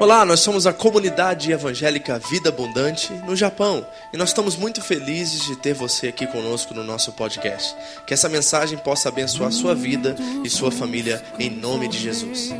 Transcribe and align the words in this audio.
Olá, 0.00 0.24
nós 0.24 0.40
somos 0.40 0.66
a 0.66 0.72
comunidade 0.72 1.52
evangélica 1.52 2.18
Vida 2.18 2.48
Abundante 2.48 3.12
no 3.24 3.36
Japão 3.36 3.86
e 4.12 4.16
nós 4.16 4.30
estamos 4.30 4.56
muito 4.56 4.82
felizes 4.82 5.44
de 5.44 5.56
ter 5.56 5.74
você 5.74 6.08
aqui 6.08 6.26
conosco 6.26 6.74
no 6.74 6.82
nosso 6.82 7.12
podcast. 7.12 7.76
Que 8.06 8.14
essa 8.14 8.28
mensagem 8.28 8.78
possa 8.78 9.08
abençoar 9.08 9.52
sua 9.52 9.74
vida 9.74 10.16
e 10.44 10.50
sua 10.50 10.70
família 10.70 11.22
em 11.38 11.50
nome 11.50 11.88
de 11.88 11.98
Jesus. 11.98 12.50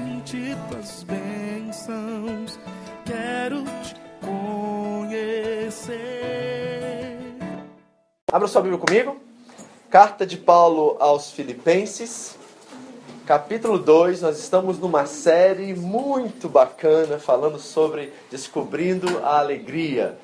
Abra 8.30 8.48
sua 8.48 8.62
Bíblia 8.62 8.78
comigo. 8.78 9.20
Carta 9.90 10.24
de 10.24 10.38
Paulo 10.38 10.96
aos 10.98 11.32
Filipenses, 11.32 12.34
capítulo 13.26 13.78
2. 13.78 14.22
Nós 14.22 14.38
estamos 14.38 14.78
numa 14.78 15.06
série 15.06 15.74
muito 15.74 16.48
bacana 16.48 17.18
falando 17.18 17.58
sobre 17.58 18.12
descobrindo 18.30 19.20
a 19.24 19.38
alegria. 19.38 20.18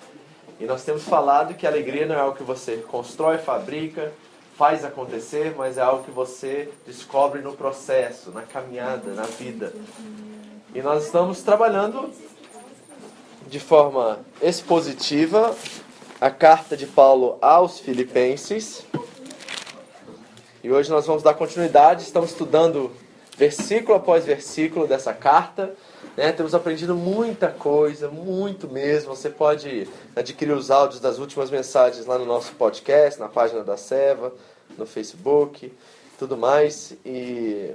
E 0.60 0.64
nós 0.64 0.82
temos 0.82 1.04
falado 1.04 1.54
que 1.54 1.66
a 1.66 1.70
alegria 1.70 2.06
não 2.06 2.14
é 2.14 2.18
algo 2.18 2.36
que 2.36 2.42
você 2.42 2.78
constrói, 2.78 3.38
fabrica, 3.38 4.12
faz 4.56 4.84
acontecer, 4.84 5.54
mas 5.56 5.78
é 5.78 5.82
algo 5.82 6.02
que 6.02 6.10
você 6.10 6.68
descobre 6.84 7.40
no 7.40 7.52
processo, 7.52 8.32
na 8.32 8.42
caminhada, 8.42 9.12
na 9.14 9.22
vida. 9.22 9.72
E 10.74 10.82
nós 10.82 11.06
estamos 11.06 11.40
trabalhando 11.42 12.10
de 13.46 13.60
forma 13.60 14.18
expositiva 14.42 15.54
a 16.20 16.30
carta 16.30 16.76
de 16.76 16.86
Paulo 16.86 17.38
aos 17.40 17.78
Filipenses. 17.78 18.84
E 20.68 20.70
hoje 20.70 20.90
nós 20.90 21.06
vamos 21.06 21.22
dar 21.22 21.32
continuidade, 21.32 22.02
estamos 22.02 22.28
estudando 22.28 22.92
versículo 23.38 23.96
após 23.96 24.26
versículo 24.26 24.86
dessa 24.86 25.14
carta. 25.14 25.74
Né? 26.14 26.30
Temos 26.30 26.54
aprendido 26.54 26.94
muita 26.94 27.48
coisa, 27.48 28.10
muito 28.10 28.68
mesmo. 28.68 29.16
Você 29.16 29.30
pode 29.30 29.88
adquirir 30.14 30.52
os 30.52 30.70
áudios 30.70 31.00
das 31.00 31.18
últimas 31.18 31.50
mensagens 31.50 32.04
lá 32.04 32.18
no 32.18 32.26
nosso 32.26 32.52
podcast, 32.52 33.18
na 33.18 33.30
página 33.30 33.64
da 33.64 33.78
Seva, 33.78 34.30
no 34.76 34.84
Facebook, 34.84 35.72
tudo 36.18 36.36
mais. 36.36 36.92
E 37.02 37.74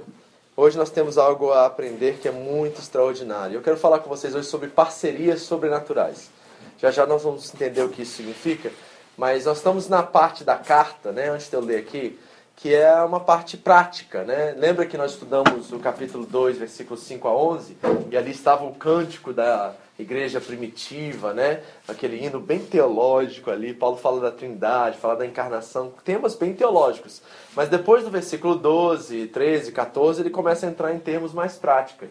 hoje 0.56 0.78
nós 0.78 0.90
temos 0.90 1.18
algo 1.18 1.50
a 1.50 1.66
aprender 1.66 2.18
que 2.22 2.28
é 2.28 2.30
muito 2.30 2.80
extraordinário. 2.80 3.56
Eu 3.56 3.62
quero 3.62 3.76
falar 3.76 3.98
com 3.98 4.08
vocês 4.08 4.36
hoje 4.36 4.46
sobre 4.46 4.68
parcerias 4.68 5.42
sobrenaturais. 5.42 6.30
Já 6.78 6.92
já 6.92 7.04
nós 7.04 7.24
vamos 7.24 7.52
entender 7.52 7.82
o 7.82 7.88
que 7.88 8.02
isso 8.02 8.18
significa, 8.18 8.70
mas 9.18 9.46
nós 9.46 9.56
estamos 9.56 9.88
na 9.88 10.04
parte 10.04 10.44
da 10.44 10.54
carta, 10.54 11.10
né, 11.10 11.30
antes 11.30 11.50
de 11.50 11.56
eu 11.56 11.60
ler 11.60 11.78
aqui, 11.78 12.16
que 12.56 12.74
é 12.74 12.94
uma 13.02 13.20
parte 13.20 13.56
prática, 13.56 14.22
né? 14.24 14.54
Lembra 14.56 14.86
que 14.86 14.96
nós 14.96 15.12
estudamos 15.12 15.72
o 15.72 15.78
capítulo 15.78 16.24
2, 16.24 16.58
versículos 16.58 17.02
5 17.02 17.28
a 17.28 17.36
11, 17.36 17.76
e 18.10 18.16
ali 18.16 18.30
estava 18.30 18.64
o 18.64 18.74
cântico 18.74 19.32
da 19.32 19.74
igreja 19.98 20.40
primitiva, 20.40 21.32
né? 21.32 21.62
Aquele 21.86 22.24
hino 22.24 22.40
bem 22.40 22.60
teológico 22.60 23.50
ali, 23.50 23.74
Paulo 23.74 23.96
fala 23.96 24.20
da 24.20 24.30
Trindade, 24.30 24.98
fala 24.98 25.16
da 25.16 25.26
encarnação, 25.26 25.92
temas 26.04 26.34
bem 26.34 26.54
teológicos. 26.54 27.22
Mas 27.54 27.68
depois 27.68 28.04
do 28.04 28.10
versículo 28.10 28.56
12, 28.56 29.28
13, 29.28 29.72
14, 29.72 30.22
ele 30.22 30.30
começa 30.30 30.66
a 30.66 30.70
entrar 30.70 30.92
em 30.92 30.98
termos 30.98 31.32
mais 31.32 31.56
práticos. 31.56 32.10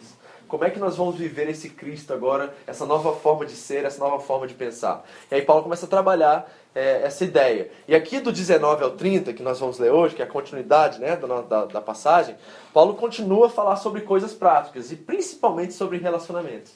Como 0.53 0.65
é 0.65 0.69
que 0.69 0.77
nós 0.77 0.97
vamos 0.97 1.15
viver 1.15 1.49
esse 1.49 1.67
Cristo 1.67 2.13
agora, 2.13 2.53
essa 2.67 2.85
nova 2.85 3.11
forma 3.11 3.43
de 3.43 3.53
ser, 3.53 3.85
essa 3.85 3.97
nova 3.97 4.19
forma 4.19 4.45
de 4.45 4.53
pensar? 4.53 5.03
E 5.31 5.33
aí 5.33 5.41
Paulo 5.41 5.63
começa 5.63 5.87
a 5.87 5.89
trabalhar 5.89 6.47
é, 6.75 7.01
essa 7.01 7.23
ideia. 7.25 7.71
E 7.87 7.95
aqui 7.95 8.19
do 8.19 8.31
19 8.31 8.83
ao 8.83 8.91
30, 8.91 9.33
que 9.33 9.41
nós 9.41 9.59
vamos 9.59 9.79
ler 9.79 9.91
hoje, 9.91 10.13
que 10.13 10.21
é 10.21 10.25
a 10.25 10.27
continuidade 10.27 11.01
né, 11.01 11.15
da, 11.15 11.41
da, 11.41 11.65
da 11.65 11.81
passagem, 11.81 12.35
Paulo 12.71 12.93
continua 12.93 13.47
a 13.47 13.49
falar 13.49 13.77
sobre 13.77 14.01
coisas 14.01 14.31
práticas 14.31 14.91
e 14.91 14.95
principalmente 14.95 15.73
sobre 15.73 15.97
relacionamentos. 15.97 16.71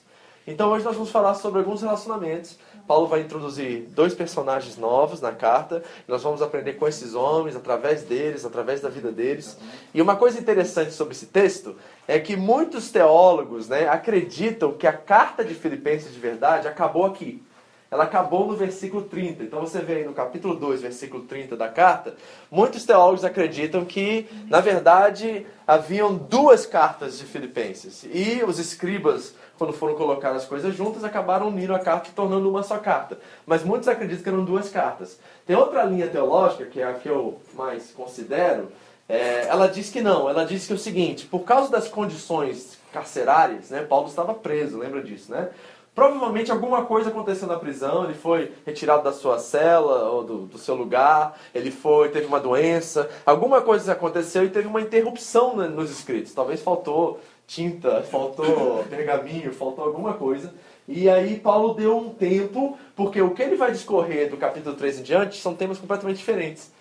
Então 0.47 0.71
hoje 0.71 0.85
nós 0.85 0.95
vamos 0.95 1.11
falar 1.11 1.33
sobre 1.33 1.59
alguns 1.59 1.81
relacionamentos. 1.81 2.57
Paulo 2.87 3.05
vai 3.05 3.19
introduzir 3.19 3.81
dois 3.89 4.13
personagens 4.13 4.77
novos 4.77 5.19
na 5.19 5.33
carta. 5.33 5.83
Nós 6.07 6.23
vamos 6.23 6.41
aprender 6.41 6.75
com 6.75 6.87
esses 6.87 7.13
homens, 7.13 7.53
através 7.53 8.03
deles, 8.03 8.45
através 8.45 8.79
da 8.79 8.87
vida 8.87 9.11
deles. 9.11 9.57
E 9.93 10.01
uma 10.01 10.15
coisa 10.15 10.39
interessante 10.39 10.91
sobre 10.93 11.13
esse 11.13 11.25
texto 11.25 11.75
é 12.07 12.17
que 12.17 12.37
muitos 12.37 12.89
teólogos 12.89 13.67
né, 13.67 13.89
acreditam 13.89 14.71
que 14.71 14.87
a 14.87 14.93
carta 14.93 15.43
de 15.43 15.53
Filipenses 15.53 16.13
de 16.13 16.19
verdade 16.19 16.65
acabou 16.65 17.05
aqui. 17.05 17.43
Ela 17.89 18.03
acabou 18.03 18.47
no 18.47 18.55
versículo 18.55 19.03
30. 19.03 19.43
Então 19.43 19.61
você 19.61 19.79
vê 19.79 19.97
aí 19.97 20.05
no 20.05 20.13
capítulo 20.13 20.55
2, 20.55 20.81
versículo 20.81 21.23
30 21.23 21.55
da 21.55 21.69
carta, 21.69 22.15
muitos 22.51 22.85
teólogos 22.85 23.23
acreditam 23.23 23.85
que, 23.85 24.27
na 24.47 24.59
verdade, 24.59 25.45
haviam 25.65 26.15
duas 26.15 26.65
cartas 26.65 27.17
de 27.17 27.25
Filipenses. 27.25 28.05
E 28.11 28.43
os 28.43 28.59
escribas 28.59 29.33
quando 29.57 29.73
foram 29.73 29.95
colocar 29.95 30.31
as 30.31 30.45
coisas 30.45 30.75
juntas, 30.75 31.03
acabaram 31.03 31.47
unindo 31.47 31.73
a 31.73 31.79
carta 31.79 32.09
e 32.09 32.13
tornando 32.13 32.49
uma 32.49 32.63
só 32.63 32.77
carta. 32.77 33.17
Mas 33.45 33.63
muitos 33.63 33.87
acreditam 33.87 34.23
que 34.23 34.29
eram 34.29 34.45
duas 34.45 34.69
cartas. 34.69 35.19
Tem 35.45 35.55
outra 35.55 35.83
linha 35.83 36.07
teológica, 36.07 36.65
que 36.65 36.79
é 36.79 36.85
a 36.85 36.93
que 36.93 37.09
eu 37.09 37.41
mais 37.55 37.91
considero, 37.91 38.71
é, 39.09 39.47
ela 39.47 39.67
diz 39.67 39.89
que 39.89 40.01
não. 40.01 40.29
Ela 40.29 40.45
diz 40.45 40.67
que 40.67 40.73
é 40.73 40.75
o 40.75 40.79
seguinte, 40.79 41.25
por 41.25 41.39
causa 41.39 41.71
das 41.71 41.87
condições 41.87 42.77
carcerárias, 42.93 43.69
né, 43.69 43.81
Paulo 43.83 44.07
estava 44.07 44.33
preso, 44.33 44.77
lembra 44.77 45.01
disso, 45.01 45.31
né? 45.31 45.49
Provavelmente 45.97 46.51
alguma 46.51 46.85
coisa 46.85 47.09
aconteceu 47.09 47.47
na 47.47 47.57
prisão, 47.57 48.03
ele 48.03 48.13
foi 48.13 48.51
retirado 48.63 49.03
da 49.03 49.11
sua 49.11 49.39
cela 49.39 50.11
ou 50.11 50.23
do, 50.23 50.37
do, 50.45 50.55
seu 50.59 50.75
lugar, 50.75 51.35
ele 51.55 51.71
foi, 51.71 52.09
teve 52.09 52.27
uma 52.27 52.39
doença, 52.39 53.09
alguma 53.25 53.63
coisa 53.63 53.93
aconteceu 53.93 54.45
e 54.45 54.49
teve 54.51 54.67
uma 54.67 54.79
interrupção 54.79 55.55
nos 55.55 55.89
escritos. 55.89 56.35
Talvez 56.35 56.61
faltou 56.61 57.19
tinta, 57.47 58.03
faltou 58.03 58.83
pergaminho, 58.87 59.51
faltou 59.51 59.85
alguma 59.85 60.13
coisa. 60.13 60.53
E 60.87 61.09
aí 61.09 61.39
Paulo 61.39 61.73
deu 61.73 61.97
um 61.97 62.09
tempo, 62.11 62.77
porque 62.95 63.19
o 63.19 63.31
que 63.31 63.41
ele 63.41 63.55
vai 63.55 63.71
discorrer 63.71 64.29
do 64.29 64.37
capítulo 64.37 64.75
3 64.75 64.99
em 64.99 65.01
diante 65.01 65.41
são 65.41 65.55
temas 65.55 65.79
completamente 65.79 66.17
diferentes. 66.17 66.71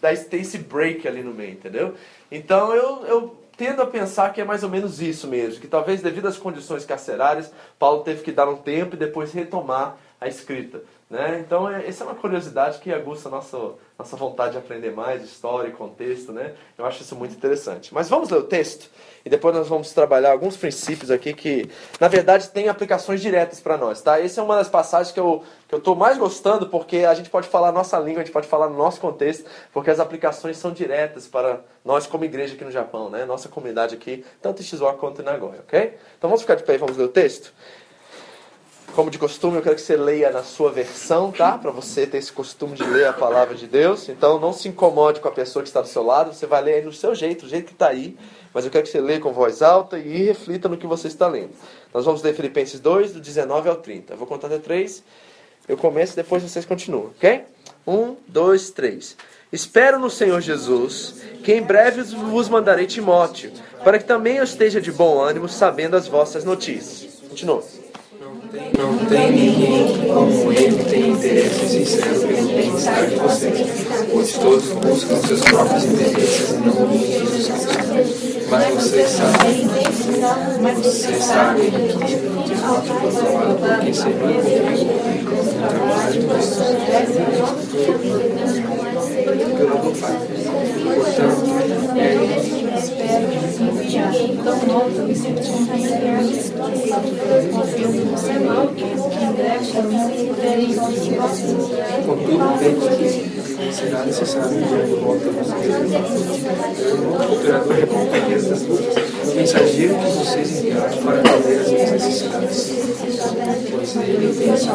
Daí 0.00 0.16
tem 0.16 0.42
esse 0.42 0.58
break 0.58 1.08
ali 1.08 1.24
no 1.24 1.34
meio, 1.34 1.54
entendeu? 1.54 1.94
Então 2.30 2.72
eu, 2.72 3.04
eu 3.06 3.39
tendo 3.60 3.82
a 3.82 3.86
pensar 3.86 4.32
que 4.32 4.40
é 4.40 4.44
mais 4.44 4.62
ou 4.62 4.70
menos 4.70 5.02
isso 5.02 5.28
mesmo, 5.28 5.60
que 5.60 5.68
talvez 5.68 6.00
devido 6.00 6.26
às 6.26 6.38
condições 6.38 6.86
carcerárias, 6.86 7.52
Paulo 7.78 8.02
teve 8.02 8.22
que 8.22 8.32
dar 8.32 8.48
um 8.48 8.56
tempo 8.56 8.96
e 8.96 8.98
depois 8.98 9.34
retomar 9.34 9.98
a 10.18 10.26
escrita. 10.26 10.80
Né? 11.10 11.42
Então, 11.44 11.68
é, 11.68 11.84
essa 11.88 12.04
é 12.04 12.06
uma 12.06 12.14
curiosidade 12.14 12.78
que 12.78 12.92
aguça 12.92 13.28
a 13.28 13.32
nossa, 13.32 13.58
nossa 13.98 14.16
vontade 14.16 14.52
de 14.52 14.58
aprender 14.58 14.92
mais 14.92 15.24
história 15.24 15.68
e 15.68 15.72
contexto. 15.72 16.32
Né? 16.32 16.54
Eu 16.78 16.86
acho 16.86 17.02
isso 17.02 17.16
muito 17.16 17.34
interessante. 17.34 17.92
Mas 17.92 18.08
vamos 18.08 18.30
ler 18.30 18.38
o 18.38 18.44
texto 18.44 18.88
e 19.24 19.28
depois 19.28 19.52
nós 19.52 19.66
vamos 19.66 19.92
trabalhar 19.92 20.30
alguns 20.30 20.56
princípios 20.56 21.10
aqui 21.10 21.34
que, 21.34 21.68
na 21.98 22.06
verdade, 22.06 22.48
têm 22.50 22.68
aplicações 22.68 23.20
diretas 23.20 23.58
para 23.60 23.76
nós. 23.76 24.00
Tá? 24.00 24.20
Essa 24.20 24.40
é 24.40 24.44
uma 24.44 24.54
das 24.54 24.68
passagens 24.68 25.12
que 25.12 25.18
eu 25.18 25.42
estou 25.72 25.96
mais 25.96 26.16
gostando 26.16 26.68
porque 26.68 26.98
a 26.98 27.12
gente 27.12 27.28
pode 27.28 27.48
falar 27.48 27.70
a 27.70 27.72
nossa 27.72 27.98
língua, 27.98 28.22
a 28.22 28.24
gente 28.24 28.32
pode 28.32 28.46
falar 28.46 28.68
no 28.68 28.76
nosso 28.76 29.00
contexto, 29.00 29.50
porque 29.72 29.90
as 29.90 29.98
aplicações 29.98 30.58
são 30.58 30.72
diretas 30.72 31.26
para 31.26 31.60
nós 31.84 32.06
como 32.06 32.24
igreja 32.24 32.54
aqui 32.54 32.64
no 32.64 32.70
Japão, 32.70 33.10
né? 33.10 33.24
nossa 33.24 33.48
comunidade 33.48 33.96
aqui, 33.96 34.24
tanto 34.40 34.62
em 34.62 34.64
Shizuoka 34.64 34.98
quanto 34.98 35.22
em 35.22 35.24
Nagoya. 35.24 35.58
ok? 35.60 35.96
Então 36.16 36.30
vamos 36.30 36.42
ficar 36.42 36.54
de 36.54 36.62
pé 36.62 36.74
e 36.74 36.78
vamos 36.78 36.96
ler 36.96 37.04
o 37.04 37.08
texto? 37.08 37.52
Como 38.94 39.10
de 39.10 39.18
costume, 39.18 39.56
eu 39.56 39.62
quero 39.62 39.76
que 39.76 39.80
você 39.80 39.96
leia 39.96 40.30
na 40.30 40.42
sua 40.42 40.70
versão, 40.70 41.30
tá? 41.30 41.56
Para 41.56 41.70
você 41.70 42.06
ter 42.06 42.18
esse 42.18 42.32
costume 42.32 42.74
de 42.74 42.82
ler 42.82 43.06
a 43.06 43.12
palavra 43.12 43.54
de 43.54 43.66
Deus. 43.66 44.08
Então, 44.08 44.40
não 44.40 44.52
se 44.52 44.68
incomode 44.68 45.20
com 45.20 45.28
a 45.28 45.30
pessoa 45.30 45.62
que 45.62 45.68
está 45.68 45.80
do 45.80 45.86
seu 45.86 46.02
lado. 46.02 46.34
Você 46.34 46.44
vai 46.44 46.60
ler 46.60 46.74
aí 46.74 46.82
do 46.82 46.92
seu 46.92 47.14
jeito, 47.14 47.44
do 47.44 47.48
jeito 47.48 47.66
que 47.66 47.72
está 47.72 47.88
aí. 47.88 48.16
Mas 48.52 48.64
eu 48.64 48.70
quero 48.70 48.84
que 48.84 48.90
você 48.90 49.00
leia 49.00 49.20
com 49.20 49.32
voz 49.32 49.62
alta 49.62 49.98
e 49.98 50.24
reflita 50.24 50.68
no 50.68 50.76
que 50.76 50.86
você 50.86 51.06
está 51.06 51.28
lendo. 51.28 51.50
Nós 51.94 52.04
vamos 52.04 52.20
ler 52.22 52.34
Filipenses 52.34 52.80
2, 52.80 53.12
do 53.12 53.20
19 53.20 53.68
ao 53.68 53.76
30. 53.76 54.12
Eu 54.12 54.16
vou 54.16 54.26
contar 54.26 54.48
até 54.48 54.58
3. 54.58 55.04
Eu 55.68 55.76
começo 55.76 56.14
e 56.14 56.16
depois 56.16 56.42
vocês 56.42 56.64
continuam, 56.64 57.12
ok? 57.16 57.44
1, 57.86 58.16
2, 58.26 58.70
3. 58.72 59.16
Espero 59.52 59.98
no 59.98 60.10
Senhor 60.10 60.40
Jesus, 60.40 61.22
que 61.44 61.52
em 61.54 61.62
breve 61.62 62.02
vos 62.02 62.48
mandarei 62.48 62.86
Timóteo, 62.86 63.52
para 63.84 63.98
que 63.98 64.04
também 64.04 64.36
eu 64.36 64.44
esteja 64.44 64.80
de 64.80 64.90
bom 64.90 65.20
ânimo, 65.20 65.48
sabendo 65.48 65.96
as 65.96 66.08
vossas 66.08 66.44
notícias. 66.44 67.14
Continua. 67.28 67.62
Não 68.52 68.98
tem 69.06 69.30
ninguém 69.30 70.08
como 70.12 70.52
ele 70.52 70.82
tem 70.82 71.10
interesse 71.10 71.68
sincero 71.68 72.18
pelo 72.18 72.48
bem-estar 72.48 73.06
de 73.06 73.14
vocês, 73.14 73.68
pois 74.12 74.32
todos 74.32 74.72
buscam 74.72 75.16
seus 75.20 75.40
próprios 75.42 75.84
interesses 75.84 76.50
e 76.50 76.54
não 76.54 76.72
o 76.82 76.88
de 76.88 77.30
Jesus 77.30 77.66
Cristo. 77.66 78.48
Mas 78.50 78.74
vocês 78.74 79.08
sabem, 79.08 79.68
vocês 80.82 81.22
sabem 81.22 81.70
que 81.70 81.92
Timóteo 81.92 82.94
foi 83.00 83.12
tomado 83.12 83.54
por 83.56 83.78
quem 83.84 83.94
serviu 83.94 84.34
comigo 84.42 85.30
no 85.30 85.44
trabalho 85.68 86.22
pelo 89.56 89.76
do 89.78 89.90
Pai. 90.00 90.16
Portanto, 90.96 91.50
é 91.96 92.14
tão 94.42 94.58
novo 94.66 95.02
me 95.06 95.14
senti 95.14 95.52
Contudo, 102.06 102.58
creio 102.58 102.76
que 102.76 103.72
será 103.72 104.04
necessário 104.04 104.58
enviar 104.58 104.84
de 104.84 104.94
volta 104.94 105.30
você. 105.30 105.54
O 107.28 107.34
operador 107.34 107.74
lutas 108.62 109.10
o 109.30 109.34
mensageiro 109.36 109.94
que 109.94 110.10
vocês 110.10 110.58
enviaram 110.58 110.98
para 110.98 111.20
atender 111.20 111.60
as 111.60 111.70
necessidades. 111.92 112.70
De 113.90 113.96
vocês 113.96 114.68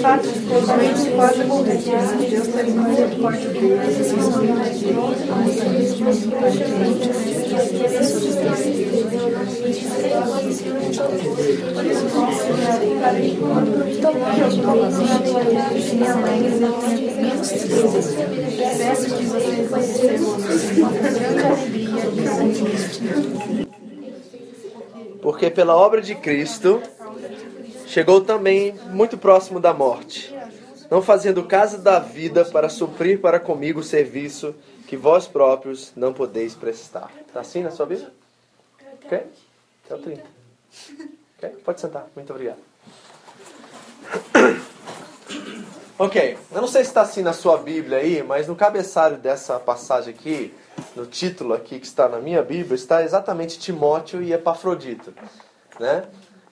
fato, 0.00 0.28
ficou 0.28 0.62
doente 0.62 1.08
e 1.08 1.10
quase 1.14 1.44
morreu. 1.44 1.78
Deus 2.30 2.48
teve 2.48 2.70
misericórdia 2.70 3.50
dele. 3.50 3.78
Peço 18.78 19.04
que 19.16 19.24
vocês 19.24 19.70
recebam 19.70 20.38
grande 20.38 20.70
alegria 20.70 21.18
de 21.18 21.44
sentir 21.44 21.67
Porque 25.22 25.50
pela 25.50 25.76
obra 25.76 26.00
de 26.00 26.14
Cristo 26.14 26.82
chegou 27.86 28.20
também 28.20 28.72
muito 28.90 29.18
próximo 29.18 29.60
da 29.60 29.74
morte, 29.74 30.34
não 30.90 31.02
fazendo 31.02 31.44
caso 31.44 31.78
da 31.78 31.98
vida 31.98 32.44
para 32.44 32.68
suprir 32.68 33.20
para 33.20 33.40
comigo 33.40 33.80
o 33.80 33.84
serviço 33.84 34.54
que 34.86 34.96
vós 34.96 35.26
próprios 35.26 35.92
não 35.94 36.12
podeis 36.12 36.54
prestar. 36.54 37.10
Está 37.26 37.40
assim 37.40 37.62
na 37.62 37.70
sua 37.70 37.86
Bíblia? 37.86 38.10
Ok? 39.04 39.22
Até 39.84 39.94
o 39.94 39.98
30. 39.98 40.22
Ok? 41.36 41.48
Pode 41.64 41.80
sentar. 41.80 42.06
Muito 42.14 42.32
obrigado. 42.32 42.58
Ok, 45.98 46.38
eu 46.52 46.60
não 46.60 46.68
sei 46.68 46.84
se 46.84 46.90
está 46.90 47.00
assim 47.02 47.22
na 47.22 47.32
sua 47.32 47.58
Bíblia 47.58 47.98
aí, 47.98 48.22
mas 48.22 48.46
no 48.46 48.54
cabeçalho 48.54 49.16
dessa 49.16 49.58
passagem 49.58 50.14
aqui, 50.14 50.54
no 50.98 51.06
título 51.06 51.54
aqui 51.54 51.78
que 51.78 51.86
está 51.86 52.08
na 52.08 52.18
minha 52.18 52.42
Bíblia, 52.42 52.74
está 52.74 53.02
exatamente 53.02 53.58
Timóteo 53.58 54.20
e 54.20 54.32
Epafrodito, 54.32 55.14
né? 55.78 56.04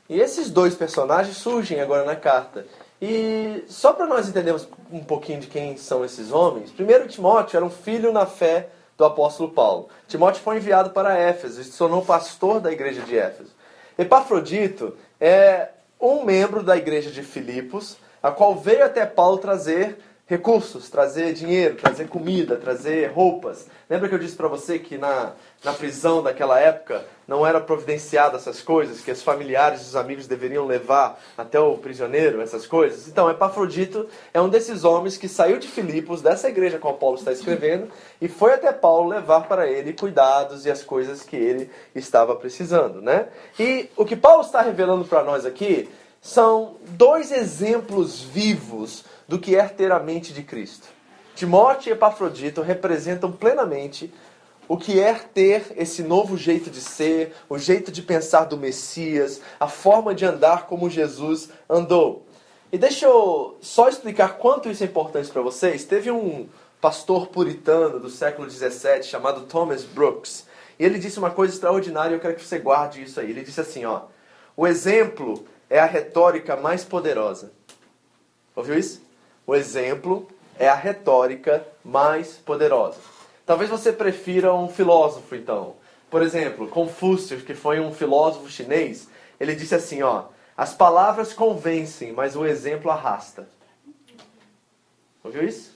E 0.09 0.21
esses 0.21 0.49
dois 0.49 0.75
personagens 0.75 1.37
surgem 1.37 1.81
agora 1.81 2.05
na 2.05 2.15
carta. 2.15 2.65
E 3.03 3.65
só 3.67 3.93
para 3.93 4.07
nós 4.07 4.29
entendermos 4.29 4.69
um 4.91 5.03
pouquinho 5.03 5.41
de 5.41 5.49
quem 5.49 5.77
são 5.77 6.05
esses 6.05 6.31
homens, 6.31 6.71
primeiro 6.71 7.09
Timóteo 7.09 7.57
era 7.57 7.67
um 7.67 7.71
filho 7.71 8.13
na 8.13 8.25
fé 8.25 8.69
do 8.97 9.05
apóstolo 9.05 9.51
Paulo. 9.51 9.89
Timóteo 10.07 10.41
foi 10.41 10.57
enviado 10.57 10.91
para 10.91 11.19
Éfeso 11.19 11.61
e 11.61 11.65
se 11.65 11.77
tornou 11.77 12.03
pastor 12.03 12.61
da 12.61 12.73
igreja 12.73 13.03
de 13.03 13.19
Éfeso. 13.19 13.51
Epafrodito 13.99 14.97
é 15.21 15.71
um 16.01 16.25
membro 16.25 16.63
da 16.63 16.77
igreja 16.77 17.11
de 17.11 17.23
Filipos, 17.23 17.97
a 18.23 18.31
qual 18.31 18.55
veio 18.55 18.85
até 18.85 19.05
Paulo 19.05 19.39
trazer 19.39 19.99
recursos, 20.29 20.91
trazer 20.91 21.33
dinheiro, 21.33 21.77
trazer 21.77 22.09
comida, 22.09 22.57
trazer 22.57 23.13
roupas. 23.13 23.69
Lembra 23.89 24.09
que 24.09 24.15
eu 24.17 24.19
disse 24.19 24.35
para 24.35 24.49
você 24.49 24.77
que 24.77 24.99
na, 24.99 25.35
na 25.63 25.73
prisão 25.73 26.21
daquela 26.21 26.59
época 26.59 27.05
não 27.29 27.47
era 27.47 27.61
providenciada 27.61 28.37
essas 28.37 28.61
coisas, 28.61 29.01
que 29.01 29.13
os 29.13 29.23
familiares 29.23 29.83
e 29.83 29.85
os 29.85 29.95
amigos 29.95 30.27
deveriam 30.27 30.67
levar 30.67 31.21
até 31.39 31.61
o 31.61 31.79
prisioneiro 31.79 32.41
essas 32.41 32.67
coisas? 32.67 33.07
Então, 33.07 33.31
Epafrodito 33.31 34.09
é 34.35 34.41
um 34.41 34.49
desses 34.49 34.83
homens 34.83 35.17
que 35.17 35.29
saiu 35.29 35.61
de 35.61 35.69
Filipos, 35.69 36.21
dessa 36.21 36.49
igreja 36.49 36.79
com 36.79 36.89
a 36.89 36.95
Paulo 36.95 37.17
está 37.17 37.31
escrevendo, 37.31 37.89
e 38.21 38.27
foi 38.27 38.53
até 38.53 38.73
Paulo 38.73 39.09
levar 39.09 39.43
para 39.43 39.69
ele 39.69 39.93
cuidados 39.93 40.67
e 40.67 40.71
as 40.73 40.83
coisas 40.83 41.23
que 41.23 41.37
ele 41.37 41.71
estava 41.95 42.35
precisando, 42.35 43.01
né? 43.01 43.29
E 43.61 43.89
o 43.97 44.05
que 44.05 44.17
Paulo 44.17 44.43
está 44.43 44.61
revelando 44.61 45.05
para 45.05 45.23
nós 45.23 45.47
aqui 45.47 45.89
são 46.21 46.79
dois 46.89 47.31
exemplos 47.31 48.21
vivos 48.21 49.05
do 49.29 49.39
que 49.39 49.57
é 49.57 49.67
ter 49.67 49.93
a 49.93 49.99
mente 49.99 50.33
de 50.33 50.43
Cristo. 50.43 50.89
Timóteo 51.35 51.91
e 51.91 51.93
Epafrodito 51.93 52.63
representam 52.63 53.31
plenamente 53.31 54.13
o 54.69 54.77
que 54.77 54.99
é 54.99 55.15
ter 55.15 55.73
esse 55.77 56.03
novo 56.03 56.37
jeito 56.37 56.71
de 56.71 56.81
ser, 56.81 57.35
o 57.49 57.59
jeito 57.59 57.93
de 57.93 58.03
pensar 58.03 58.45
do 58.45 58.57
Messias, 58.57 59.41
a 59.61 59.69
forma 59.69 60.15
de 60.15 60.25
andar 60.25 60.67
como 60.67 60.91
Jesus 60.91 61.51
andou. 61.69 62.27
E 62.73 62.79
deixa 62.79 63.07
eu 63.07 63.57
só 63.61 63.89
explicar 63.89 64.39
quanto 64.39 64.69
isso 64.69 64.83
é 64.83 64.87
importante 64.87 65.31
para 65.31 65.43
vocês. 65.43 65.85
Teve 65.85 66.11
um 66.11 66.49
pastor 66.81 67.29
puritano 67.29 68.01
do 68.01 68.11
século 68.11 68.51
XVII 68.51 69.03
chamado 69.03 69.43
Thomas 69.43 69.85
Brooks, 69.85 70.47
e 70.79 70.85
ele 70.85 70.99
disse 70.99 71.19
uma 71.19 71.31
coisa 71.31 71.55
extraordinária, 71.55 72.15
eu 72.15 72.21
quero 72.21 72.35
que 72.35 72.45
você 72.45 72.59
guarde 72.59 73.03
isso 73.03 73.21
aí. 73.21 73.31
Ele 73.31 73.43
disse 73.43 73.61
assim, 73.61 73.85
ó: 73.85 74.03
"O 74.57 74.67
exemplo 74.67 75.47
é 75.71 75.79
a 75.79 75.87
retórica 75.87 76.57
mais 76.57 76.85
poderosa. 76.85 77.53
Ouviu 78.55 78.79
isso? 78.79 79.06
O 79.47 79.55
exemplo 79.55 80.27
é 80.59 80.69
a 80.69 80.75
retórica 80.75 81.67
mais 81.85 82.33
poderosa. 82.33 82.99
Talvez 83.45 83.71
você 83.71 83.93
prefira 83.93 84.53
um 84.53 84.69
filósofo, 84.69 85.37
então. 85.37 85.75
Por 86.11 86.23
exemplo, 86.23 86.67
Confúcio, 86.69 87.41
que 87.41 87.55
foi 87.55 87.79
um 87.79 87.93
filósofo 87.93 88.51
chinês, 88.51 89.09
ele 89.39 89.55
disse 89.55 89.75
assim, 89.75 90.03
ó: 90.03 90.25
"As 90.57 90.75
palavras 90.75 91.33
convencem, 91.33 92.13
mas 92.13 92.35
o 92.35 92.45
exemplo 92.45 92.91
arrasta." 92.91 93.49
Ouviu 95.23 95.45
isso? 95.45 95.73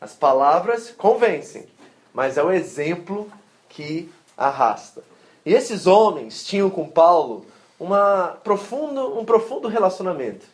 As 0.00 0.12
palavras 0.12 0.90
convencem, 0.90 1.66
mas 2.12 2.36
é 2.36 2.42
o 2.42 2.52
exemplo 2.52 3.30
que 3.68 4.10
arrasta. 4.36 5.02
E 5.44 5.54
esses 5.54 5.86
homens 5.86 6.44
tinham 6.44 6.68
com 6.68 6.88
Paulo 6.88 7.46
uma 7.78 8.38
profundo, 8.42 9.18
um 9.18 9.24
profundo 9.24 9.68
relacionamento, 9.68 10.46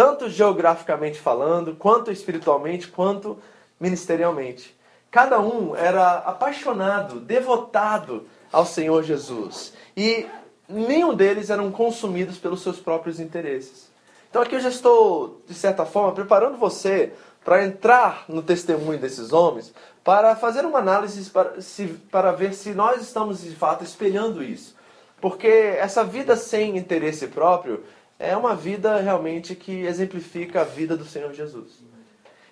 tanto 0.00 0.30
geograficamente 0.30 1.20
falando, 1.20 1.76
quanto 1.76 2.10
espiritualmente, 2.10 2.88
quanto 2.88 3.36
ministerialmente. 3.78 4.74
Cada 5.10 5.38
um 5.38 5.76
era 5.76 6.20
apaixonado, 6.20 7.20
devotado 7.20 8.26
ao 8.50 8.64
Senhor 8.64 9.02
Jesus. 9.02 9.74
E 9.94 10.26
nenhum 10.66 11.12
deles 11.14 11.50
eram 11.50 11.70
consumidos 11.70 12.38
pelos 12.38 12.62
seus 12.62 12.80
próprios 12.80 13.20
interesses. 13.20 13.90
Então 14.30 14.40
aqui 14.40 14.54
eu 14.54 14.60
já 14.60 14.70
estou, 14.70 15.42
de 15.46 15.52
certa 15.52 15.84
forma, 15.84 16.12
preparando 16.12 16.56
você 16.56 17.12
para 17.44 17.62
entrar 17.62 18.24
no 18.26 18.40
testemunho 18.40 18.98
desses 18.98 19.34
homens, 19.34 19.70
para 20.02 20.34
fazer 20.34 20.64
uma 20.64 20.78
análise 20.78 21.28
para, 21.28 21.60
se, 21.60 21.88
para 22.10 22.32
ver 22.32 22.54
se 22.54 22.70
nós 22.72 23.02
estamos 23.02 23.42
de 23.42 23.54
fato 23.54 23.84
espelhando 23.84 24.42
isso. 24.42 24.74
Porque 25.20 25.46
essa 25.46 26.02
vida 26.02 26.36
sem 26.36 26.78
interesse 26.78 27.26
próprio 27.26 27.84
é 28.20 28.36
uma 28.36 28.54
vida 28.54 29.00
realmente 29.00 29.54
que 29.54 29.80
exemplifica 29.86 30.60
a 30.60 30.64
vida 30.64 30.94
do 30.94 31.06
Senhor 31.06 31.32
Jesus. 31.32 31.82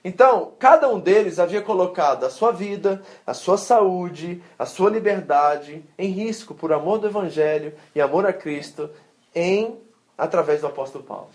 Então, 0.02 0.52
cada 0.58 0.88
um 0.88 0.98
deles 0.98 1.38
havia 1.38 1.60
colocado 1.60 2.24
a 2.24 2.30
sua 2.30 2.50
vida, 2.50 3.02
a 3.26 3.34
sua 3.34 3.58
saúde, 3.58 4.42
a 4.58 4.64
sua 4.64 4.88
liberdade 4.88 5.84
em 5.98 6.10
risco 6.10 6.54
por 6.54 6.72
amor 6.72 6.98
do 6.98 7.06
Evangelho 7.06 7.74
e 7.94 8.00
amor 8.00 8.24
a 8.24 8.32
Cristo 8.32 8.88
em 9.34 9.76
através 10.16 10.62
do 10.62 10.68
apóstolo 10.68 11.04
Paulo. 11.04 11.28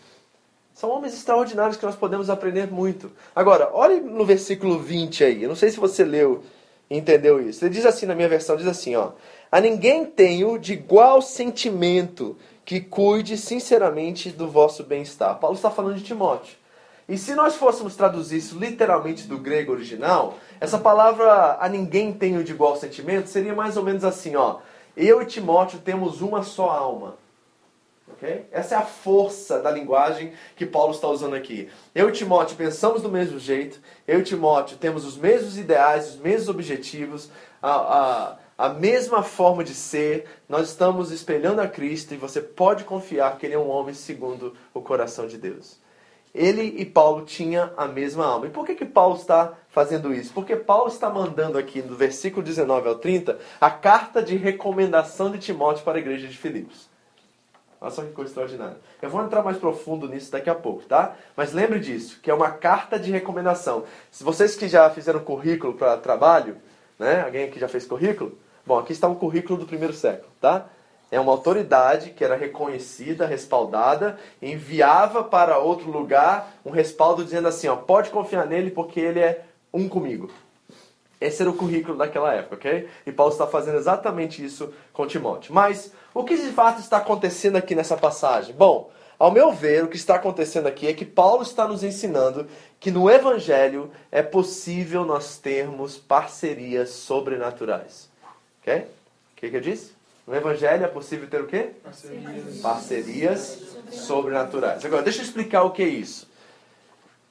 São 0.73 0.89
homens 0.89 1.13
extraordinários 1.13 1.77
que 1.77 1.85
nós 1.85 1.95
podemos 1.95 2.31
aprender 2.31 2.71
muito. 2.71 3.11
Agora, 3.35 3.69
olhe 3.71 3.99
no 3.99 4.25
versículo 4.25 4.79
20 4.79 5.23
aí. 5.23 5.43
Eu 5.43 5.49
não 5.49 5.55
sei 5.55 5.69
se 5.69 5.79
você 5.79 6.03
leu 6.03 6.43
e 6.89 6.97
entendeu 6.97 7.39
isso. 7.39 7.63
Ele 7.63 7.75
diz 7.75 7.85
assim 7.85 8.07
na 8.07 8.15
minha 8.15 8.27
versão, 8.27 8.57
diz 8.57 8.65
assim, 8.65 8.95
ó: 8.95 9.11
a 9.51 9.61
ninguém 9.61 10.03
tenho 10.03 10.57
de 10.57 10.73
igual 10.73 11.21
sentimento 11.21 12.35
que 12.65 12.79
cuide 12.79 13.37
sinceramente 13.37 14.29
do 14.29 14.47
vosso 14.47 14.83
bem-estar. 14.83 15.37
Paulo 15.39 15.55
está 15.55 15.69
falando 15.69 15.95
de 15.95 16.03
Timóteo. 16.03 16.55
E 17.07 17.17
se 17.17 17.35
nós 17.35 17.55
fôssemos 17.55 17.95
traduzir 17.95 18.37
isso 18.37 18.57
literalmente 18.57 19.27
do 19.27 19.37
grego 19.37 19.73
original, 19.73 20.37
essa 20.59 20.77
palavra 20.77 21.57
a 21.59 21.67
ninguém 21.67 22.13
tenho 22.13 22.43
de 22.43 22.53
igual 22.53 22.77
sentimento 22.77 23.27
seria 23.27 23.53
mais 23.53 23.75
ou 23.75 23.83
menos 23.83 24.05
assim, 24.05 24.35
ó. 24.35 24.59
Eu 24.95 25.21
e 25.21 25.25
Timóteo 25.25 25.79
temos 25.79 26.21
uma 26.21 26.43
só 26.43 26.69
alma. 26.69 27.17
Okay? 28.13 28.45
Essa 28.51 28.75
é 28.75 28.77
a 28.77 28.83
força 28.83 29.59
da 29.59 29.69
linguagem 29.69 30.33
que 30.55 30.65
Paulo 30.65 30.93
está 30.93 31.07
usando 31.07 31.35
aqui. 31.35 31.69
Eu 31.93 32.09
e 32.09 32.11
Timóteo 32.13 32.55
pensamos 32.55 33.01
do 33.01 33.09
mesmo 33.09 33.37
jeito. 33.37 33.81
Eu 34.07 34.19
e 34.19 34.23
Timóteo 34.23 34.77
temos 34.77 35.03
os 35.03 35.17
mesmos 35.17 35.57
ideais, 35.57 36.11
os 36.11 36.17
mesmos 36.17 36.47
objetivos. 36.47 37.29
A, 37.61 38.37
a 38.57 38.69
mesma 38.69 39.23
forma 39.23 39.63
de 39.63 39.73
ser, 39.73 40.25
nós 40.47 40.69
estamos 40.69 41.11
espelhando 41.11 41.61
a 41.61 41.67
Cristo 41.67 42.13
e 42.13 42.17
você 42.17 42.41
pode 42.41 42.83
confiar 42.83 43.37
que 43.37 43.45
ele 43.45 43.55
é 43.55 43.59
um 43.59 43.69
homem 43.69 43.93
segundo 43.93 44.53
o 44.73 44.81
coração 44.81 45.27
de 45.27 45.37
Deus. 45.37 45.81
Ele 46.33 46.63
e 46.77 46.85
Paulo 46.85 47.25
tinham 47.25 47.71
a 47.77 47.87
mesma 47.87 48.25
alma. 48.25 48.47
E 48.47 48.49
por 48.49 48.65
que, 48.65 48.73
que 48.73 48.85
Paulo 48.85 49.15
está 49.15 49.53
fazendo 49.69 50.13
isso? 50.13 50.33
Porque 50.33 50.55
Paulo 50.55 50.87
está 50.87 51.09
mandando 51.09 51.57
aqui, 51.57 51.81
no 51.81 51.95
versículo 51.95 52.43
19 52.43 52.87
ao 52.87 52.95
30, 52.95 53.37
a 53.61 53.69
carta 53.69 54.21
de 54.21 54.35
recomendação 54.35 55.31
de 55.31 55.37
Timóteo 55.37 55.83
para 55.83 55.97
a 55.97 56.01
igreja 56.01 56.27
de 56.27 56.37
Filipos. 56.37 56.89
Olha 57.79 57.91
só 57.91 58.01
que 58.01 58.11
coisa 58.13 58.31
extraordinária. 58.31 58.77
Eu 59.01 59.09
vou 59.09 59.23
entrar 59.23 59.43
mais 59.43 59.57
profundo 59.57 60.07
nisso 60.07 60.31
daqui 60.31 60.49
a 60.49 60.55
pouco, 60.55 60.83
tá? 60.83 61.15
Mas 61.35 61.53
lembre 61.53 61.79
disso, 61.79 62.19
que 62.21 62.31
é 62.31 62.33
uma 62.33 62.49
carta 62.49 62.97
de 62.97 63.11
recomendação. 63.11 63.83
Se 64.09 64.23
vocês 64.23 64.55
que 64.55 64.67
já 64.67 64.89
fizeram 64.89 65.19
currículo 65.19 65.73
para 65.73 65.97
trabalho, 65.97 66.57
né? 66.97 67.21
Alguém 67.21 67.45
aqui 67.45 67.59
já 67.59 67.67
fez 67.67 67.85
currículo? 67.85 68.37
Bom, 68.65 68.79
aqui 68.79 68.93
está 68.93 69.09
um 69.09 69.15
currículo 69.15 69.59
do 69.59 69.65
primeiro 69.65 69.93
século, 69.93 70.31
tá? 70.39 70.67
É 71.11 71.19
uma 71.19 71.31
autoridade 71.31 72.11
que 72.11 72.23
era 72.23 72.35
reconhecida, 72.35 73.27
respaldada, 73.27 74.17
enviava 74.41 75.23
para 75.23 75.59
outro 75.59 75.91
lugar 75.91 76.53
um 76.65 76.71
respaldo 76.71 77.23
dizendo 77.23 77.47
assim, 77.47 77.67
ó, 77.67 77.75
pode 77.75 78.09
confiar 78.09 78.47
nele 78.47 78.71
porque 78.71 78.99
ele 78.99 79.19
é 79.19 79.43
um 79.73 79.89
comigo. 79.89 80.31
Esse 81.19 81.41
era 81.41 81.51
o 81.51 81.55
currículo 81.55 81.97
daquela 81.97 82.33
época, 82.33 82.55
ok? 82.55 82.89
E 83.05 83.11
Paulo 83.11 83.31
está 83.31 83.45
fazendo 83.45 83.77
exatamente 83.77 84.43
isso 84.43 84.73
com 84.91 85.05
Timóteo. 85.05 85.53
Mas 85.53 85.93
o 86.13 86.23
que 86.23 86.35
de 86.35 86.51
fato 86.51 86.79
está 86.79 86.97
acontecendo 86.97 87.57
aqui 87.57 87.75
nessa 87.75 87.97
passagem? 87.97 88.55
Bom, 88.55 88.89
ao 89.19 89.31
meu 89.31 89.51
ver, 89.51 89.83
o 89.83 89.87
que 89.89 89.95
está 89.95 90.15
acontecendo 90.15 90.67
aqui 90.67 90.87
é 90.87 90.93
que 90.93 91.05
Paulo 91.05 91.43
está 91.43 91.67
nos 91.67 91.83
ensinando 91.83 92.47
que 92.79 92.91
no 92.91 93.09
Evangelho 93.09 93.91
é 94.11 94.23
possível 94.23 95.05
nós 95.05 95.37
termos 95.37 95.97
parcerias 95.97 96.89
sobrenaturais. 96.89 98.12
Ok? 98.63 98.77
O 98.77 99.35
que, 99.35 99.49
que 99.49 99.57
eu 99.57 99.61
disse? 99.61 99.91
No 100.25 100.33
Evangelho 100.33 100.85
é 100.85 100.87
possível 100.87 101.29
ter 101.29 101.41
o 101.41 101.47
quê? 101.47 101.71
Parcerias. 101.83 102.61
Parcerias 102.61 103.61
sobrenaturais. 103.91 104.85
Agora, 104.85 105.03
deixa 105.03 105.19
eu 105.19 105.25
explicar 105.25 105.63
o 105.63 105.71
que 105.71 105.83
é 105.83 105.87
isso. 105.87 106.31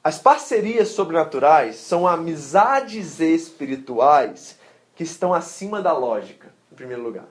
As 0.04 0.18
parcerias 0.18 0.88
sobrenaturais 0.88 1.76
são 1.76 2.06
amizades 2.06 3.18
espirituais 3.18 4.58
que 4.94 5.04
estão 5.04 5.32
acima 5.32 5.80
da 5.80 5.92
lógica, 5.96 6.48
em 6.70 6.74
primeiro 6.74 7.02
lugar. 7.02 7.24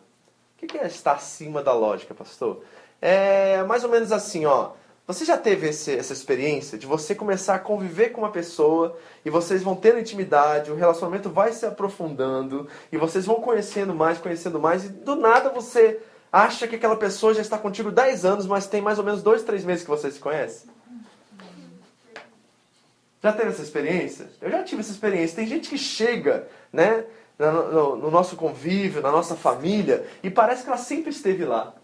O 0.61 0.65
que 0.65 0.77
é 0.77 0.87
estar 0.87 1.13
acima 1.13 1.61
da 1.61 1.73
lógica, 1.73 2.15
pastor? 2.15 2.63
É 2.99 3.61
mais 3.63 3.83
ou 3.83 3.89
menos 3.89 4.11
assim, 4.11 4.45
ó. 4.45 4.71
Você 5.07 5.25
já 5.25 5.37
teve 5.37 5.67
esse, 5.67 5.95
essa 5.95 6.13
experiência 6.13 6.77
de 6.77 6.85
você 6.85 7.15
começar 7.15 7.55
a 7.55 7.59
conviver 7.59 8.09
com 8.09 8.21
uma 8.21 8.31
pessoa 8.31 8.97
e 9.25 9.29
vocês 9.29 9.63
vão 9.63 9.75
tendo 9.75 9.99
intimidade, 9.99 10.71
o 10.71 10.75
relacionamento 10.75 11.29
vai 11.29 11.51
se 11.51 11.65
aprofundando 11.65 12.67
e 12.91 12.97
vocês 12.97 13.25
vão 13.25 13.41
conhecendo 13.41 13.93
mais, 13.93 14.19
conhecendo 14.19 14.59
mais 14.59 14.85
e 14.85 14.89
do 14.89 15.15
nada 15.15 15.49
você 15.49 15.99
acha 16.31 16.67
que 16.67 16.75
aquela 16.75 16.95
pessoa 16.95 17.33
já 17.33 17.41
está 17.41 17.57
contigo 17.57 17.91
10 17.91 18.25
anos, 18.25 18.45
mas 18.45 18.67
tem 18.67 18.81
mais 18.81 18.99
ou 18.99 19.03
menos 19.03 19.21
2, 19.21 19.43
3 19.43 19.65
meses 19.65 19.83
que 19.83 19.89
você 19.89 20.09
se 20.09 20.19
conhece? 20.19 20.69
Já 23.21 23.33
teve 23.33 23.49
essa 23.49 23.61
experiência? 23.61 24.29
Eu 24.41 24.49
já 24.49 24.63
tive 24.63 24.81
essa 24.81 24.91
experiência. 24.91 25.35
Tem 25.35 25.45
gente 25.45 25.69
que 25.69 25.77
chega, 25.77 26.47
né, 26.73 27.05
no, 27.37 27.71
no, 27.71 27.95
no 27.97 28.11
nosso 28.11 28.35
convívio, 28.35 29.01
na 29.01 29.11
nossa 29.11 29.35
família, 29.35 30.07
e 30.23 30.29
parece 30.29 30.63
que 30.63 30.69
ela 30.69 30.77
sempre 30.77 31.11
esteve 31.11 31.45
lá. 31.45 31.75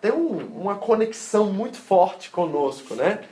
Tem 0.00 0.12
um, 0.12 0.36
uma 0.60 0.76
conexão 0.76 1.52
muito 1.52 1.76
forte 1.76 2.30
conosco, 2.30 2.94
né? 2.94 3.24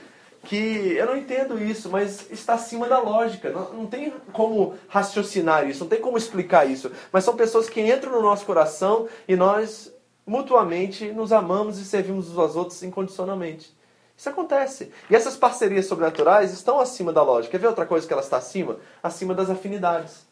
Que 0.44 0.94
eu 0.96 1.06
não 1.06 1.16
entendo 1.16 1.62
isso, 1.62 1.88
mas 1.90 2.30
está 2.30 2.54
acima 2.54 2.88
da 2.88 2.98
lógica. 2.98 3.50
Não, 3.50 3.72
não 3.72 3.86
tem 3.86 4.12
como 4.32 4.74
raciocinar 4.88 5.68
isso, 5.68 5.80
não 5.80 5.88
tem 5.88 6.00
como 6.00 6.18
explicar 6.18 6.68
isso. 6.68 6.90
Mas 7.12 7.24
são 7.24 7.36
pessoas 7.36 7.68
que 7.68 7.80
entram 7.80 8.12
no 8.12 8.22
nosso 8.22 8.44
coração 8.44 9.08
e 9.26 9.36
nós 9.36 9.92
mutuamente 10.26 11.12
nos 11.12 11.32
amamos 11.32 11.78
e 11.78 11.84
servimos 11.84 12.30
uns 12.30 12.38
aos 12.38 12.56
outros 12.56 12.82
incondicionalmente. 12.82 13.74
Isso 14.16 14.28
acontece. 14.28 14.90
E 15.10 15.14
essas 15.14 15.36
parcerias 15.36 15.86
sobrenaturais 15.86 16.52
estão 16.52 16.80
acima 16.80 17.12
da 17.12 17.22
lógica. 17.22 17.52
Quer 17.52 17.58
ver 17.58 17.66
outra 17.68 17.84
coisa 17.84 18.06
que 18.06 18.12
ela 18.12 18.22
está 18.22 18.38
acima? 18.38 18.78
Acima 19.02 19.34
das 19.34 19.50
afinidades. 19.50 20.26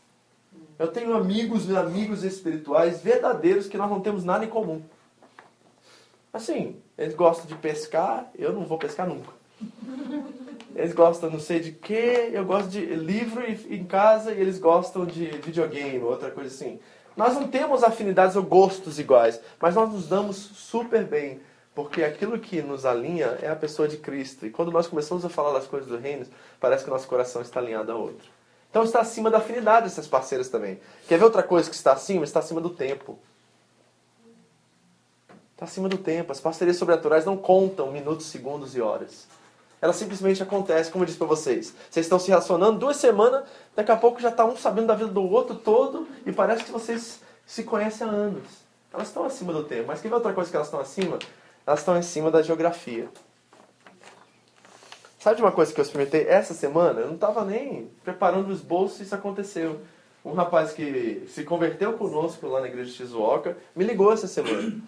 Eu 0.78 0.88
tenho 0.88 1.14
amigos 1.14 1.70
amigos 1.74 2.24
espirituais 2.24 3.00
verdadeiros 3.00 3.68
que 3.68 3.76
nós 3.76 3.90
não 3.90 4.00
temos 4.00 4.24
nada 4.24 4.44
em 4.44 4.48
comum. 4.48 4.82
Assim, 6.34 6.74
eles 6.98 7.14
gostam 7.14 7.46
de 7.46 7.54
pescar, 7.54 8.28
eu 8.36 8.52
não 8.52 8.66
vou 8.66 8.76
pescar 8.76 9.08
nunca. 9.08 9.30
Eles 10.74 10.92
gostam 10.92 11.30
não 11.30 11.38
sei 11.38 11.60
de 11.60 11.70
quê, 11.70 12.30
eu 12.32 12.44
gosto 12.44 12.68
de 12.70 12.84
livro 12.84 13.44
em 13.48 13.84
casa 13.84 14.32
e 14.32 14.40
eles 14.40 14.58
gostam 14.58 15.06
de 15.06 15.26
videogame, 15.26 16.00
outra 16.00 16.32
coisa 16.32 16.52
assim. 16.52 16.80
Nós 17.16 17.34
não 17.34 17.46
temos 17.46 17.84
afinidades 17.84 18.34
ou 18.34 18.42
gostos 18.42 18.98
iguais, 18.98 19.40
mas 19.60 19.76
nós 19.76 19.92
nos 19.92 20.08
damos 20.08 20.34
super 20.36 21.04
bem, 21.04 21.40
porque 21.72 22.02
aquilo 22.02 22.36
que 22.36 22.60
nos 22.60 22.84
alinha 22.84 23.38
é 23.40 23.48
a 23.48 23.54
pessoa 23.54 23.86
de 23.86 23.96
Cristo. 23.98 24.44
E 24.44 24.50
quando 24.50 24.72
nós 24.72 24.88
começamos 24.88 25.24
a 25.24 25.28
falar 25.28 25.52
das 25.52 25.68
coisas 25.68 25.88
do 25.88 25.96
reino, 25.96 26.26
parece 26.58 26.82
que 26.82 26.90
nosso 26.90 27.06
coração 27.06 27.42
está 27.42 27.60
alinhado 27.60 27.92
a 27.92 27.94
outro. 27.94 28.28
Então 28.68 28.82
está 28.82 29.00
acima 29.00 29.30
da 29.30 29.38
afinidade 29.38 29.86
essas 29.86 30.08
parceiras 30.08 30.48
também. 30.48 30.80
Quer 31.06 31.16
ver 31.16 31.24
outra 31.26 31.44
coisa 31.44 31.70
que 31.70 31.76
está 31.76 31.92
acima? 31.92 32.24
Está 32.24 32.40
acima 32.40 32.60
do 32.60 32.70
tempo. 32.70 33.20
Está 35.54 35.64
acima 35.64 35.88
do 35.88 35.96
tempo. 35.96 36.32
As 36.32 36.40
parcerias 36.40 36.76
sobrenaturais 36.76 37.24
não 37.24 37.36
contam 37.36 37.90
minutos, 37.90 38.26
segundos 38.26 38.76
e 38.76 38.80
horas. 38.80 39.26
Elas 39.80 39.96
simplesmente 39.96 40.42
acontecem, 40.42 40.92
como 40.92 41.04
eu 41.04 41.06
disse 41.06 41.18
para 41.18 41.26
vocês. 41.26 41.72
Vocês 41.90 42.06
estão 42.06 42.18
se 42.18 42.28
relacionando 42.28 42.78
duas 42.78 42.96
semanas, 42.96 43.44
daqui 43.76 43.92
a 43.92 43.96
pouco 43.96 44.20
já 44.20 44.30
está 44.30 44.44
um 44.44 44.56
sabendo 44.56 44.88
da 44.88 44.94
vida 44.94 45.10
do 45.10 45.22
outro 45.22 45.54
todo 45.54 46.08
e 46.26 46.32
parece 46.32 46.64
que 46.64 46.72
vocês 46.72 47.20
se 47.46 47.62
conhecem 47.62 48.06
há 48.06 48.10
anos. 48.10 48.42
Elas 48.92 49.08
estão 49.08 49.24
acima 49.24 49.52
do 49.52 49.64
tempo. 49.64 49.88
Mas 49.88 50.00
ver 50.00 50.12
outra 50.12 50.32
coisa 50.32 50.50
que 50.50 50.56
elas 50.56 50.68
estão 50.68 50.80
acima? 50.80 51.18
Elas 51.66 51.80
estão 51.80 51.94
acima 51.94 52.30
da 52.30 52.42
geografia. 52.42 53.08
Sabe 55.18 55.36
de 55.36 55.42
uma 55.42 55.52
coisa 55.52 55.72
que 55.72 55.80
eu 55.80 55.84
experimentei 55.84 56.26
essa 56.28 56.52
semana? 56.52 57.00
Eu 57.00 57.06
não 57.06 57.14
estava 57.14 57.44
nem 57.44 57.90
preparando 58.02 58.50
os 58.50 58.60
bolsos 58.60 59.00
e 59.00 59.02
isso 59.04 59.14
aconteceu. 59.14 59.80
Um 60.24 60.32
rapaz 60.32 60.72
que 60.72 61.24
se 61.28 61.44
converteu 61.44 61.92
conosco 61.94 62.46
lá 62.46 62.60
na 62.60 62.68
igreja 62.68 62.90
de 62.90 62.96
Shizuoka 62.96 63.56
me 63.76 63.84
ligou 63.84 64.12
essa 64.12 64.26
semana. 64.26 64.80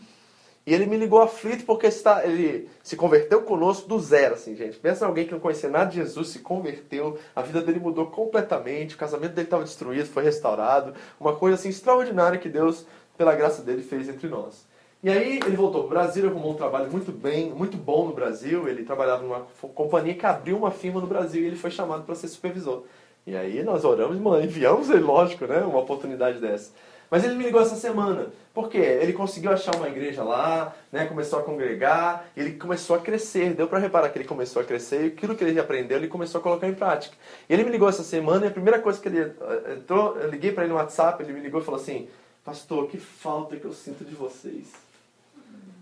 E 0.67 0.75
ele 0.75 0.85
me 0.85 0.97
ligou 0.97 1.23
aflito 1.23 1.65
porque 1.65 1.87
está, 1.87 2.27
ele 2.27 2.69
se 2.83 2.97
converteu 2.97 3.43
conosco 3.43 3.89
do 3.89 4.01
zero, 4.01 4.35
assim, 4.35 4.57
gente. 4.57 4.77
Pensa 4.79 5.05
em 5.05 5.09
alguém 5.09 5.25
que 5.25 5.33
não 5.33 5.39
conhecia 5.39 5.71
nada 5.71 5.91
de 5.91 5.97
Jesus, 5.97 6.31
se 6.31 6.41
converteu, 6.41 7.17
a 7.37 7.41
vida 7.41 7.61
dele 7.61 7.79
mudou 7.79 8.07
completamente, 8.07 8.97
o 8.97 8.99
casamento 8.99 9.33
dele 9.33 9.47
estava 9.47 9.63
destruído, 9.63 10.09
foi 10.09 10.25
restaurado. 10.25 10.93
Uma 11.21 11.37
coisa 11.37 11.55
assim 11.55 11.69
extraordinária 11.69 12.37
que 12.37 12.49
Deus, 12.49 12.85
pela 13.17 13.37
graça 13.37 13.63
dele, 13.63 13.81
fez 13.81 14.09
entre 14.09 14.27
nós. 14.27 14.67
E 15.05 15.09
aí 15.09 15.39
ele 15.47 15.55
voltou 15.55 15.85
para 15.85 15.87
o 15.87 15.91
Brasil, 15.91 16.29
arrumou 16.29 16.51
um 16.51 16.57
trabalho 16.57 16.91
muito 16.91 17.13
bem, 17.13 17.53
muito 17.53 17.77
bom 17.77 18.09
no 18.09 18.13
Brasil. 18.13 18.67
Ele 18.67 18.83
trabalhava 18.83 19.23
numa 19.23 19.47
companhia 19.73 20.15
que 20.15 20.27
abriu 20.27 20.57
uma 20.57 20.73
firma 20.73 21.01
no 21.01 21.07
Brasil 21.07 21.45
e 21.45 21.47
ele 21.47 21.55
foi 21.55 21.71
chamado 21.71 22.03
para 22.03 22.17
ser 22.17 22.27
supervisor. 22.27 22.83
E 23.25 23.37
aí 23.37 23.63
nós 23.63 23.85
oramos, 23.85 24.19
mano, 24.19 24.43
enviamos 24.43 24.91
ele, 24.91 25.01
lógico, 25.01 25.47
né? 25.47 25.61
Uma 25.61 25.79
oportunidade 25.79 26.41
dessa. 26.41 26.73
Mas 27.11 27.25
ele 27.25 27.35
me 27.35 27.45
ligou 27.45 27.61
essa 27.61 27.77
semana. 27.77 28.29
Por 28.53 28.69
quê? 28.69 28.79
Ele 28.79 29.13
conseguiu 29.13 29.53
achar 29.53 29.77
uma 29.77 29.89
igreja 29.89 30.25
lá, 30.25 30.75
né? 30.91 31.07
começou 31.07 31.39
a 31.39 31.43
congregar, 31.43 32.27
ele 32.37 32.53
começou 32.53 32.97
a 32.97 32.99
crescer. 32.99 33.55
Deu 33.55 33.69
para 33.69 33.79
reparar 33.79 34.09
que 34.09 34.19
ele 34.19 34.27
começou 34.27 34.63
a 34.63 34.65
crescer 34.65 35.05
e 35.05 35.07
aquilo 35.09 35.37
que 35.37 35.45
ele 35.45 35.61
aprendeu, 35.61 35.99
ele 35.99 36.09
começou 36.09 36.41
a 36.41 36.43
colocar 36.43 36.67
em 36.67 36.75
prática. 36.75 37.17
E 37.49 37.53
ele 37.53 37.65
me 37.65 37.71
ligou 37.71 37.89
essa 37.89 38.03
semana 38.03 38.47
e 38.47 38.49
a 38.49 38.53
primeira 38.53 38.81
coisa 38.81 38.99
que 39.01 39.09
ele 39.09 39.21
eh, 39.21 39.75
entrou, 39.77 40.17
eu 40.17 40.31
liguei 40.31 40.53
para 40.53 40.65
ele 40.65 40.73
no 40.73 40.79
WhatsApp, 40.79 41.23
ele 41.23 41.33
me 41.33 41.41
ligou 41.41 41.61
e 41.61 41.65
falou 41.65 41.81
assim: 41.81 42.09
Pastor, 42.45 42.89
que 42.89 42.97
falta 42.97 43.57
que 43.57 43.65
eu 43.65 43.73
sinto 43.73 44.05
de 44.05 44.15
vocês. 44.15 44.73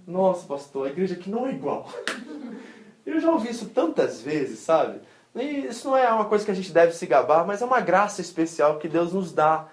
Nossa, 0.07 0.47
pastor, 0.47 0.87
a 0.87 0.91
igreja 0.91 1.15
aqui 1.15 1.31
não 1.31 1.47
é 1.47 1.51
igual. 1.51 1.89
Eu 3.07 3.21
já 3.21 3.31
ouvi 3.31 3.51
isso 3.51 3.67
tantas 3.67 4.23
vezes, 4.23 4.61
sabe? 4.61 4.99
E 5.35 5.67
isso 5.67 5.89
não 5.89 5.97
é 5.97 6.09
uma 6.11 6.25
coisa 6.25 6.45
que 6.45 6.51
a 6.51 6.55
gente 6.55 6.73
deve 6.73 6.93
se 6.93 7.07
gabar, 7.07 7.47
mas 7.47 7.61
é 7.61 7.65
uma 7.65 7.81
graça 7.81 8.21
especial 8.21 8.79
que 8.79 8.89
Deus 8.89 9.13
nos 9.13 9.31
dá 9.31 9.69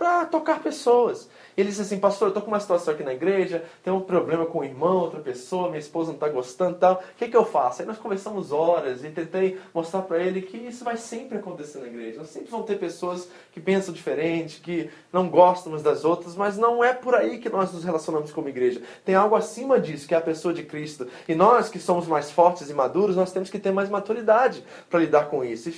para 0.00 0.24
tocar 0.24 0.62
pessoas. 0.62 1.28
Ele 1.54 1.68
disse 1.68 1.82
assim, 1.82 1.98
pastor, 1.98 2.28
eu 2.28 2.30
estou 2.30 2.42
com 2.42 2.48
uma 2.50 2.58
situação 2.58 2.94
aqui 2.94 3.02
na 3.02 3.12
igreja, 3.12 3.62
tem 3.84 3.92
um 3.92 4.00
problema 4.00 4.46
com 4.46 4.60
o 4.60 4.64
irmão, 4.64 4.96
outra 4.96 5.20
pessoa, 5.20 5.68
minha 5.68 5.78
esposa 5.78 6.06
não 6.08 6.14
está 6.14 6.26
gostando 6.26 6.78
tal. 6.78 6.94
O 6.94 7.18
que, 7.18 7.28
que 7.28 7.36
eu 7.36 7.44
faço? 7.44 7.82
Aí 7.82 7.86
nós 7.86 7.98
conversamos 7.98 8.50
horas 8.50 9.04
e 9.04 9.10
tentei 9.10 9.58
mostrar 9.74 10.00
para 10.00 10.18
ele 10.18 10.40
que 10.40 10.56
isso 10.56 10.84
vai 10.84 10.96
sempre 10.96 11.36
acontecer 11.36 11.80
na 11.80 11.86
igreja. 11.86 12.16
Nós 12.16 12.30
sempre 12.30 12.50
vão 12.50 12.62
ter 12.62 12.78
pessoas 12.78 13.28
que 13.52 13.60
pensam 13.60 13.92
diferente, 13.92 14.62
que 14.62 14.88
não 15.12 15.28
gostam 15.28 15.70
umas 15.70 15.82
das 15.82 16.02
outras, 16.02 16.34
mas 16.34 16.56
não 16.56 16.82
é 16.82 16.94
por 16.94 17.14
aí 17.14 17.36
que 17.36 17.50
nós 17.50 17.70
nos 17.70 17.84
relacionamos 17.84 18.32
como 18.32 18.48
igreja. 18.48 18.80
Tem 19.04 19.14
algo 19.14 19.36
acima 19.36 19.78
disso, 19.78 20.08
que 20.08 20.14
é 20.14 20.16
a 20.16 20.22
pessoa 20.22 20.54
de 20.54 20.62
Cristo. 20.62 21.06
E 21.28 21.34
nós 21.34 21.68
que 21.68 21.78
somos 21.78 22.06
mais 22.06 22.30
fortes 22.30 22.70
e 22.70 22.72
maduros, 22.72 23.16
nós 23.16 23.32
temos 23.32 23.50
que 23.50 23.58
ter 23.58 23.70
mais 23.70 23.90
maturidade 23.90 24.64
para 24.88 25.00
lidar 25.00 25.28
com 25.28 25.44
isso. 25.44 25.68
E 25.68 25.72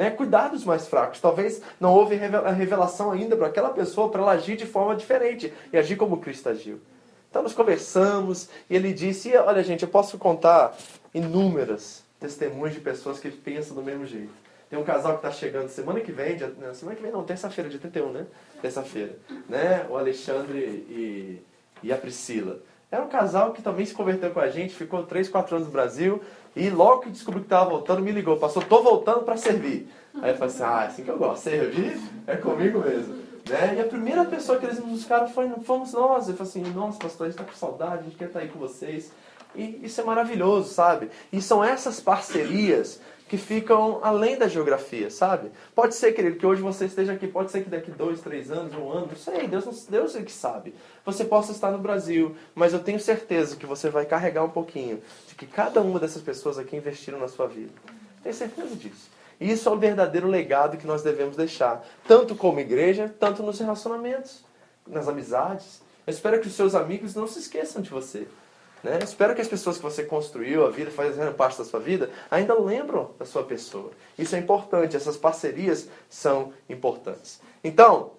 né, 0.00 0.08
cuidar 0.08 0.48
dos 0.48 0.64
mais 0.64 0.88
fracos. 0.88 1.20
Talvez 1.20 1.60
não 1.78 1.92
houve 1.92 2.14
revelação 2.16 3.12
ainda 3.12 3.36
para 3.36 3.48
aquela 3.48 3.68
pessoa 3.68 4.08
para 4.08 4.22
ela 4.22 4.32
agir 4.32 4.56
de 4.56 4.64
forma 4.64 4.96
diferente 4.96 5.52
e 5.70 5.76
agir 5.76 5.94
como 5.96 6.16
Cristo 6.16 6.48
agiu. 6.48 6.80
Então 7.28 7.42
nós 7.42 7.52
conversamos 7.52 8.48
e 8.70 8.74
ele 8.74 8.94
disse: 8.94 9.36
Olha, 9.36 9.62
gente, 9.62 9.82
eu 9.82 9.90
posso 9.90 10.16
contar 10.16 10.74
inúmeras 11.12 12.02
testemunhos 12.18 12.72
de 12.72 12.80
pessoas 12.80 13.20
que 13.20 13.30
pensam 13.30 13.76
do 13.76 13.82
mesmo 13.82 14.06
jeito. 14.06 14.32
Tem 14.70 14.78
um 14.78 14.84
casal 14.84 15.18
que 15.18 15.26
está 15.26 15.30
chegando 15.30 15.68
semana 15.68 16.00
que 16.00 16.12
vem, 16.12 16.34
dia, 16.34 16.50
não, 16.58 16.72
semana 16.72 16.96
que 16.96 17.02
vem 17.02 17.12
não, 17.12 17.22
terça-feira, 17.22 17.68
dia 17.68 17.78
31, 17.78 18.10
né? 18.10 18.26
Terça-feira. 18.62 19.18
Né? 19.50 19.84
O 19.90 19.98
Alexandre 19.98 20.58
e, 20.58 21.42
e 21.82 21.92
a 21.92 21.98
Priscila. 21.98 22.58
Era 22.90 23.04
um 23.04 23.08
casal 23.08 23.52
que 23.52 23.60
também 23.60 23.84
se 23.84 23.94
converteu 23.94 24.30
com 24.30 24.40
a 24.40 24.48
gente, 24.48 24.74
ficou 24.74 25.04
3, 25.04 25.28
4 25.28 25.56
anos 25.56 25.68
no 25.68 25.72
Brasil, 25.72 26.22
e 26.54 26.68
logo 26.68 27.02
que 27.02 27.10
descobriu 27.10 27.42
que 27.42 27.46
estava 27.46 27.70
voltando, 27.70 28.02
me 28.02 28.12
ligou. 28.12 28.36
Passou, 28.36 28.62
tô 28.62 28.82
voltando 28.82 29.22
para 29.22 29.36
servir. 29.36 29.88
Aí 30.20 30.32
eu 30.32 30.36
falei 30.36 30.54
assim, 30.54 30.62
ah, 30.64 30.82
é 30.82 30.86
assim 30.86 31.04
que 31.04 31.10
eu 31.10 31.18
gosto. 31.18 31.42
Servir 31.42 32.00
é 32.26 32.36
comigo 32.36 32.80
mesmo. 32.80 33.14
Né? 33.48 33.76
E 33.76 33.80
a 33.80 33.84
primeira 33.84 34.24
pessoa 34.24 34.58
que 34.58 34.66
eles 34.66 34.80
me 34.80 34.90
buscaram 34.90 35.28
foi, 35.28 35.48
fomos 35.62 35.92
nós. 35.92 36.28
Eu 36.28 36.34
falei 36.34 36.50
assim, 36.50 36.62
nossa, 36.72 36.98
pastor, 36.98 37.26
a 37.26 37.30
gente 37.30 37.40
está 37.40 37.52
com 37.52 37.58
saudade, 37.58 38.00
a 38.00 38.02
gente 38.02 38.16
quer 38.16 38.26
estar 38.26 38.40
tá 38.40 38.44
aí 38.44 38.50
com 38.50 38.58
vocês. 38.58 39.12
E 39.54 39.80
isso 39.84 40.00
é 40.00 40.04
maravilhoso, 40.04 40.72
sabe? 40.72 41.10
E 41.32 41.40
são 41.40 41.62
essas 41.62 42.00
parcerias 42.00 43.00
que 43.30 43.38
ficam 43.38 44.00
além 44.02 44.36
da 44.36 44.48
geografia, 44.48 45.08
sabe? 45.08 45.52
Pode 45.72 45.94
ser, 45.94 46.10
querido, 46.10 46.36
que 46.36 46.44
hoje 46.44 46.60
você 46.60 46.86
esteja 46.86 47.12
aqui, 47.12 47.28
pode 47.28 47.52
ser 47.52 47.62
que 47.62 47.70
daqui 47.70 47.92
dois, 47.92 48.20
três 48.20 48.50
anos, 48.50 48.74
um 48.74 48.90
ano, 48.90 49.06
não 49.06 49.16
sei, 49.16 49.46
Deus, 49.46 49.86
Deus 49.88 50.16
é 50.16 50.22
que 50.22 50.32
sabe. 50.32 50.74
Você 51.06 51.24
possa 51.24 51.52
estar 51.52 51.70
no 51.70 51.78
Brasil, 51.78 52.34
mas 52.56 52.72
eu 52.72 52.80
tenho 52.80 52.98
certeza 52.98 53.54
que 53.54 53.66
você 53.66 53.88
vai 53.88 54.04
carregar 54.04 54.42
um 54.42 54.50
pouquinho 54.50 55.00
de 55.28 55.36
que 55.36 55.46
cada 55.46 55.80
uma 55.80 56.00
dessas 56.00 56.22
pessoas 56.22 56.58
aqui 56.58 56.74
investiram 56.74 57.20
na 57.20 57.28
sua 57.28 57.46
vida. 57.46 57.70
Tenho 58.20 58.34
certeza 58.34 58.74
disso. 58.74 59.08
E 59.38 59.48
isso 59.48 59.68
é 59.68 59.72
o 59.72 59.78
verdadeiro 59.78 60.26
legado 60.26 60.76
que 60.76 60.86
nós 60.86 61.00
devemos 61.00 61.36
deixar, 61.36 61.86
tanto 62.08 62.34
como 62.34 62.58
igreja, 62.58 63.14
tanto 63.20 63.44
nos 63.44 63.60
relacionamentos, 63.60 64.44
nas 64.84 65.06
amizades. 65.06 65.80
Eu 66.04 66.10
espero 66.10 66.40
que 66.40 66.48
os 66.48 66.54
seus 66.54 66.74
amigos 66.74 67.14
não 67.14 67.28
se 67.28 67.38
esqueçam 67.38 67.80
de 67.80 67.90
você. 67.90 68.26
Né? 68.82 68.98
Espero 69.02 69.34
que 69.34 69.40
as 69.40 69.48
pessoas 69.48 69.76
que 69.76 69.82
você 69.82 70.04
construiu 70.04 70.66
a 70.66 70.70
vida, 70.70 70.90
fazendo 70.90 71.34
parte 71.34 71.58
da 71.58 71.64
sua 71.64 71.80
vida, 71.80 72.10
ainda 72.30 72.58
lembram 72.58 73.10
da 73.18 73.26
sua 73.26 73.44
pessoa. 73.44 73.90
Isso 74.18 74.34
é 74.34 74.38
importante, 74.38 74.96
essas 74.96 75.16
parcerias 75.16 75.88
são 76.08 76.52
importantes. 76.68 77.40
Então, 77.62 78.12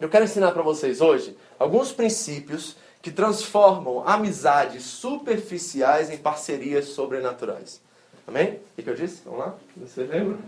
eu 0.00 0.08
quero 0.08 0.24
ensinar 0.24 0.52
para 0.52 0.62
vocês 0.62 1.00
hoje 1.00 1.36
alguns 1.58 1.92
princípios 1.92 2.76
que 3.02 3.10
transformam 3.10 4.06
amizades 4.06 4.84
superficiais 4.84 6.10
em 6.10 6.16
parcerias 6.16 6.86
sobrenaturais. 6.86 7.80
Amém? 8.26 8.60
O 8.76 8.82
que 8.82 8.88
eu 8.88 8.94
disse? 8.94 9.22
Vamos 9.24 9.40
lá? 9.40 9.54
Você 9.76 10.02
lembra? 10.02 10.38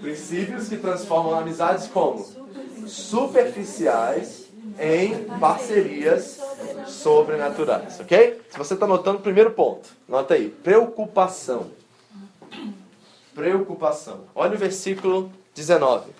Princípios 0.00 0.68
que 0.68 0.76
transformam 0.76 1.38
amizades 1.38 1.86
como? 1.86 2.24
Superficiais 2.86 4.47
em 4.78 5.24
parcerias 5.38 6.40
sobrenaturais, 6.86 8.00
ok? 8.00 8.40
Se 8.50 8.58
você 8.58 8.74
está 8.74 8.86
anotando, 8.86 9.20
primeiro 9.20 9.52
ponto, 9.52 9.88
nota 10.08 10.34
aí: 10.34 10.48
preocupação. 10.48 11.70
Preocupação. 13.34 14.24
Olha 14.34 14.54
o 14.54 14.58
versículo 14.58 15.32
19. 15.54 16.10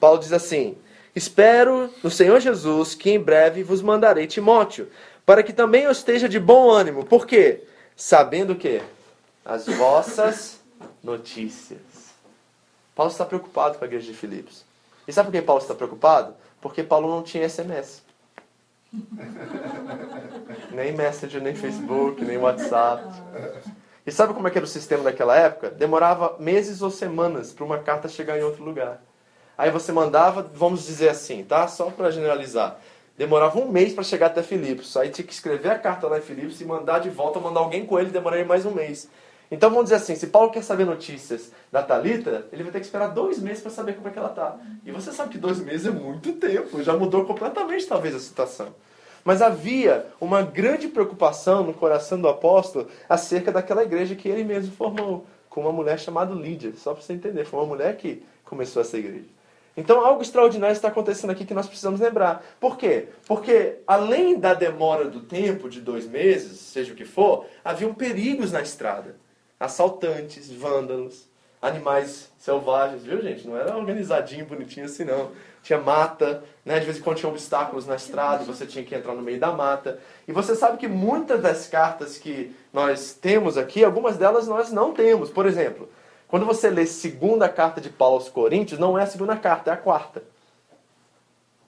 Paulo 0.00 0.18
diz 0.18 0.32
assim: 0.32 0.76
Espero 1.14 1.90
no 2.02 2.10
Senhor 2.10 2.40
Jesus 2.40 2.94
que 2.94 3.10
em 3.10 3.20
breve 3.20 3.62
vos 3.62 3.80
mandarei 3.80 4.26
Timóteo, 4.26 4.88
para 5.24 5.42
que 5.42 5.52
também 5.52 5.84
eu 5.84 5.90
esteja 5.90 6.28
de 6.28 6.38
bom 6.38 6.70
ânimo. 6.70 7.04
Por 7.04 7.26
quê? 7.26 7.62
Sabendo 7.96 8.54
que 8.54 8.82
as 9.44 9.66
vossas 9.66 10.60
notícias. 11.02 11.80
Paulo 12.94 13.12
está 13.12 13.24
preocupado 13.24 13.78
com 13.78 13.84
a 13.84 13.86
igreja 13.86 14.10
de 14.10 14.18
Filipos. 14.18 14.64
E 15.06 15.12
sabe 15.12 15.30
por 15.30 15.32
que 15.32 15.42
Paulo 15.42 15.62
está 15.62 15.74
preocupado? 15.74 16.34
Porque 16.60 16.82
Paulo 16.82 17.08
não 17.08 17.22
tinha 17.22 17.48
SMS. 17.48 18.02
nem 20.72 20.92
Messenger, 20.92 21.42
nem 21.42 21.54
Facebook, 21.54 22.24
nem 22.24 22.38
WhatsApp. 22.38 23.04
E 24.06 24.12
sabe 24.12 24.34
como 24.34 24.46
é 24.46 24.50
que 24.50 24.58
era 24.58 24.64
o 24.64 24.68
sistema 24.68 25.02
daquela 25.02 25.36
época? 25.36 25.70
Demorava 25.70 26.36
meses 26.38 26.80
ou 26.80 26.90
semanas 26.90 27.52
para 27.52 27.64
uma 27.64 27.78
carta 27.78 28.08
chegar 28.08 28.38
em 28.38 28.42
outro 28.42 28.64
lugar. 28.64 29.02
Aí 29.58 29.70
você 29.70 29.90
mandava, 29.90 30.42
vamos 30.54 30.86
dizer 30.86 31.08
assim, 31.08 31.42
tá? 31.42 31.66
Só 31.66 31.90
para 31.90 32.10
generalizar. 32.10 32.78
Demorava 33.16 33.58
um 33.58 33.70
mês 33.70 33.94
para 33.94 34.04
chegar 34.04 34.26
até 34.26 34.42
Filipos. 34.42 34.96
Aí 34.96 35.08
tinha 35.08 35.26
que 35.26 35.32
escrever 35.32 35.70
a 35.70 35.78
carta 35.78 36.06
lá 36.06 36.18
em 36.18 36.22
Filipos 36.22 36.60
e 36.60 36.64
mandar 36.64 36.98
de 36.98 37.08
volta, 37.08 37.40
mandar 37.40 37.60
alguém 37.60 37.86
com 37.86 37.98
ele, 37.98 38.10
demoraria 38.10 38.44
mais 38.44 38.66
um 38.66 38.70
mês. 38.70 39.08
Então 39.50 39.70
vamos 39.70 39.84
dizer 39.84 39.96
assim, 39.96 40.16
se 40.16 40.26
Paulo 40.26 40.50
quer 40.50 40.62
saber 40.62 40.84
notícias 40.84 41.52
da 41.70 41.82
Talita, 41.82 42.46
ele 42.52 42.64
vai 42.64 42.72
ter 42.72 42.80
que 42.80 42.86
esperar 42.86 43.08
dois 43.08 43.38
meses 43.38 43.62
para 43.62 43.70
saber 43.70 43.94
como 43.94 44.08
é 44.08 44.10
que 44.10 44.18
ela 44.18 44.28
tá. 44.28 44.58
E 44.84 44.90
você 44.90 45.12
sabe 45.12 45.30
que 45.30 45.38
dois 45.38 45.60
meses 45.60 45.86
é 45.86 45.90
muito 45.90 46.32
tempo, 46.32 46.82
já 46.82 46.96
mudou 46.96 47.24
completamente 47.24 47.86
talvez 47.86 48.14
a 48.14 48.18
situação. 48.18 48.74
Mas 49.24 49.42
havia 49.42 50.06
uma 50.20 50.42
grande 50.42 50.88
preocupação 50.88 51.64
no 51.64 51.74
coração 51.74 52.20
do 52.20 52.28
apóstolo 52.28 52.88
acerca 53.08 53.52
daquela 53.52 53.82
igreja 53.82 54.16
que 54.16 54.28
ele 54.28 54.42
mesmo 54.42 54.72
formou, 54.72 55.26
com 55.48 55.60
uma 55.60 55.72
mulher 55.72 55.98
chamada 55.98 56.34
Lídia. 56.34 56.72
Só 56.76 56.92
para 56.92 57.02
você 57.02 57.12
entender, 57.12 57.44
foi 57.44 57.60
uma 57.60 57.66
mulher 57.66 57.96
que 57.96 58.24
começou 58.44 58.82
essa 58.82 58.98
igreja. 58.98 59.26
Então 59.76 60.04
algo 60.04 60.22
extraordinário 60.22 60.74
está 60.74 60.88
acontecendo 60.88 61.30
aqui 61.30 61.44
que 61.44 61.54
nós 61.54 61.66
precisamos 61.66 62.00
lembrar. 62.00 62.44
Por 62.58 62.76
quê? 62.76 63.08
Porque 63.26 63.78
além 63.86 64.38
da 64.38 64.54
demora 64.54 65.04
do 65.04 65.20
tempo, 65.20 65.68
de 65.68 65.80
dois 65.80 66.06
meses, 66.06 66.58
seja 66.58 66.92
o 66.92 66.96
que 66.96 67.04
for, 67.04 67.46
haviam 67.64 67.92
perigos 67.92 68.52
na 68.52 68.62
estrada 68.62 69.14
assaltantes, 69.58 70.50
vândalos, 70.50 71.28
animais 71.60 72.30
selvagens, 72.38 73.02
viu 73.02 73.20
gente? 73.22 73.46
Não 73.46 73.56
era 73.56 73.76
organizadinho, 73.76 74.46
bonitinho 74.46 74.86
assim 74.86 75.04
não. 75.04 75.30
Tinha 75.62 75.80
mata, 75.80 76.44
né? 76.64 76.78
de 76.78 76.84
vez 76.84 76.98
em 76.98 77.00
quando 77.00 77.16
tinha 77.16 77.30
obstáculos 77.30 77.86
na 77.86 77.96
estrada 77.96 78.44
você 78.44 78.64
tinha 78.64 78.84
que 78.84 78.94
entrar 78.94 79.14
no 79.14 79.22
meio 79.22 79.40
da 79.40 79.50
mata. 79.52 79.98
E 80.28 80.32
você 80.32 80.54
sabe 80.54 80.78
que 80.78 80.86
muitas 80.86 81.42
das 81.42 81.66
cartas 81.66 82.18
que 82.18 82.54
nós 82.72 83.12
temos 83.12 83.58
aqui, 83.58 83.84
algumas 83.84 84.16
delas 84.16 84.46
nós 84.46 84.70
não 84.70 84.92
temos. 84.92 85.30
Por 85.30 85.46
exemplo, 85.46 85.88
quando 86.28 86.46
você 86.46 86.70
lê 86.70 86.86
segunda 86.86 87.48
carta 87.48 87.80
de 87.80 87.88
Paulo 87.88 88.16
aos 88.16 88.28
Coríntios, 88.28 88.78
não 88.78 88.98
é 88.98 89.02
a 89.02 89.06
segunda 89.06 89.36
carta, 89.36 89.70
é 89.70 89.74
a 89.74 89.76
quarta. 89.76 90.22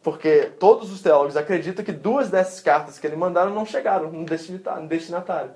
Porque 0.03 0.53
todos 0.59 0.93
os 0.93 1.03
teólogos 1.03 1.37
acreditam 1.37 1.85
que 1.85 1.93
duas 1.93 2.31
dessas 2.31 2.61
cartas 2.61 2.99
que 2.99 3.07
ele 3.07 3.17
mandaram 3.17 3.53
não 3.53 3.67
chegaram 3.67 4.11
no 4.11 4.25
destinatário. 4.25 5.51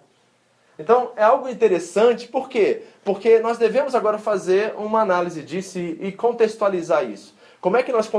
Então 0.83 1.13
é 1.15 1.23
algo 1.23 1.49
interessante, 1.49 2.27
por 2.27 2.49
quê? 2.49 2.83
Porque 3.05 3.39
nós 3.39 3.57
devemos 3.57 3.95
agora 3.95 4.19
fazer 4.19 4.75
uma 4.77 5.01
análise 5.01 5.41
disso 5.41 5.79
e 5.79 6.11
contextualizar 6.11 7.09
isso. 7.09 7.35
Como 7.61 7.77
é 7.77 7.85
que 7.85 7.93
nós 7.93 8.11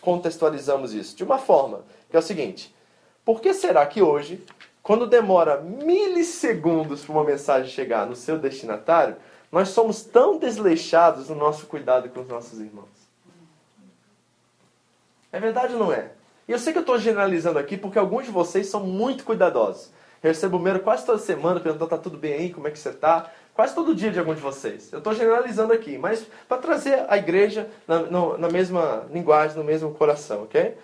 contextualizamos 0.00 0.94
isso? 0.94 1.16
De 1.16 1.24
uma 1.24 1.36
forma, 1.36 1.84
que 2.08 2.14
é 2.14 2.18
o 2.20 2.22
seguinte: 2.22 2.72
por 3.24 3.40
que 3.40 3.52
será 3.52 3.84
que 3.86 4.00
hoje, 4.00 4.40
quando 4.84 5.04
demora 5.04 5.60
milissegundos 5.60 7.04
para 7.04 7.12
uma 7.12 7.24
mensagem 7.24 7.68
chegar 7.68 8.06
no 8.06 8.14
seu 8.14 8.38
destinatário, 8.38 9.16
nós 9.50 9.70
somos 9.70 10.04
tão 10.04 10.38
desleixados 10.38 11.28
no 11.28 11.34
nosso 11.34 11.66
cuidado 11.66 12.08
com 12.08 12.20
os 12.20 12.28
nossos 12.28 12.60
irmãos? 12.60 12.86
É 15.32 15.40
verdade 15.40 15.72
ou 15.72 15.80
não 15.80 15.92
é? 15.92 16.12
E 16.46 16.52
eu 16.52 16.58
sei 16.58 16.72
que 16.72 16.78
eu 16.78 16.82
estou 16.82 16.98
generalizando 16.98 17.58
aqui 17.58 17.76
porque 17.76 17.98
alguns 17.98 18.26
de 18.26 18.30
vocês 18.30 18.68
são 18.68 18.86
muito 18.86 19.24
cuidadosos. 19.24 19.90
Recebo 20.22 20.56
o 20.56 20.80
quase 20.80 21.04
toda 21.04 21.18
semana 21.18 21.58
perguntando: 21.58 21.90
tá 21.90 21.98
tudo 21.98 22.16
bem 22.16 22.34
aí? 22.34 22.52
Como 22.52 22.68
é 22.68 22.70
que 22.70 22.78
você 22.78 22.90
está? 22.90 23.28
Quase 23.54 23.74
todo 23.74 23.94
dia 23.94 24.10
de 24.10 24.18
algum 24.18 24.34
de 24.34 24.40
vocês. 24.40 24.92
Eu 24.92 24.98
estou 24.98 25.12
generalizando 25.12 25.72
aqui, 25.72 25.98
mas 25.98 26.24
para 26.48 26.58
trazer 26.58 27.04
a 27.08 27.18
igreja 27.18 27.68
na, 27.86 27.98
no, 27.98 28.38
na 28.38 28.48
mesma 28.48 29.04
linguagem, 29.12 29.56
no 29.58 29.64
mesmo 29.64 29.92
coração, 29.92 30.44
ok? 30.44 30.76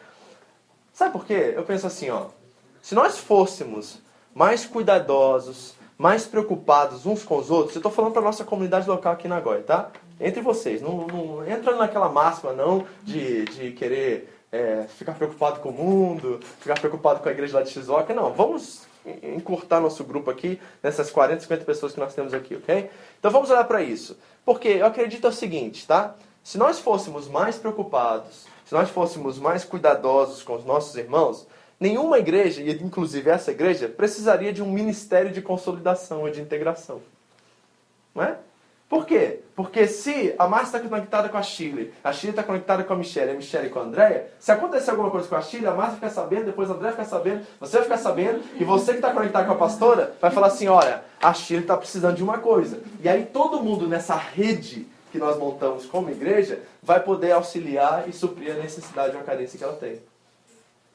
Sabe 0.93 1.13
por 1.13 1.25
quê? 1.25 1.53
Eu 1.55 1.63
penso 1.63 1.87
assim, 1.87 2.11
ó. 2.11 2.27
Se 2.83 2.95
nós 2.95 3.17
fôssemos 3.19 4.01
mais 4.35 4.67
cuidadosos, 4.67 5.75
mais 5.97 6.27
preocupados 6.27 7.07
uns 7.07 7.23
com 7.23 7.39
os 7.39 7.51
outros, 7.51 7.77
eu 7.77 7.79
estou 7.79 7.93
falando 7.93 8.13
para 8.13 8.23
nossa 8.23 8.45
comunidade 8.45 8.89
local 8.89 9.13
aqui 9.13 9.29
na 9.29 9.41
Goi, 9.41 9.63
tá? 9.63 9.91
Entre 10.21 10.43
vocês. 10.43 10.83
Não, 10.83 11.07
não 11.07 11.47
entra 11.47 11.77
naquela 11.77 12.09
máxima, 12.09 12.53
não, 12.53 12.85
de, 13.05 13.45
de 13.45 13.71
querer 13.71 14.43
é, 14.51 14.87
ficar 14.89 15.13
preocupado 15.13 15.61
com 15.61 15.69
o 15.69 15.73
mundo, 15.73 16.41
ficar 16.59 16.79
preocupado 16.79 17.21
com 17.21 17.29
a 17.29 17.33
igreja 17.33 17.59
lá 17.59 17.63
de 17.63 17.71
Shizuoka. 17.71 18.13
Não, 18.13 18.33
vamos 18.33 18.88
encurtar 19.23 19.81
nosso 19.81 20.05
grupo 20.05 20.31
aqui, 20.31 20.61
nessas 20.83 21.11
40, 21.11 21.41
50 21.43 21.65
pessoas 21.65 21.93
que 21.93 22.01
nós 22.01 22.15
temos 22.15 22.35
aqui, 22.35 22.55
ok? 22.57 22.91
Então 23.19 23.31
vamos 23.31 23.51
olhar 23.51 23.65
para 23.65 23.83
isso. 23.83 24.17
Porque 24.45 24.69
eu 24.69 24.87
acredito 24.87 25.29
o 25.29 25.33
seguinte, 25.33 25.87
tá? 25.87 26.15
Se 26.43 26.57
nós 26.57 26.79
fôssemos 26.79 27.29
mais 27.29 27.57
preocupados, 27.57 28.47
se 28.65 28.75
nós 28.75 28.89
fôssemos 28.91 29.39
mais 29.39 29.65
cuidadosos 29.65 30.43
com 30.43 30.55
os 30.55 30.65
nossos 30.65 30.95
irmãos, 30.97 31.47
nenhuma 31.79 32.19
igreja, 32.19 32.63
e 32.63 32.71
inclusive 32.83 33.31
essa 33.31 33.51
igreja, 33.51 33.89
precisaria 33.89 34.53
de 34.53 34.63
um 34.63 34.71
ministério 34.71 35.31
de 35.31 35.43
consolidação 35.43 36.23
ou 36.23 36.31
de 36.31 36.41
integração. 36.41 37.01
Não 38.15 38.23
é? 38.23 38.39
Por 38.89 39.05
quê? 39.05 39.41
Porque 39.55 39.87
se 39.87 40.35
a 40.39 40.49
Márcia 40.49 40.79
está 40.79 40.89
conectada 40.89 41.29
com 41.29 41.37
a 41.37 41.43
Chile, 41.43 41.93
a 42.03 42.11
Chile 42.11 42.31
está 42.31 42.43
conectada 42.43 42.83
com 42.83 42.95
a 42.95 42.97
Michelle, 42.97 43.33
a 43.33 43.35
Michelle 43.35 43.69
com 43.69 43.81
a 43.81 43.83
Andréia, 43.83 44.31
se 44.41 44.51
acontecer 44.51 44.91
alguma 44.91 45.11
coisa 45.11 45.29
com 45.29 45.37
a 45.37 45.43
Chile, 45.43 45.67
a 45.67 45.75
Márcia 45.75 45.97
fica 45.97 46.09
sabendo, 46.09 46.47
depois 46.47 46.71
a 46.71 46.73
Andréia 46.73 46.93
fica 46.93 47.05
sabendo, 47.05 47.47
você 47.61 47.77
vai 47.77 47.83
ficar 47.83 47.99
sabendo, 47.99 48.43
e 48.59 48.65
você 48.65 48.93
que 48.93 48.99
está 48.99 49.13
conectado 49.13 49.47
com 49.47 49.53
a 49.53 49.57
pastora 49.57 50.15
vai 50.19 50.31
falar 50.31 50.47
assim, 50.47 50.69
olha, 50.69 51.05
a 51.21 51.35
Chile 51.35 51.61
está 51.61 51.77
precisando 51.77 52.17
de 52.17 52.23
uma 52.23 52.39
coisa. 52.39 52.81
E 53.03 53.09
aí 53.09 53.27
todo 53.27 53.63
mundo 53.63 53.87
nessa 53.87 54.15
rede 54.15 54.87
que 55.13 55.19
nós 55.19 55.37
montamos 55.37 55.85
como 55.85 56.11
igreja 56.11 56.63
vai 56.83 57.01
poder 57.01 57.33
auxiliar 57.33 58.09
e 58.09 58.13
suprir 58.13 58.53
a 58.53 58.55
necessidade 58.55 59.15
ou 59.15 59.21
a 59.21 59.25
carência 59.25 59.59
que 59.59 59.65
ela 59.65 59.77
tem. 59.77 60.01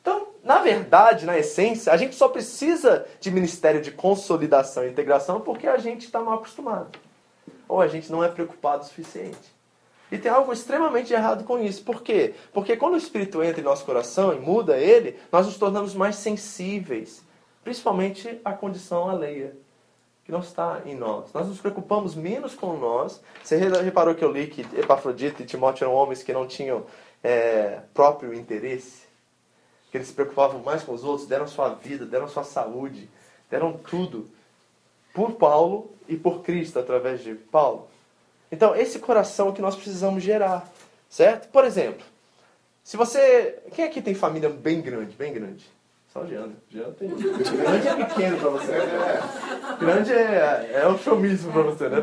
Então, 0.02 0.30
na 0.44 0.60
verdade, 0.60 1.28
na 1.28 1.38
essência, 1.38 1.94
a 1.94 1.98
gente 1.98 2.16
só 2.16 2.28
precisa 2.28 3.06
de 3.20 3.30
ministério 3.30 3.82
de 3.82 3.92
consolidação 3.92 4.84
e 4.84 4.90
integração 4.90 5.42
porque 5.42 5.68
a 5.68 5.78
gente 5.78 6.06
está 6.06 6.20
mal 6.20 6.36
acostumado 6.36 6.90
ou 7.74 7.82
a 7.82 7.88
gente 7.88 8.12
não 8.12 8.24
é 8.24 8.28
preocupado 8.28 8.84
o 8.84 8.86
suficiente. 8.86 9.52
E 10.12 10.18
tem 10.20 10.32
algo 10.32 10.54
extremamente 10.54 11.12
errado 11.12 11.44
com 11.44 11.58
isso. 11.58 11.84
Por 11.84 12.04
quê? 12.04 12.36
Porque 12.54 12.78
quando 12.78 12.94
o 12.94 12.98
Espírito 12.98 13.42
entra 13.42 13.62
em 13.62 13.64
nosso 13.64 13.84
coração 13.84 14.32
e 14.32 14.40
muda 14.40 14.78
ele, 14.78 15.20
nós 15.32 15.48
nos 15.48 15.58
tornamos 15.58 15.96
mais 15.96 16.18
sensíveis, 16.18 17.24
principalmente 17.64 18.40
à 18.46 18.54
condição 18.54 19.10
alheia, 19.10 19.56
que 20.24 20.32
não 20.32 20.42
está 20.42 20.84
em 20.86 20.94
nós. 20.94 21.34
Nós 21.34 21.48
nos 21.48 21.60
preocupamos 21.60 22.14
menos 22.14 22.54
com 22.54 22.78
nós. 22.78 23.20
Você 23.44 23.58
reparou 23.58 24.14
que 24.14 24.24
eu 24.24 24.32
li 24.32 24.46
que 24.46 24.62
Epafrodito 24.78 25.42
e 25.42 25.46
Timóteo 25.48 25.86
eram 25.86 25.96
homens 25.96 26.22
que 26.22 26.32
não 26.32 26.46
tinham 26.46 26.86
é, 27.24 27.80
próprio 27.92 28.36
interesse? 28.36 29.08
Que 29.90 29.98
eles 29.98 30.10
se 30.10 30.14
preocupavam 30.14 30.62
mais 30.62 30.84
com 30.84 30.94
os 30.94 31.04
outros, 31.04 31.28
deram 31.28 31.48
sua 31.48 31.70
vida, 31.70 32.06
deram 32.06 32.28
sua 32.28 32.44
saúde, 32.44 33.10
deram 33.50 33.74
tudo 33.74 34.30
por 35.14 35.34
Paulo 35.34 35.92
e 36.08 36.18
por 36.18 36.42
Cristo 36.42 36.80
através 36.80 37.24
de 37.24 37.36
Paulo. 37.36 37.88
Então, 38.52 38.76
esse 38.76 39.00
coração 39.00 39.52
que 39.52 39.62
nós 39.62 39.76
precisamos 39.76 40.24
gerar, 40.24 40.70
certo? 41.10 41.50
Por 41.50 41.64
exemplo, 41.64 42.06
se 42.84 42.98
você. 42.98 43.60
Quem 43.74 43.86
aqui 43.86 44.02
tem 44.02 44.14
família 44.14 44.50
bem 44.50 44.82
grande? 44.82 45.16
Bem 45.16 45.34
grande? 45.34 45.66
Só 46.12 46.22
o 46.22 46.28
Jean. 46.28 46.52
Jean 46.70 46.92
tem. 46.92 47.10
Grande 47.10 47.88
é 47.88 47.96
pequeno 47.96 48.38
para 48.38 48.50
você. 48.50 48.72
Grande 49.80 50.14
é, 50.14 50.72
é 50.74 50.82
eufemismo 50.86 51.52
para 51.52 51.62
você, 51.64 51.90
né? 51.90 51.98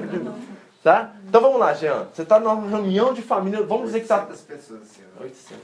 Tá? 0.83 1.13
Então 1.29 1.43
vamos 1.43 1.61
lá, 1.61 1.75
Jean. 1.75 2.07
Você 2.13 2.23
está 2.23 2.41
numa 2.41 2.55
reunião 2.67 3.13
de 3.13 3.21
família. 3.21 3.63
Vamos 3.63 3.87
dizer 3.87 3.99
que 3.99 4.05
está. 4.07 4.21
pessoas 4.21 4.81
assim, 4.81 5.03
ó. 5.19 5.23
800. 5.25 5.61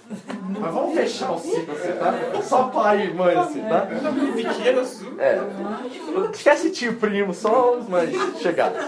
Mas 0.61 0.75
vamos 0.75 0.95
fechar 0.95 1.33
o 1.33 1.39
ciclo 1.39 1.75
assim, 1.75 1.93
tá? 1.93 2.43
Só 2.43 2.65
pai 2.65 3.07
e 3.07 3.15
mãe 3.15 3.35
assim, 3.35 3.63
tá? 3.63 3.87
Pequeno 4.35 4.81
assim. 4.81 5.17
É. 5.19 5.41
Esquece 6.35 6.71
tio, 6.71 6.97
primo, 6.97 7.33
só 7.33 7.77
os 7.79 7.89
mais 7.89 8.11
chegados. 8.43 8.85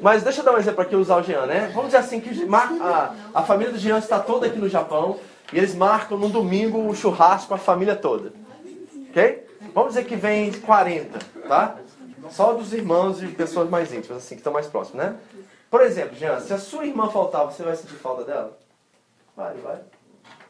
Mas 0.00 0.22
deixa 0.22 0.42
eu 0.42 0.44
dar 0.44 0.54
um 0.54 0.58
exemplo 0.58 0.80
aqui, 0.80 0.94
usar 0.94 1.16
o 1.16 1.22
Jean, 1.24 1.44
né? 1.46 1.72
Vamos 1.74 1.86
dizer 1.86 1.98
assim, 1.98 2.20
que 2.20 2.44
mar- 2.46 2.72
a, 2.80 3.14
a 3.34 3.42
família 3.42 3.72
do 3.72 3.78
Jean 3.80 3.98
está 3.98 4.20
toda 4.20 4.46
aqui 4.46 4.60
no 4.60 4.68
Japão 4.68 5.18
e 5.52 5.58
eles 5.58 5.74
marcam 5.74 6.16
no 6.16 6.28
domingo 6.28 6.88
o 6.88 6.94
churrasco 6.94 7.48
com 7.48 7.54
a 7.54 7.58
família 7.58 7.96
toda. 7.96 8.32
Ok? 9.10 9.44
Vamos 9.74 9.94
dizer 9.94 10.04
que 10.04 10.14
vem 10.14 10.52
40, 10.52 11.18
tá? 11.48 11.74
Só 12.30 12.52
dos 12.52 12.72
irmãos 12.72 13.22
e 13.22 13.28
pessoas 13.28 13.68
mais 13.68 13.92
íntimas, 13.92 14.18
assim, 14.18 14.34
que 14.34 14.40
estão 14.40 14.52
mais 14.52 14.66
próximos, 14.66 15.04
né? 15.04 15.16
Por 15.70 15.82
exemplo, 15.82 16.16
Jean, 16.16 16.40
se 16.40 16.52
a 16.52 16.58
sua 16.58 16.86
irmã 16.86 17.10
faltar, 17.10 17.44
você 17.44 17.62
vai 17.62 17.76
sentir 17.76 17.94
falta 17.94 18.24
dela? 18.24 18.56
Vai, 19.36 19.54
vai. 19.56 19.78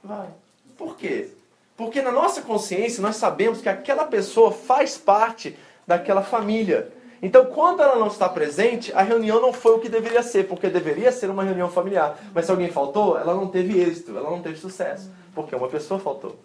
Vai. 0.03 0.29
Por 0.77 0.97
quê? 0.97 1.29
Porque 1.77 2.01
na 2.01 2.13
nossa 2.13 2.43
consciência 2.43 3.03
nós 3.03 3.17
sabemos 3.17 3.61
que 3.61 3.69
aquela 3.69 4.05
pessoa 4.05 4.53
faz 4.53 4.97
parte 4.97 5.57
daquela 5.87 6.23
família. 6.23 6.93
Então, 7.21 7.47
quando 7.47 7.83
ela 7.83 7.97
não 7.97 8.07
está 8.07 8.29
presente, 8.29 8.93
a 8.93 9.03
reunião 9.03 9.41
não 9.41 9.53
foi 9.53 9.73
o 9.73 9.81
que 9.81 9.89
deveria 9.89 10.23
ser, 10.23 10.47
porque 10.47 10.69
deveria 10.69 11.11
ser 11.11 11.31
uma 11.31 11.43
reunião 11.43 11.69
familiar. 11.69 12.17
Mas 12.33 12.45
se 12.45 12.51
alguém 12.51 12.71
faltou, 12.71 13.19
ela 13.19 13.35
não 13.35 13.49
teve 13.49 13.81
êxito, 13.81 14.17
ela 14.17 14.31
não 14.31 14.41
teve 14.41 14.57
sucesso, 14.57 15.11
porque 15.35 15.55
uma 15.55 15.69
pessoa 15.69 15.99
faltou. 15.99 16.37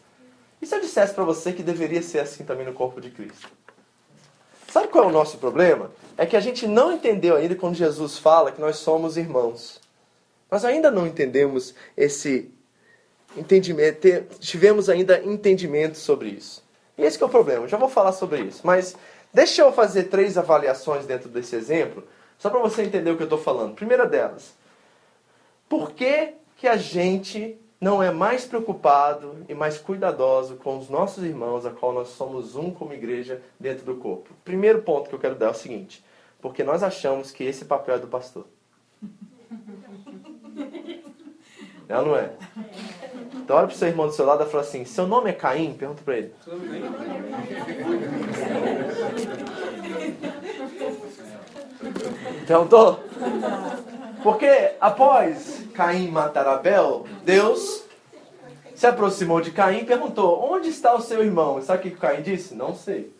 E 0.61 0.65
se 0.65 0.75
eu 0.75 0.79
dissesse 0.79 1.13
para 1.13 1.23
você 1.23 1.53
que 1.53 1.61
deveria 1.61 2.01
ser 2.01 2.19
assim 2.19 2.43
também 2.43 2.65
no 2.65 2.73
corpo 2.73 2.99
de 2.99 3.11
Cristo? 3.11 3.49
Sabe 4.73 4.87
qual 4.87 5.03
é 5.03 5.07
o 5.07 5.11
nosso 5.11 5.37
problema? 5.37 5.91
É 6.17 6.25
que 6.25 6.35
a 6.35 6.39
gente 6.39 6.65
não 6.65 6.91
entendeu 6.91 7.35
ainda 7.35 7.53
quando 7.53 7.75
Jesus 7.75 8.17
fala 8.17 8.51
que 8.51 8.59
nós 8.59 8.77
somos 8.77 9.17
irmãos. 9.17 9.79
Nós 10.49 10.65
ainda 10.65 10.89
não 10.89 11.05
entendemos 11.05 11.75
esse 11.95 12.49
entendimento, 13.37 13.99
te- 13.99 14.23
tivemos 14.39 14.89
ainda 14.89 15.23
entendimento 15.23 15.95
sobre 15.99 16.29
isso. 16.29 16.63
E 16.97 17.03
esse 17.03 17.21
é 17.21 17.25
o 17.27 17.29
problema, 17.29 17.67
já 17.67 17.77
vou 17.77 17.87
falar 17.87 18.13
sobre 18.13 18.41
isso. 18.41 18.61
Mas 18.63 18.95
deixa 19.31 19.61
eu 19.61 19.71
fazer 19.71 20.05
três 20.05 20.39
avaliações 20.39 21.05
dentro 21.05 21.29
desse 21.29 21.55
exemplo, 21.55 22.03
só 22.39 22.49
para 22.49 22.59
você 22.59 22.81
entender 22.81 23.11
o 23.11 23.15
que 23.15 23.21
eu 23.21 23.25
estou 23.25 23.37
falando. 23.37 23.75
Primeira 23.75 24.07
delas, 24.07 24.55
por 25.69 25.91
que, 25.91 26.33
que 26.57 26.67
a 26.67 26.77
gente 26.77 27.59
não 27.83 28.01
é 28.01 28.09
mais 28.09 28.45
preocupado 28.45 29.35
e 29.49 29.53
mais 29.53 29.77
cuidadoso 29.77 30.55
com 30.55 30.77
os 30.77 30.89
nossos 30.89 31.21
irmãos, 31.21 31.65
a 31.65 31.69
qual 31.69 31.91
nós 31.91 32.07
somos 32.07 32.55
um 32.55 32.71
como 32.71 32.93
igreja 32.93 33.41
dentro 33.59 33.83
do 33.83 33.95
corpo? 33.95 34.29
Primeiro 34.45 34.81
ponto 34.81 35.09
que 35.09 35.15
eu 35.15 35.19
quero 35.19 35.35
dar 35.35 35.47
é 35.47 35.49
o 35.49 35.53
seguinte, 35.53 36.01
porque 36.41 36.63
nós 36.63 36.81
achamos 36.81 37.29
que 37.29 37.43
esse 37.43 37.65
papel 37.65 37.95
é 37.95 37.99
do 37.99 38.07
pastor. 38.07 38.45
Não, 41.85 42.05
não 42.05 42.15
é? 42.15 42.31
Então 43.35 43.57
olha 43.57 43.67
para 43.67 43.75
o 43.75 43.77
seu 43.77 43.89
irmão 43.89 44.07
do 44.07 44.13
seu 44.13 44.25
lado 44.25 44.41
e 44.41 44.49
fala 44.49 44.63
assim, 44.63 44.85
seu 44.85 45.05
nome 45.05 45.29
é 45.29 45.33
Caim? 45.33 45.73
Pergunta 45.73 46.01
para 46.01 46.17
ele. 46.17 46.33
Perguntou? 52.47 53.03
Porque 54.23 54.71
após 54.79 55.65
Caim 55.73 56.07
matar 56.09 56.47
Abel, 56.47 57.05
Deus 57.25 57.83
se 58.73 58.87
aproximou 58.87 59.41
de 59.41 59.51
Caim 59.51 59.79
e 59.79 59.85
perguntou: 59.85 60.41
Onde 60.49 60.69
está 60.69 60.95
o 60.95 61.01
seu 61.01 61.21
irmão? 61.21 61.59
E 61.59 61.63
sabe 61.63 61.79
o 61.79 61.91
que 61.91 61.97
Caim 61.97 62.21
disse? 62.21 62.55
Não 62.55 62.73
sei. 62.73 63.13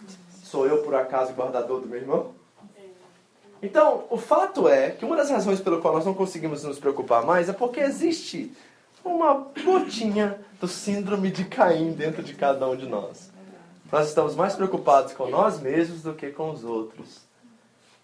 Sou 0.43 0.65
eu 0.65 0.81
por 0.83 0.95
acaso 0.95 1.33
guardador 1.33 1.81
do 1.81 1.87
meu 1.87 1.99
irmão? 1.99 2.31
Então, 3.61 4.05
o 4.09 4.17
fato 4.17 4.67
é 4.67 4.91
que 4.91 5.03
uma 5.05 5.15
das 5.15 5.29
razões 5.29 5.59
pelo 5.59 5.81
qual 5.81 5.93
nós 5.93 6.05
não 6.05 6.13
conseguimos 6.13 6.63
nos 6.63 6.79
preocupar 6.79 7.25
mais 7.25 7.49
é 7.49 7.53
porque 7.53 7.79
existe 7.79 8.51
uma 9.03 9.47
gotinha 9.63 10.39
do 10.59 10.67
síndrome 10.67 11.31
de 11.31 11.43
Caim 11.45 11.91
dentro 11.91 12.23
de 12.23 12.33
cada 12.33 12.67
um 12.69 12.75
de 12.75 12.87
nós. 12.87 13.31
Nós 13.91 14.07
estamos 14.07 14.35
mais 14.35 14.55
preocupados 14.55 15.13
com 15.13 15.29
nós 15.29 15.59
mesmos 15.59 16.01
do 16.01 16.13
que 16.13 16.29
com 16.29 16.49
os 16.51 16.63
outros. 16.63 17.21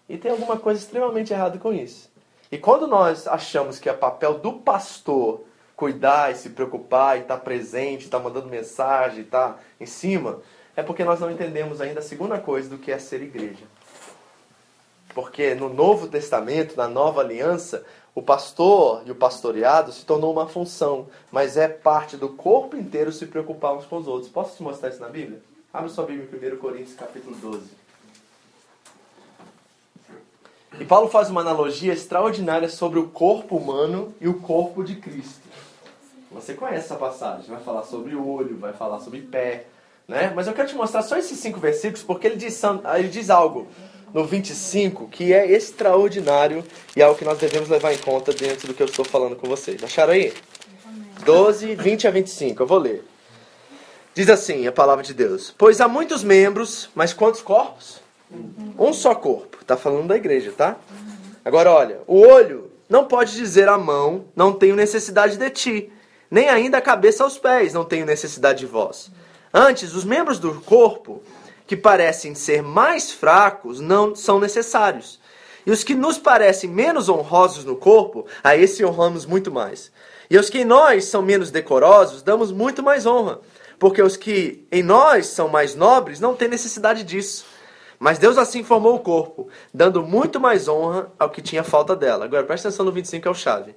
E 0.08 0.18
tem 0.18 0.30
alguma 0.30 0.56
coisa 0.56 0.80
extremamente 0.80 1.32
errada 1.32 1.58
com 1.58 1.72
isso. 1.72 2.09
E 2.50 2.58
quando 2.58 2.86
nós 2.86 3.28
achamos 3.28 3.78
que 3.78 3.88
é 3.88 3.92
papel 3.92 4.38
do 4.38 4.54
pastor 4.54 5.42
cuidar 5.76 6.32
e 6.32 6.34
se 6.34 6.50
preocupar 6.50 7.16
e 7.16 7.22
estar 7.22 7.38
presente, 7.38 8.04
estar 8.04 8.18
mandando 8.18 8.48
mensagem, 8.48 9.22
estar 9.22 9.62
em 9.80 9.86
cima, 9.86 10.40
é 10.76 10.82
porque 10.82 11.04
nós 11.04 11.20
não 11.20 11.30
entendemos 11.30 11.80
ainda 11.80 12.00
a 12.00 12.02
segunda 12.02 12.38
coisa 12.38 12.68
do 12.68 12.76
que 12.76 12.92
é 12.92 12.98
ser 12.98 13.22
igreja. 13.22 13.64
Porque 15.14 15.54
no 15.54 15.68
Novo 15.68 16.08
Testamento, 16.08 16.76
na 16.76 16.88
Nova 16.88 17.20
Aliança, 17.20 17.84
o 18.14 18.20
pastor 18.20 19.02
e 19.06 19.10
o 19.10 19.14
pastoreado 19.14 19.92
se 19.92 20.04
tornou 20.04 20.32
uma 20.32 20.46
função, 20.46 21.08
mas 21.30 21.56
é 21.56 21.68
parte 21.68 22.16
do 22.16 22.28
corpo 22.30 22.76
inteiro 22.76 23.12
se 23.12 23.26
preocupar 23.26 23.74
uns 23.74 23.86
com 23.86 23.96
os 23.96 24.06
outros. 24.06 24.30
Posso 24.30 24.56
te 24.56 24.62
mostrar 24.62 24.88
isso 24.88 25.00
na 25.00 25.08
Bíblia? 25.08 25.40
Abre 25.72 25.88
sua 25.88 26.04
Bíblia 26.04 26.28
em 26.30 26.54
1 26.54 26.58
Coríntios, 26.58 26.94
capítulo 26.94 27.36
12. 27.36 27.79
E 30.78 30.84
Paulo 30.84 31.08
faz 31.08 31.28
uma 31.28 31.40
analogia 31.40 31.92
extraordinária 31.92 32.68
sobre 32.68 32.98
o 32.98 33.08
corpo 33.08 33.56
humano 33.56 34.14
e 34.20 34.28
o 34.28 34.34
corpo 34.34 34.84
de 34.84 34.96
Cristo. 34.96 35.48
Você 36.30 36.54
conhece 36.54 36.84
essa 36.84 36.94
passagem, 36.94 37.46
vai 37.48 37.60
falar 37.60 37.82
sobre 37.82 38.14
olho, 38.14 38.56
vai 38.56 38.72
falar 38.72 39.00
sobre 39.00 39.20
pé, 39.20 39.66
né? 40.06 40.32
Mas 40.34 40.46
eu 40.46 40.52
quero 40.52 40.68
te 40.68 40.76
mostrar 40.76 41.02
só 41.02 41.16
esses 41.16 41.38
cinco 41.38 41.58
versículos 41.58 42.04
porque 42.04 42.26
ele 42.26 42.36
diz, 42.36 42.60
ele 42.96 43.08
diz 43.08 43.30
algo 43.30 43.66
no 44.14 44.24
25 44.24 45.08
que 45.08 45.32
é 45.32 45.50
extraordinário 45.50 46.64
e 46.94 47.00
é 47.00 47.04
algo 47.04 47.18
que 47.18 47.24
nós 47.24 47.38
devemos 47.38 47.68
levar 47.68 47.92
em 47.92 47.98
conta 47.98 48.32
dentro 48.32 48.68
do 48.68 48.74
que 48.74 48.82
eu 48.82 48.86
estou 48.86 49.04
falando 49.04 49.34
com 49.36 49.48
vocês. 49.48 49.82
Acharam 49.82 50.12
aí? 50.12 50.32
12, 51.24 51.74
20 51.74 52.08
a 52.08 52.10
25, 52.10 52.62
eu 52.62 52.66
vou 52.66 52.78
ler. 52.78 53.04
Diz 54.14 54.28
assim 54.28 54.66
a 54.66 54.72
palavra 54.72 55.04
de 55.04 55.14
Deus: 55.14 55.54
Pois 55.56 55.80
há 55.80 55.88
muitos 55.88 56.22
membros, 56.22 56.90
mas 56.94 57.12
quantos 57.12 57.42
corpos? 57.42 58.00
Um 58.78 58.92
só 58.92 59.14
corpo. 59.14 59.58
Está 59.60 59.76
falando 59.76 60.08
da 60.08 60.16
igreja, 60.16 60.52
tá? 60.56 60.76
Agora 61.44 61.70
olha, 61.70 62.00
o 62.06 62.20
olho 62.20 62.70
não 62.88 63.04
pode 63.04 63.34
dizer 63.34 63.68
à 63.68 63.78
mão, 63.78 64.24
não 64.34 64.52
tenho 64.52 64.74
necessidade 64.74 65.36
de 65.36 65.50
ti, 65.50 65.92
nem 66.30 66.48
ainda 66.48 66.78
a 66.78 66.82
cabeça 66.82 67.24
aos 67.24 67.38
pés, 67.38 67.72
não 67.72 67.84
tenho 67.84 68.04
necessidade 68.04 68.60
de 68.60 68.66
vós. 68.66 69.10
Antes, 69.52 69.94
os 69.94 70.04
membros 70.04 70.38
do 70.38 70.60
corpo, 70.60 71.22
que 71.66 71.76
parecem 71.76 72.34
ser 72.34 72.62
mais 72.62 73.10
fracos, 73.10 73.80
não 73.80 74.14
são 74.14 74.40
necessários. 74.40 75.20
E 75.66 75.70
os 75.70 75.84
que 75.84 75.94
nos 75.94 76.18
parecem 76.18 76.70
menos 76.70 77.08
honrosos 77.08 77.64
no 77.64 77.76
corpo, 77.76 78.26
a 78.42 78.56
esse 78.56 78.84
honramos 78.84 79.26
muito 79.26 79.50
mais. 79.52 79.92
E 80.28 80.36
aos 80.36 80.48
que 80.48 80.60
em 80.60 80.64
nós 80.64 81.04
são 81.04 81.22
menos 81.22 81.50
decorosos, 81.50 82.22
damos 82.22 82.52
muito 82.52 82.82
mais 82.82 83.06
honra. 83.06 83.40
Porque 83.78 84.02
os 84.02 84.16
que 84.16 84.66
em 84.70 84.82
nós 84.82 85.26
são 85.26 85.48
mais 85.48 85.74
nobres 85.74 86.20
não 86.20 86.34
têm 86.34 86.48
necessidade 86.48 87.02
disso. 87.02 87.44
Mas 88.00 88.18
Deus 88.18 88.38
assim 88.38 88.64
formou 88.64 88.94
o 88.94 89.00
corpo, 89.00 89.48
dando 89.74 90.02
muito 90.02 90.40
mais 90.40 90.66
honra 90.68 91.12
ao 91.18 91.28
que 91.28 91.42
tinha 91.42 91.62
falta 91.62 91.94
dela. 91.94 92.24
Agora 92.24 92.42
presta 92.44 92.68
atenção 92.68 92.86
no 92.86 92.92
25, 92.92 93.20
que 93.20 93.28
é 93.28 93.30
o 93.30 93.34
chave. 93.34 93.76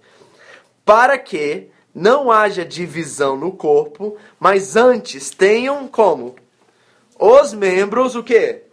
Para 0.86 1.18
que 1.18 1.70
não 1.94 2.32
haja 2.32 2.64
divisão 2.64 3.36
no 3.36 3.52
corpo, 3.52 4.16
mas 4.40 4.78
antes 4.78 5.30
tenham 5.30 5.90
como? 5.90 6.36
Os 7.20 7.54
membros, 7.54 8.16
o 8.16 8.24
quê? 8.24 8.64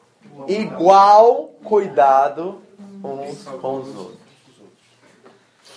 Igual 0.46 1.48
cuidado 1.64 2.62
uns 3.02 3.42
com 3.42 3.80
os 3.80 3.88
outros. 3.88 4.20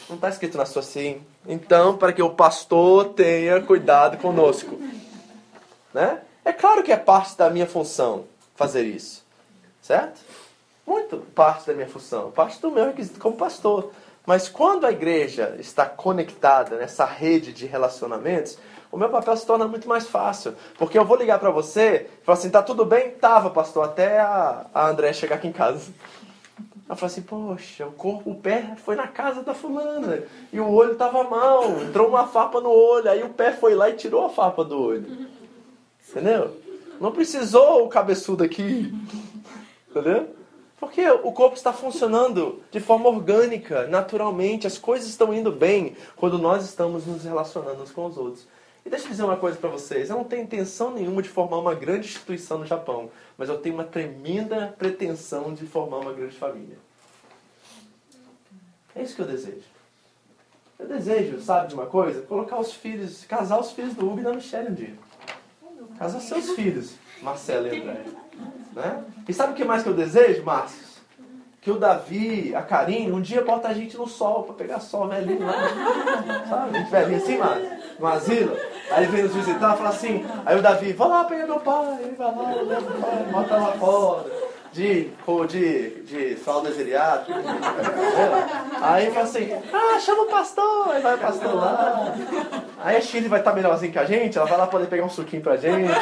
Não 0.08 0.18
está 0.18 0.30
escrito 0.30 0.56
na 0.56 0.68
sua 0.68 0.82
assim. 0.82 1.24
Então, 1.48 1.98
para 1.98 2.14
que 2.14 2.22
o 2.22 2.30
pastor 2.30 3.10
tenha 3.16 3.60
cuidado 3.60 4.20
conosco. 4.20 4.80
Né? 5.92 6.20
É 6.46 6.54
claro 6.54 6.84
que 6.84 6.92
é 6.92 6.98
parte 6.98 7.36
da 7.36 7.50
minha 7.50 7.66
função 7.66 8.26
fazer 8.56 8.84
isso. 8.84 9.23
Certo? 9.84 10.22
Muito 10.88 11.18
parte 11.36 11.68
da 11.68 11.74
minha 11.74 11.88
função, 11.88 12.32
parte 12.32 12.60
do 12.62 12.72
meu 12.72 12.86
requisito 12.86 13.20
como 13.20 13.36
pastor. 13.36 13.92
Mas 14.26 14.48
quando 14.48 14.86
a 14.86 14.92
igreja 14.92 15.58
está 15.60 15.86
conectada 15.86 16.78
nessa 16.78 17.04
rede 17.04 17.52
de 17.52 17.66
relacionamentos, 17.66 18.58
o 18.90 18.98
meu 18.98 19.10
papel 19.10 19.36
se 19.36 19.46
torna 19.46 19.68
muito 19.68 19.88
mais 19.88 20.08
fácil. 20.08 20.56
Porque 20.78 20.98
eu 20.98 21.04
vou 21.04 21.18
ligar 21.18 21.38
para 21.38 21.52
você 21.52 22.08
e 22.22 22.26
falar 22.26 22.38
assim: 22.38 22.50
tá 22.50 22.64
tudo 22.64 22.86
bem? 22.86 23.12
Tava, 23.12 23.50
pastor, 23.50 23.84
até 23.84 24.20
a, 24.20 24.66
a 24.74 24.88
André 24.88 25.12
chegar 25.12 25.36
aqui 25.36 25.48
em 25.48 25.52
casa. 25.52 25.92
Ela 26.88 26.96
fala 26.96 27.12
assim: 27.12 27.22
poxa, 27.22 27.86
o 27.86 27.92
corpo, 27.92 28.32
o 28.32 28.36
pé 28.36 28.76
foi 28.86 28.96
na 28.96 29.08
casa 29.08 29.44
da 29.44 29.54
fulana 29.54 30.24
e 30.54 30.60
o 30.62 30.72
olho 30.72 30.96
tava 30.96 31.24
mal, 31.26 31.82
entrou 31.82 32.08
uma 32.08 32.28
farpa 32.28 32.62
no 32.62 32.70
olho, 32.70 33.10
aí 33.10 33.22
o 33.22 33.30
pé 33.30 33.52
foi 33.52 33.76
lá 33.76 33.90
e 33.90 33.94
tirou 33.94 34.26
a 34.26 34.30
farpa 34.30 34.64
do 34.64 34.82
olho. 34.82 35.28
Entendeu? 36.10 36.56
Não 37.02 37.12
precisou 37.12 37.84
o 37.84 37.90
cabeçudo 37.90 38.44
aqui. 38.46 38.94
Entendeu? 39.94 40.36
Porque 40.80 41.08
o 41.08 41.32
corpo 41.32 41.56
está 41.56 41.72
funcionando 41.72 42.62
de 42.72 42.80
forma 42.80 43.08
orgânica, 43.08 43.88
naturalmente, 43.88 44.66
as 44.66 44.78
coisas 44.78 45.08
estão 45.08 45.34
indo 45.34 45.52
bem 45.52 45.96
quando 46.16 46.38
nós 46.40 46.66
estamos 46.66 47.06
nos 47.06 47.24
relacionando 47.24 47.84
uns 47.84 47.92
com 47.92 48.06
os 48.08 48.18
outros. 48.18 48.48
E 48.86 48.90
deixa 48.90 49.06
eu 49.06 49.12
dizer 49.12 49.24
uma 49.24 49.38
coisa 49.38 49.58
para 49.58 49.70
vocês, 49.70 50.10
eu 50.10 50.18
não 50.18 50.26
tenho 50.26 50.44
intenção 50.44 50.92
nenhuma 50.92 51.22
de 51.22 51.30
formar 51.30 51.58
uma 51.60 51.74
grande 51.74 52.08
instituição 52.08 52.58
no 52.58 52.66
Japão, 52.66 53.10
mas 53.38 53.48
eu 53.48 53.58
tenho 53.60 53.76
uma 53.76 53.86
tremenda 53.86 54.76
pretensão 54.78 55.54
de 55.54 55.66
formar 55.66 56.00
uma 56.00 56.12
grande 56.12 56.36
família. 56.36 56.78
É 58.96 59.04
isso 59.04 59.16
que 59.16 59.22
eu 59.22 59.28
desejo. 59.28 59.64
Eu 60.78 60.88
desejo, 60.88 61.40
sabe 61.40 61.70
de 61.70 61.76
uma 61.76 61.86
coisa? 61.86 62.24
Colocar 62.24 62.60
os 62.60 62.74
filhos, 62.74 63.24
casar 63.24 63.60
os 63.60 63.72
filhos 63.72 63.94
do 63.94 64.06
Hugo 64.06 64.20
e 64.20 64.24
da 64.24 64.34
Michelle 64.34 64.70
um 64.70 64.74
dia. 64.74 64.96
Casar 65.98 66.20
seus 66.20 66.50
filhos, 66.52 66.96
Marcelo 67.22 67.68
e 67.68 67.80
André. 67.80 68.23
Né? 68.76 69.04
E 69.28 69.34
sabe 69.34 69.54
o 69.54 69.56
que 69.56 69.64
mais 69.64 69.84
que 69.84 69.90
eu 69.90 69.94
desejo, 69.94 70.44
Márcio? 70.44 70.84
Que 71.62 71.72
o 71.72 71.78
Davi, 71.78 72.54
a 72.54 72.62
Karine, 72.62 73.12
um 73.12 73.22
dia 73.22 73.42
bota 73.42 73.70
a 73.70 73.74
gente 73.74 73.96
no 73.96 74.06
sol 74.06 74.44
para 74.44 74.56
pegar 74.56 74.80
sol, 74.82 75.08
velhinho 75.08 75.46
lá. 75.46 75.54
Sabe? 76.50 76.76
A 76.76 76.80
gente 76.80 76.92
velhinho 76.92 77.18
assim, 77.18 77.38
Márcio, 77.38 77.72
no 78.00 78.08
asilo. 78.08 78.58
Aí 78.92 79.06
vem 79.06 79.24
nos 79.24 79.34
visitar 79.34 79.74
e 79.74 79.78
fala 79.78 79.90
assim, 79.90 80.26
aí 80.46 80.60
o 80.60 80.62
Davi, 80.62 80.92
vai 80.92 81.08
lá 81.08 81.24
pegar 81.24 81.46
meu 81.46 81.60
pai, 81.62 82.00
ele 82.02 82.16
vai 82.16 82.28
lá, 82.36 82.50
meu 82.50 82.82
pai, 82.82 83.26
bota 83.32 83.56
lá 83.56 83.72
fora. 83.74 84.44
De, 84.74 85.12
de, 85.50 85.90
de 86.02 86.36
fralda 86.36 86.74
geriátrica. 86.74 87.40
Aí 88.82 89.12
fala 89.12 89.26
assim, 89.26 89.54
ah, 89.72 90.00
chama 90.00 90.24
o 90.24 90.28
pastor, 90.28 90.90
aí 90.90 91.02
vai 91.02 91.14
o 91.14 91.20
pastor 91.20 91.56
lá. 91.56 92.14
Aí 92.84 92.98
a 92.98 93.02
Chile 93.02 93.28
vai 93.28 93.40
estar 93.40 93.54
melhorzinho 93.54 93.92
que 93.92 94.00
a 94.00 94.06
gente, 94.06 94.36
ela 94.36 94.48
vai 94.48 94.58
lá 94.58 94.66
poder 94.66 94.88
pegar 94.88 95.06
um 95.06 95.10
suquinho 95.10 95.44
pra 95.44 95.58
gente. 95.58 95.94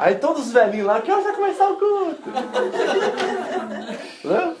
Aí 0.00 0.14
todos 0.14 0.46
os 0.46 0.52
velhinhos 0.52 0.86
lá, 0.86 0.98
que 1.02 1.12
hora 1.12 1.20
vai 1.20 1.34
começar 1.34 1.70
o 1.70 1.76
culto? 1.76 2.30
Né? 4.24 4.56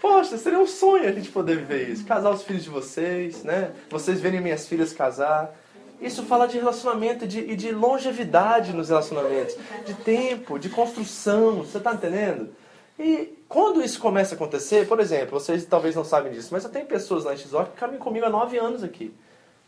Poxa, 0.00 0.36
seria 0.36 0.58
um 0.58 0.66
sonho 0.66 1.08
a 1.08 1.12
gente 1.12 1.30
poder 1.30 1.58
viver 1.58 1.90
isso. 1.90 2.04
Casar 2.04 2.30
os 2.30 2.42
filhos 2.42 2.64
de 2.64 2.70
vocês, 2.70 3.44
né? 3.44 3.70
Vocês 3.88 4.20
verem 4.20 4.40
minhas 4.40 4.66
filhas 4.66 4.92
casar. 4.92 5.54
Isso 6.00 6.24
fala 6.24 6.48
de 6.48 6.58
relacionamento 6.58 7.24
de, 7.24 7.38
e 7.38 7.54
de 7.54 7.70
longevidade 7.70 8.72
nos 8.72 8.88
relacionamentos, 8.88 9.54
de 9.86 9.94
tempo, 9.94 10.58
de 10.58 10.68
construção, 10.68 11.58
você 11.58 11.78
está 11.78 11.94
entendendo? 11.94 12.48
E 12.98 13.38
quando 13.48 13.80
isso 13.82 14.00
começa 14.00 14.34
a 14.34 14.36
acontecer, 14.36 14.88
por 14.88 14.98
exemplo, 14.98 15.38
vocês 15.38 15.64
talvez 15.66 15.94
não 15.94 16.04
sabem 16.04 16.32
disso, 16.32 16.48
mas 16.50 16.64
eu 16.64 16.70
tenho 16.70 16.86
pessoas 16.86 17.24
lá 17.24 17.34
em 17.34 17.36
XO 17.36 17.64
que 17.64 17.78
caminham 17.78 18.02
comigo 18.02 18.26
há 18.26 18.30
nove 18.30 18.58
anos 18.58 18.82
aqui. 18.82 19.14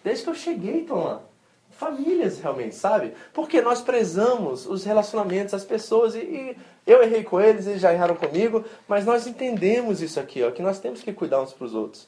Desde 0.03 0.25
que 0.25 0.31
eu 0.31 0.35
cheguei 0.35 0.81
estão 0.81 1.05
lá. 1.05 1.21
Famílias 1.83 2.39
realmente, 2.39 2.77
sabe? 2.77 3.13
Porque 3.35 3.61
nós 3.61 3.81
prezamos 3.81 4.67
os 4.67 4.85
relacionamentos, 4.85 5.53
as 5.53 5.65
pessoas, 5.65 6.15
e, 6.15 6.21
e 6.21 6.57
eu 6.87 7.03
errei 7.03 7.25
com 7.25 7.41
eles, 7.41 7.67
eles 7.67 7.81
já 7.81 7.93
erraram 7.93 8.15
comigo, 8.15 8.65
mas 8.87 9.05
nós 9.05 9.27
entendemos 9.27 10.01
isso 10.01 10.21
aqui, 10.21 10.45
ó, 10.45 10.53
que 10.53 10.63
nós 10.63 10.79
temos 10.79 11.03
que 11.03 11.13
cuidar 11.13 11.43
uns 11.43 11.53
para 11.53 11.65
os 11.65 11.75
outros. 11.75 12.07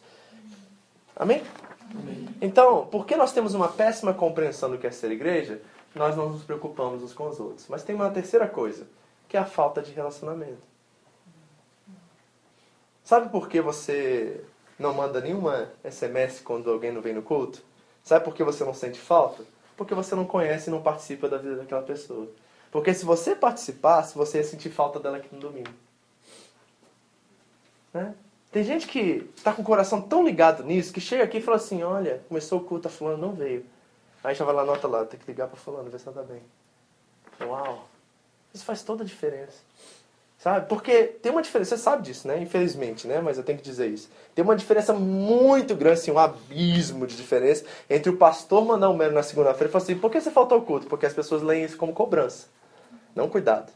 Amém? 1.17 1.43
Então, 2.41 2.87
porque 2.87 3.17
nós 3.17 3.33
temos 3.33 3.53
uma 3.53 3.67
péssima 3.67 4.15
compreensão 4.15 4.71
do 4.71 4.79
que 4.79 4.87
é 4.87 4.93
ser 4.93 5.11
igreja, 5.11 5.61
nós 5.93 6.17
não 6.17 6.31
nos 6.31 6.45
preocupamos 6.45 7.03
uns 7.03 7.13
com 7.13 7.29
os 7.29 7.41
outros. 7.41 7.67
Mas 7.69 7.83
tem 7.83 7.97
uma 7.97 8.11
terceira 8.11 8.47
coisa, 8.47 8.87
que 9.29 9.37
é 9.37 9.41
a 9.41 9.45
falta 9.45 9.83
de 9.83 9.91
relacionamento. 9.91 10.63
Sabe 13.03 13.29
por 13.29 13.49
que 13.49 13.61
você 13.61 14.41
não 14.79 14.95
manda 14.95 15.21
nenhuma 15.21 15.69
SMS 15.83 16.41
quando 16.41 16.71
alguém 16.71 16.93
não 16.93 17.03
vem 17.03 17.13
no 17.13 17.23
culto? 17.23 17.61
Sabe 18.05 18.25
por 18.25 18.37
que 18.37 18.45
você 18.45 18.63
não 18.63 18.73
sente 18.73 19.01
falta? 19.01 19.53
Porque 19.77 19.95
você 19.95 20.15
não 20.15 20.25
conhece 20.25 20.69
e 20.69 20.73
não 20.73 20.83
participa 20.83 21.29
da 21.29 21.39
vida 21.39 21.57
daquela 21.57 21.83
pessoa. 21.83 22.29
Porque 22.71 22.93
se 22.93 23.05
você 23.05 23.35
participasse, 23.35 24.17
você 24.17 24.39
ia 24.39 24.45
sentir 24.45 24.71
falta 24.71 24.99
dela 24.99 25.19
aqui 25.19 25.33
no 25.33 25.41
domingo. 25.41 25.71
Né? 27.93 28.15
Tem 28.51 28.63
gente 28.63 28.87
que 28.87 29.29
está 29.37 29.53
com 29.53 29.63
o 29.63 29.65
coração 29.65 30.01
tão 30.01 30.25
ligado 30.25 30.63
nisso 30.63 30.93
que 30.93 31.01
chega 31.01 31.25
aqui 31.25 31.39
e 31.39 31.43
fala 31.43 31.57
assim: 31.57 31.83
olha, 31.83 32.23
começou 32.29 32.61
o 32.61 32.65
culto, 32.65 32.89
a 32.89 32.91
fulano 32.91 33.19
não 33.19 33.33
veio. 33.33 33.65
Aí 34.23 34.35
já 34.35 34.45
vai 34.45 34.55
lá, 34.55 34.65
nota 34.65 34.89
lá, 34.89 35.05
tem 35.05 35.19
que 35.21 35.27
ligar 35.27 35.49
para 35.49 35.57
fulano, 35.57 35.91
ver 35.91 35.99
se 35.99 36.09
ela 36.09 36.21
está 36.21 36.33
bem. 36.33 36.43
Uau! 37.49 37.89
Isso 38.55 38.65
faz 38.65 38.83
toda 38.83 39.03
a 39.03 39.07
diferença. 39.07 39.59
Sabe? 40.45 40.67
Porque 40.69 41.05
tem 41.05 41.33
uma 41.33 41.41
diferença, 41.41 41.75
você 41.75 41.83
sabe 41.83 42.03
disso, 42.03 42.29
né? 42.29 42.39
Infelizmente, 42.39 43.09
né? 43.09 43.19
Mas 43.19 43.39
eu 43.39 43.43
tenho 43.43 43.57
que 43.57 43.65
dizer 43.65 43.89
isso. 43.89 44.11
Tem 44.35 44.45
uma 44.45 44.55
diferença 44.55 44.93
muito 44.93 45.75
grande, 45.75 46.01
assim, 46.01 46.11
um 46.11 46.19
abismo 46.19 47.07
de 47.07 47.17
diferença 47.17 47.65
entre 47.89 48.11
o 48.11 48.19
pastor 48.19 48.63
mandar 48.63 48.91
um 48.91 48.95
mero 48.95 49.15
na 49.15 49.23
segunda-feira 49.23 49.71
e 49.71 49.73
falar 49.73 49.83
assim: 49.83 49.97
por 49.97 50.11
que 50.11 50.21
você 50.21 50.31
faltou 50.31 50.59
ao 50.59 50.63
culto? 50.63 50.87
Porque 50.87 51.07
as 51.07 51.15
pessoas 51.15 51.41
leem 51.41 51.65
isso 51.65 51.79
como 51.79 51.95
cobrança. 51.95 52.49
Não, 53.17 53.27
cuidado. 53.27 53.73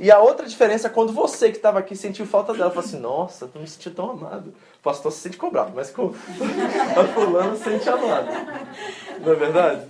E 0.00 0.10
a 0.10 0.18
outra 0.18 0.46
diferença 0.46 0.86
é 0.86 0.90
quando 0.90 1.12
você 1.12 1.50
que 1.50 1.58
estava 1.58 1.80
aqui 1.80 1.94
sentiu 1.94 2.24
falta 2.24 2.54
dela. 2.54 2.70
Falou 2.70 2.86
assim, 2.86 2.98
nossa, 2.98 3.50
não 3.54 3.60
me 3.60 3.68
senti 3.68 3.90
tão 3.90 4.12
amado. 4.12 4.54
O 4.78 4.82
pastor 4.82 5.12
se 5.12 5.18
sente 5.18 5.36
cobrado, 5.36 5.72
mas 5.74 5.90
com... 5.90 6.06
a 6.96 7.04
fulano 7.12 7.54
se 7.54 7.64
sente 7.64 7.86
amado. 7.90 8.28
Não 9.20 9.30
é 9.30 9.34
verdade? 9.34 9.86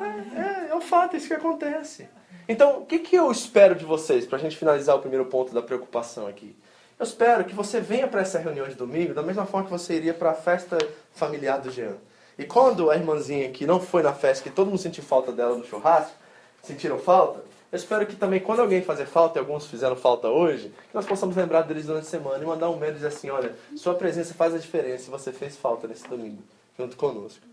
É, 0.00 0.70
é, 0.70 0.74
um 0.74 0.80
fato, 0.80 1.12
é 1.12 1.18
isso 1.18 1.28
que 1.28 1.34
acontece. 1.34 2.08
Então, 2.48 2.80
o 2.80 2.86
que, 2.86 2.98
que 2.98 3.16
eu 3.16 3.30
espero 3.30 3.74
de 3.74 3.84
vocês, 3.84 4.26
para 4.26 4.38
a 4.38 4.40
gente 4.40 4.56
finalizar 4.56 4.96
o 4.96 5.00
primeiro 5.00 5.26
ponto 5.26 5.52
da 5.52 5.60
preocupação 5.60 6.26
aqui? 6.26 6.56
Eu 6.98 7.04
espero 7.04 7.44
que 7.44 7.54
você 7.54 7.80
venha 7.80 8.08
para 8.08 8.22
essa 8.22 8.38
reunião 8.38 8.66
de 8.66 8.74
domingo 8.74 9.14
da 9.14 9.22
mesma 9.22 9.46
forma 9.46 9.66
que 9.66 9.72
você 9.72 9.94
iria 9.94 10.14
para 10.14 10.30
a 10.30 10.34
festa 10.34 10.78
familiar 11.12 11.60
do 11.60 11.70
Jean. 11.70 11.96
E 12.38 12.44
quando 12.44 12.90
a 12.90 12.96
irmãzinha 12.96 13.50
que 13.50 13.66
não 13.66 13.80
foi 13.80 14.02
na 14.02 14.12
festa, 14.12 14.42
que 14.42 14.50
todo 14.50 14.68
mundo 14.68 14.78
sentiu 14.78 15.04
falta 15.04 15.30
dela 15.30 15.56
no 15.56 15.64
churrasco, 15.64 16.14
sentiram 16.62 16.98
falta, 16.98 17.44
eu 17.70 17.76
espero 17.76 18.06
que 18.06 18.16
também, 18.16 18.40
quando 18.40 18.60
alguém 18.60 18.80
fazer 18.80 19.04
falta, 19.04 19.38
e 19.38 19.40
alguns 19.40 19.66
fizeram 19.66 19.94
falta 19.94 20.28
hoje, 20.28 20.72
que 20.88 20.94
nós 20.94 21.04
possamos 21.04 21.36
lembrar 21.36 21.62
deles 21.62 21.84
durante 21.84 22.06
a 22.06 22.10
semana 22.10 22.42
e 22.42 22.46
mandar 22.46 22.70
um 22.70 22.76
e-mail 22.76 22.92
e 22.92 22.94
dizer 22.94 23.08
assim: 23.08 23.28
olha, 23.28 23.54
sua 23.76 23.94
presença 23.94 24.32
faz 24.32 24.54
a 24.54 24.58
diferença 24.58 25.08
e 25.08 25.10
você 25.10 25.32
fez 25.32 25.54
falta 25.54 25.86
nesse 25.86 26.08
domingo, 26.08 26.42
junto 26.78 26.96
conosco. 26.96 27.44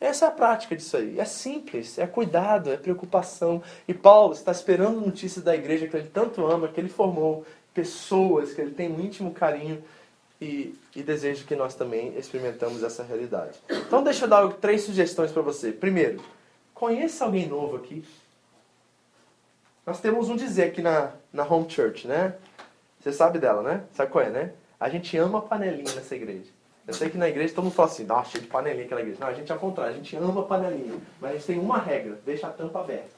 Essa 0.00 0.24
é 0.24 0.28
a 0.28 0.32
prática 0.32 0.74
disso 0.74 0.96
aí. 0.96 1.20
É 1.20 1.24
simples, 1.26 1.98
é 1.98 2.06
cuidado, 2.06 2.72
é 2.72 2.76
preocupação. 2.76 3.62
E 3.86 3.92
Paulo 3.92 4.32
está 4.32 4.50
esperando 4.50 4.98
notícias 4.98 5.44
da 5.44 5.54
igreja 5.54 5.86
que 5.86 5.96
ele 5.96 6.08
tanto 6.08 6.46
ama, 6.46 6.68
que 6.68 6.80
ele 6.80 6.88
formou, 6.88 7.44
pessoas 7.74 8.54
que 8.54 8.60
ele 8.62 8.70
tem 8.70 8.90
um 8.90 8.98
íntimo 8.98 9.32
carinho 9.32 9.84
e, 10.40 10.74
e 10.96 11.02
desejo 11.02 11.44
que 11.44 11.54
nós 11.54 11.74
também 11.74 12.16
experimentamos 12.16 12.82
essa 12.82 13.02
realidade. 13.02 13.58
Então, 13.68 14.02
deixa 14.02 14.24
eu 14.24 14.28
dar 14.28 14.50
três 14.54 14.82
sugestões 14.82 15.30
para 15.30 15.42
você. 15.42 15.70
Primeiro, 15.70 16.22
conheça 16.72 17.26
alguém 17.26 17.46
novo 17.46 17.76
aqui. 17.76 18.02
Nós 19.84 20.00
temos 20.00 20.30
um 20.30 20.36
dizer 20.36 20.64
aqui 20.64 20.80
na, 20.80 21.12
na 21.30 21.44
Home 21.44 21.68
Church, 21.68 22.08
né? 22.08 22.36
Você 23.00 23.12
sabe 23.12 23.38
dela, 23.38 23.62
né? 23.62 23.84
Sabe 23.92 24.10
qual 24.10 24.24
é, 24.24 24.30
né? 24.30 24.52
A 24.78 24.88
gente 24.88 25.14
ama 25.18 25.42
panelinha 25.42 25.94
nessa 25.94 26.14
igreja. 26.14 26.50
Eu 26.90 26.94
sei 26.94 27.08
que 27.08 27.16
na 27.16 27.28
igreja 27.28 27.54
todo 27.54 27.62
mundo 27.62 27.74
fala 27.74 27.88
assim, 27.88 28.04
nossa, 28.04 28.30
cheio 28.32 28.42
de 28.42 28.50
panelinha 28.50 28.84
aquela 28.84 29.00
igreja. 29.00 29.20
Não, 29.20 29.28
a 29.28 29.32
gente 29.32 29.48
é 29.48 29.54
ao 29.54 29.60
contrário, 29.60 29.92
a 29.92 29.96
gente 29.96 30.16
ama 30.16 30.42
panelinha. 30.42 30.98
Mas 31.20 31.30
a 31.30 31.34
gente 31.34 31.46
tem 31.46 31.58
uma 31.60 31.78
regra, 31.78 32.18
deixa 32.26 32.48
a 32.48 32.50
tampa 32.50 32.80
aberta. 32.80 33.10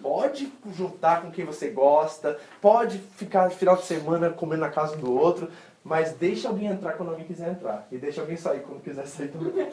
Pode 0.00 0.52
juntar 0.76 1.22
com 1.22 1.32
quem 1.32 1.44
você 1.44 1.68
gosta, 1.68 2.38
pode 2.60 2.98
ficar 2.98 3.50
final 3.50 3.74
de 3.74 3.82
semana 3.82 4.30
comendo 4.30 4.60
na 4.60 4.70
casa 4.70 4.96
do 4.96 5.12
outro, 5.12 5.50
mas 5.82 6.12
deixa 6.12 6.48
alguém 6.48 6.68
entrar 6.68 6.92
quando 6.92 7.08
alguém 7.08 7.26
quiser 7.26 7.50
entrar. 7.50 7.88
E 7.90 7.98
deixa 7.98 8.20
alguém 8.20 8.36
sair 8.36 8.60
quando 8.60 8.80
quiser 8.80 9.04
sair 9.04 9.28
também. 9.28 9.68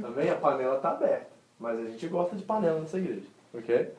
Também 0.00 0.30
a 0.30 0.36
panela 0.36 0.76
está 0.76 0.90
aberta. 0.90 1.26
Mas 1.58 1.76
a 1.80 1.90
gente 1.90 2.06
gosta 2.06 2.36
de 2.36 2.44
panela 2.44 2.78
nessa 2.78 2.98
igreja. 2.98 3.26
Ok? 3.52 3.92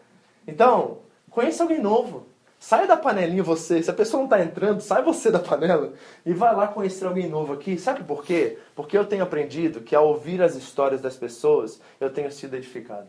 Então, 0.47 0.99
conheça 1.29 1.61
alguém 1.61 1.81
novo. 1.81 2.25
Sai 2.65 2.87
da 2.87 2.97
panelinha 2.97 3.43
você. 3.43 3.83
Se 3.83 3.91
a 3.91 3.93
pessoa 3.93 4.21
não 4.21 4.25
está 4.25 4.43
entrando, 4.43 4.81
sai 4.81 5.03
você 5.03 5.29
da 5.29 5.37
panela 5.37 5.93
e 6.25 6.33
vai 6.33 6.55
lá 6.55 6.67
conhecer 6.67 7.05
alguém 7.05 7.29
novo 7.29 7.53
aqui. 7.53 7.77
Sabe 7.77 8.03
por 8.03 8.25
quê? 8.25 8.57
Porque 8.75 8.97
eu 8.97 9.05
tenho 9.05 9.21
aprendido 9.21 9.81
que 9.81 9.95
ao 9.95 10.07
ouvir 10.07 10.41
as 10.41 10.55
histórias 10.55 10.99
das 10.99 11.15
pessoas, 11.15 11.79
eu 11.99 12.09
tenho 12.09 12.31
sido 12.31 12.55
edificado. 12.55 13.05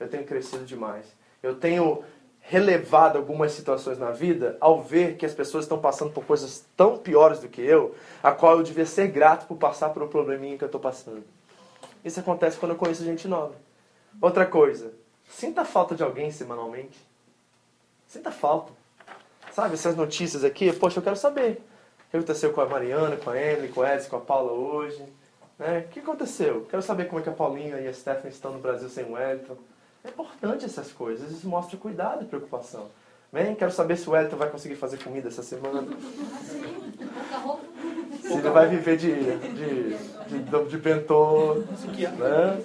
Eu 0.00 0.08
tenho 0.08 0.24
crescido 0.24 0.64
demais. 0.64 1.06
Eu 1.40 1.54
tenho 1.54 2.02
relevado 2.40 3.16
algumas 3.16 3.52
situações 3.52 3.96
na 3.96 4.10
vida 4.10 4.56
ao 4.60 4.82
ver 4.82 5.16
que 5.16 5.24
as 5.24 5.34
pessoas 5.34 5.66
estão 5.66 5.78
passando 5.78 6.10
por 6.10 6.24
coisas 6.24 6.66
tão 6.76 6.98
piores 6.98 7.38
do 7.38 7.48
que 7.48 7.62
eu, 7.62 7.94
a 8.20 8.32
qual 8.32 8.56
eu 8.56 8.64
devia 8.64 8.86
ser 8.86 9.06
grato 9.06 9.46
por 9.46 9.56
passar 9.56 9.90
por 9.90 10.02
um 10.02 10.08
probleminha 10.08 10.58
que 10.58 10.64
eu 10.64 10.66
estou 10.66 10.80
passando. 10.80 11.22
Isso 12.04 12.18
acontece 12.18 12.58
quando 12.58 12.72
eu 12.72 12.76
conheço 12.76 13.04
gente 13.04 13.28
nova. 13.28 13.54
Outra 14.20 14.44
coisa, 14.44 14.92
Sinta 15.28 15.64
falta 15.64 15.94
de 15.94 16.02
alguém 16.02 16.32
semanalmente. 16.32 16.98
Sinta 18.08 18.32
falta. 18.32 18.79
Sabe, 19.52 19.74
essas 19.74 19.96
notícias 19.96 20.44
aqui, 20.44 20.72
poxa, 20.72 20.98
eu 20.98 21.02
quero 21.02 21.16
saber. 21.16 21.62
O 22.06 22.10
que 22.10 22.16
aconteceu 22.16 22.52
com 22.52 22.60
a 22.60 22.66
Mariana, 22.66 23.16
com 23.16 23.30
a 23.30 23.40
Emily, 23.40 23.68
com 23.68 23.82
a 23.82 23.94
Edson, 23.94 24.08
com 24.10 24.16
a 24.16 24.20
Paula 24.20 24.52
hoje? 24.52 25.02
Né? 25.58 25.84
O 25.86 25.88
que 25.88 26.00
aconteceu? 26.00 26.66
Quero 26.70 26.82
saber 26.82 27.06
como 27.06 27.20
é 27.20 27.22
que 27.22 27.28
a 27.28 27.32
Paulinha 27.32 27.76
e 27.80 27.86
a 27.86 27.92
Stephanie 27.92 28.32
estão 28.32 28.52
no 28.52 28.58
Brasil 28.58 28.88
sem 28.88 29.04
o 29.04 29.12
Wellington. 29.12 29.56
É 30.02 30.08
importante 30.08 30.64
essas 30.64 30.90
coisas, 30.90 31.30
isso 31.30 31.46
mostra 31.46 31.76
cuidado 31.76 32.24
e 32.24 32.26
preocupação. 32.26 32.88
Bem, 33.32 33.54
quero 33.54 33.70
saber 33.70 33.96
se 33.96 34.08
o 34.08 34.12
Wellington 34.12 34.36
vai 34.36 34.50
conseguir 34.50 34.74
fazer 34.74 34.98
comida 34.98 35.28
essa 35.28 35.42
semana. 35.42 35.86
Se 38.22 38.32
ele 38.32 38.50
vai 38.50 38.68
viver 38.68 38.96
de, 38.96 39.12
de, 39.38 39.96
de, 40.26 40.68
de 40.68 40.78
bentô. 40.78 41.54
Né? 41.54 42.62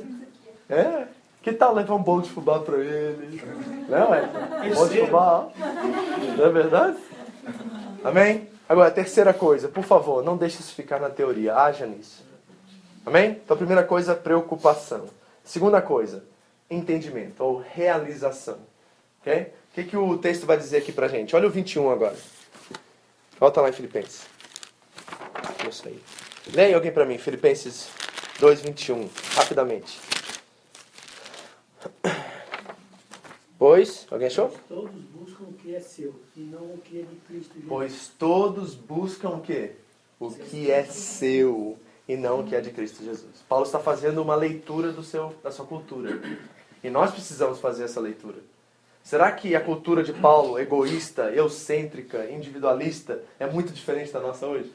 É, 0.70 1.08
que 1.46 1.54
tal 1.54 1.76
levar 1.76 1.94
um 1.94 2.02
bolo 2.02 2.24
de 2.24 2.32
fubá 2.32 2.60
para 2.60 2.80
ele? 2.80 3.40
Não 3.88 4.16
é? 4.16 4.74
Bolo 4.74 4.90
de 4.90 5.00
fubá. 5.02 5.48
Não 6.36 6.44
é 6.44 6.50
verdade? 6.50 6.98
Amém? 8.04 8.50
Agora, 8.68 8.90
terceira 8.90 9.32
coisa, 9.32 9.68
por 9.68 9.84
favor, 9.84 10.24
não 10.24 10.38
deixe 10.38 10.60
isso 10.60 10.74
ficar 10.74 11.00
na 11.00 11.08
teoria, 11.08 11.56
haja 11.56 11.86
nisso. 11.86 12.26
Amém? 13.06 13.40
Então, 13.46 13.56
primeira 13.56 13.84
coisa, 13.84 14.16
preocupação. 14.16 15.06
Segunda 15.44 15.84
coisa, 15.84 16.24
entendimento 16.68 17.44
ou 17.44 17.60
realização. 17.60 18.58
Ok? 19.22 19.54
O 19.72 19.76
que, 19.76 19.84
que 19.84 19.98
o 19.98 20.18
texto 20.18 20.48
vai 20.48 20.58
dizer 20.58 20.78
aqui 20.78 20.92
pra 20.92 21.08
gente? 21.08 21.36
Olha 21.36 21.48
o 21.48 21.52
21 21.52 21.92
agora. 21.92 22.16
Volta 23.40 23.62
lá 23.62 23.70
em 23.70 23.74
Filipenses. 23.74 24.26
ótimo 25.48 25.70
isso 25.70 25.88
aí. 25.88 26.02
Leia 26.56 26.76
alguém 26.76 26.92
para 26.92 27.06
mim, 27.06 27.20
Filipenses 27.20 27.88
2, 28.40 28.62
21, 28.62 29.08
rapidamente. 29.36 30.15
Pois, 33.58 34.06
alguém 34.12 34.28
achou? 34.28 34.54
Todos 34.68 34.92
buscam 34.94 35.46
o 35.46 35.54
que 35.54 35.76
é 35.76 35.80
seu 35.80 36.14
e 36.36 36.42
não 36.42 36.62
o 36.62 36.78
que 36.78 37.00
é 37.00 37.04
de 37.04 37.16
Cristo 37.28 37.54
Jesus. 37.54 37.68
Pois 37.68 38.12
todos 38.20 38.76
buscam 38.76 39.30
o 39.30 39.42
quê? 39.42 39.72
O 40.20 40.30
que 40.30 40.70
é 40.70 40.84
seu 40.84 41.78
e 42.08 42.16
não 42.16 42.42
o 42.42 42.44
que 42.44 42.56
é 42.56 42.62
de 42.62 42.72
Cristo 42.72 43.04
Jesus. 43.04 43.44
Paulo 43.48 43.66
está 43.66 43.80
fazendo 43.80 44.22
uma 44.22 44.36
leitura 44.36 44.92
do 44.92 45.04
seu, 45.04 45.34
da 45.44 45.52
sua 45.52 45.66
cultura. 45.66 46.22
E 46.84 46.90
nós 46.90 47.12
precisamos 47.12 47.60
fazer 47.60 47.86
essa 47.86 48.00
leitura. 48.00 48.38
Será 49.04 49.32
que 49.32 49.56
a 49.56 49.62
cultura 49.62 50.04
de 50.04 50.14
Paulo, 50.14 50.60
egoísta, 50.60 51.32
eucêntrica, 51.32 52.30
individualista, 52.30 53.22
é 53.40 53.46
muito 53.46 53.72
diferente 53.72 54.12
da 54.12 54.20
nossa 54.20 54.48
hoje? 54.48 54.72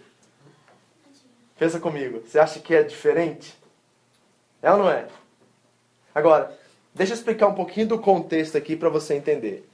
Pensa 1.58 1.78
comigo. 1.78 2.22
Você 2.26 2.38
acha 2.38 2.58
que 2.60 2.74
é 2.74 2.82
diferente? 2.82 3.56
É 4.62 4.72
ou 4.72 4.78
não 4.78 4.90
é? 4.90 5.08
Agora, 6.14 6.56
deixa 7.00 7.14
eu 7.14 7.16
explicar 7.16 7.46
um 7.48 7.54
pouquinho 7.54 7.86
do 7.86 7.98
contexto 7.98 8.58
aqui 8.58 8.76
para 8.76 8.90
você 8.90 9.14
entender. 9.14 9.66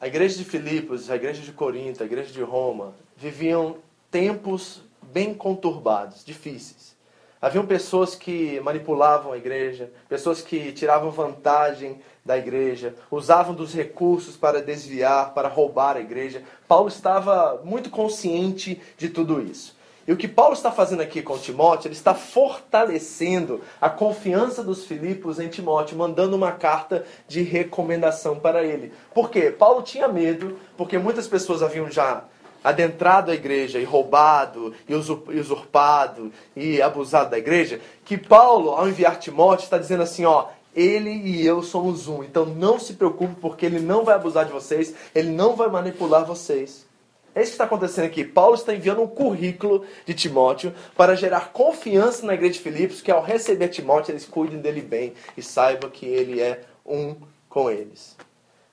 A 0.00 0.08
igreja 0.08 0.36
de 0.36 0.44
Filipos, 0.44 1.08
a 1.08 1.14
igreja 1.14 1.40
de 1.40 1.52
Corinto, 1.52 2.02
a 2.02 2.06
igreja 2.06 2.32
de 2.32 2.42
Roma 2.42 2.96
viviam 3.16 3.76
tempos 4.10 4.82
bem 5.00 5.32
conturbados, 5.32 6.24
difíceis. 6.24 6.96
Haviam 7.40 7.64
pessoas 7.64 8.16
que 8.16 8.58
manipulavam 8.58 9.30
a 9.30 9.36
igreja, 9.36 9.88
pessoas 10.08 10.42
que 10.42 10.72
tiravam 10.72 11.12
vantagem 11.12 12.00
da 12.24 12.36
igreja, 12.36 12.96
usavam 13.08 13.54
dos 13.54 13.72
recursos 13.72 14.36
para 14.36 14.60
desviar, 14.60 15.32
para 15.32 15.46
roubar 15.46 15.96
a 15.96 16.00
igreja. 16.00 16.42
Paulo 16.66 16.88
estava 16.88 17.62
muito 17.62 17.88
consciente 17.88 18.82
de 18.98 19.10
tudo 19.10 19.40
isso. 19.40 19.73
E 20.06 20.12
o 20.12 20.16
que 20.16 20.28
Paulo 20.28 20.52
está 20.52 20.70
fazendo 20.70 21.00
aqui 21.00 21.22
com 21.22 21.38
Timóteo, 21.38 21.88
ele 21.88 21.94
está 21.94 22.14
fortalecendo 22.14 23.62
a 23.80 23.88
confiança 23.88 24.62
dos 24.62 24.84
Filipos 24.84 25.40
em 25.40 25.48
Timóteo, 25.48 25.96
mandando 25.96 26.36
uma 26.36 26.52
carta 26.52 27.06
de 27.26 27.42
recomendação 27.42 28.38
para 28.38 28.62
ele. 28.62 28.92
Por 29.14 29.30
quê? 29.30 29.50
Paulo 29.50 29.82
tinha 29.82 30.06
medo, 30.06 30.58
porque 30.76 30.98
muitas 30.98 31.26
pessoas 31.26 31.62
haviam 31.62 31.90
já 31.90 32.24
adentrado 32.62 33.30
a 33.30 33.34
igreja 33.34 33.78
e 33.78 33.84
roubado, 33.84 34.74
e 34.88 34.94
usurpado 34.94 36.32
e 36.56 36.80
abusado 36.80 37.30
da 37.30 37.38
igreja, 37.38 37.80
que 38.04 38.16
Paulo, 38.16 38.70
ao 38.70 38.88
enviar 38.88 39.18
Timóteo, 39.18 39.64
está 39.64 39.76
dizendo 39.76 40.02
assim, 40.02 40.24
ó, 40.24 40.46
ele 40.74 41.10
e 41.10 41.46
eu 41.46 41.62
somos 41.62 42.08
um. 42.08 42.24
Então 42.24 42.44
não 42.44 42.78
se 42.78 42.94
preocupe, 42.94 43.34
porque 43.40 43.64
ele 43.64 43.80
não 43.80 44.04
vai 44.04 44.14
abusar 44.14 44.44
de 44.44 44.52
vocês, 44.52 44.94
ele 45.14 45.30
não 45.30 45.54
vai 45.54 45.68
manipular 45.68 46.24
vocês. 46.24 46.86
É 47.34 47.40
isso 47.40 47.50
que 47.50 47.54
está 47.54 47.64
acontecendo 47.64 48.04
aqui. 48.04 48.24
Paulo 48.24 48.54
está 48.54 48.72
enviando 48.72 49.02
um 49.02 49.08
currículo 49.08 49.84
de 50.06 50.14
Timóteo 50.14 50.72
para 50.96 51.16
gerar 51.16 51.52
confiança 51.52 52.24
na 52.24 52.34
igreja 52.34 52.54
de 52.54 52.60
Filipos, 52.60 53.02
que 53.02 53.10
ao 53.10 53.22
receber 53.22 53.68
Timóteo, 53.68 54.12
eles 54.12 54.24
cuidem 54.24 54.60
dele 54.60 54.80
bem 54.80 55.14
e 55.36 55.42
saibam 55.42 55.90
que 55.90 56.06
ele 56.06 56.40
é 56.40 56.62
um 56.86 57.16
com 57.48 57.68
eles. 57.68 58.16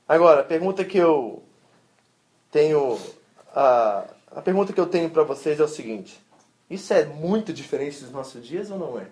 Agora, 0.08 0.42
a 0.42 0.44
pergunta 0.44 0.86
que 0.86 0.98
eu 0.98 1.42
tenho. 2.52 3.00
A, 3.56 4.06
a 4.36 4.42
pergunta 4.42 4.72
que 4.72 4.80
eu 4.80 4.86
tenho 4.86 5.10
para 5.10 5.24
vocês 5.24 5.60
é 5.60 5.64
o 5.64 5.68
seguinte: 5.68 6.22
isso 6.70 6.94
é 6.94 7.06
muito 7.06 7.52
diferente 7.52 8.02
dos 8.02 8.12
nossos 8.12 8.46
dias 8.46 8.70
ou 8.70 8.78
não 8.78 9.00
é? 9.00 9.08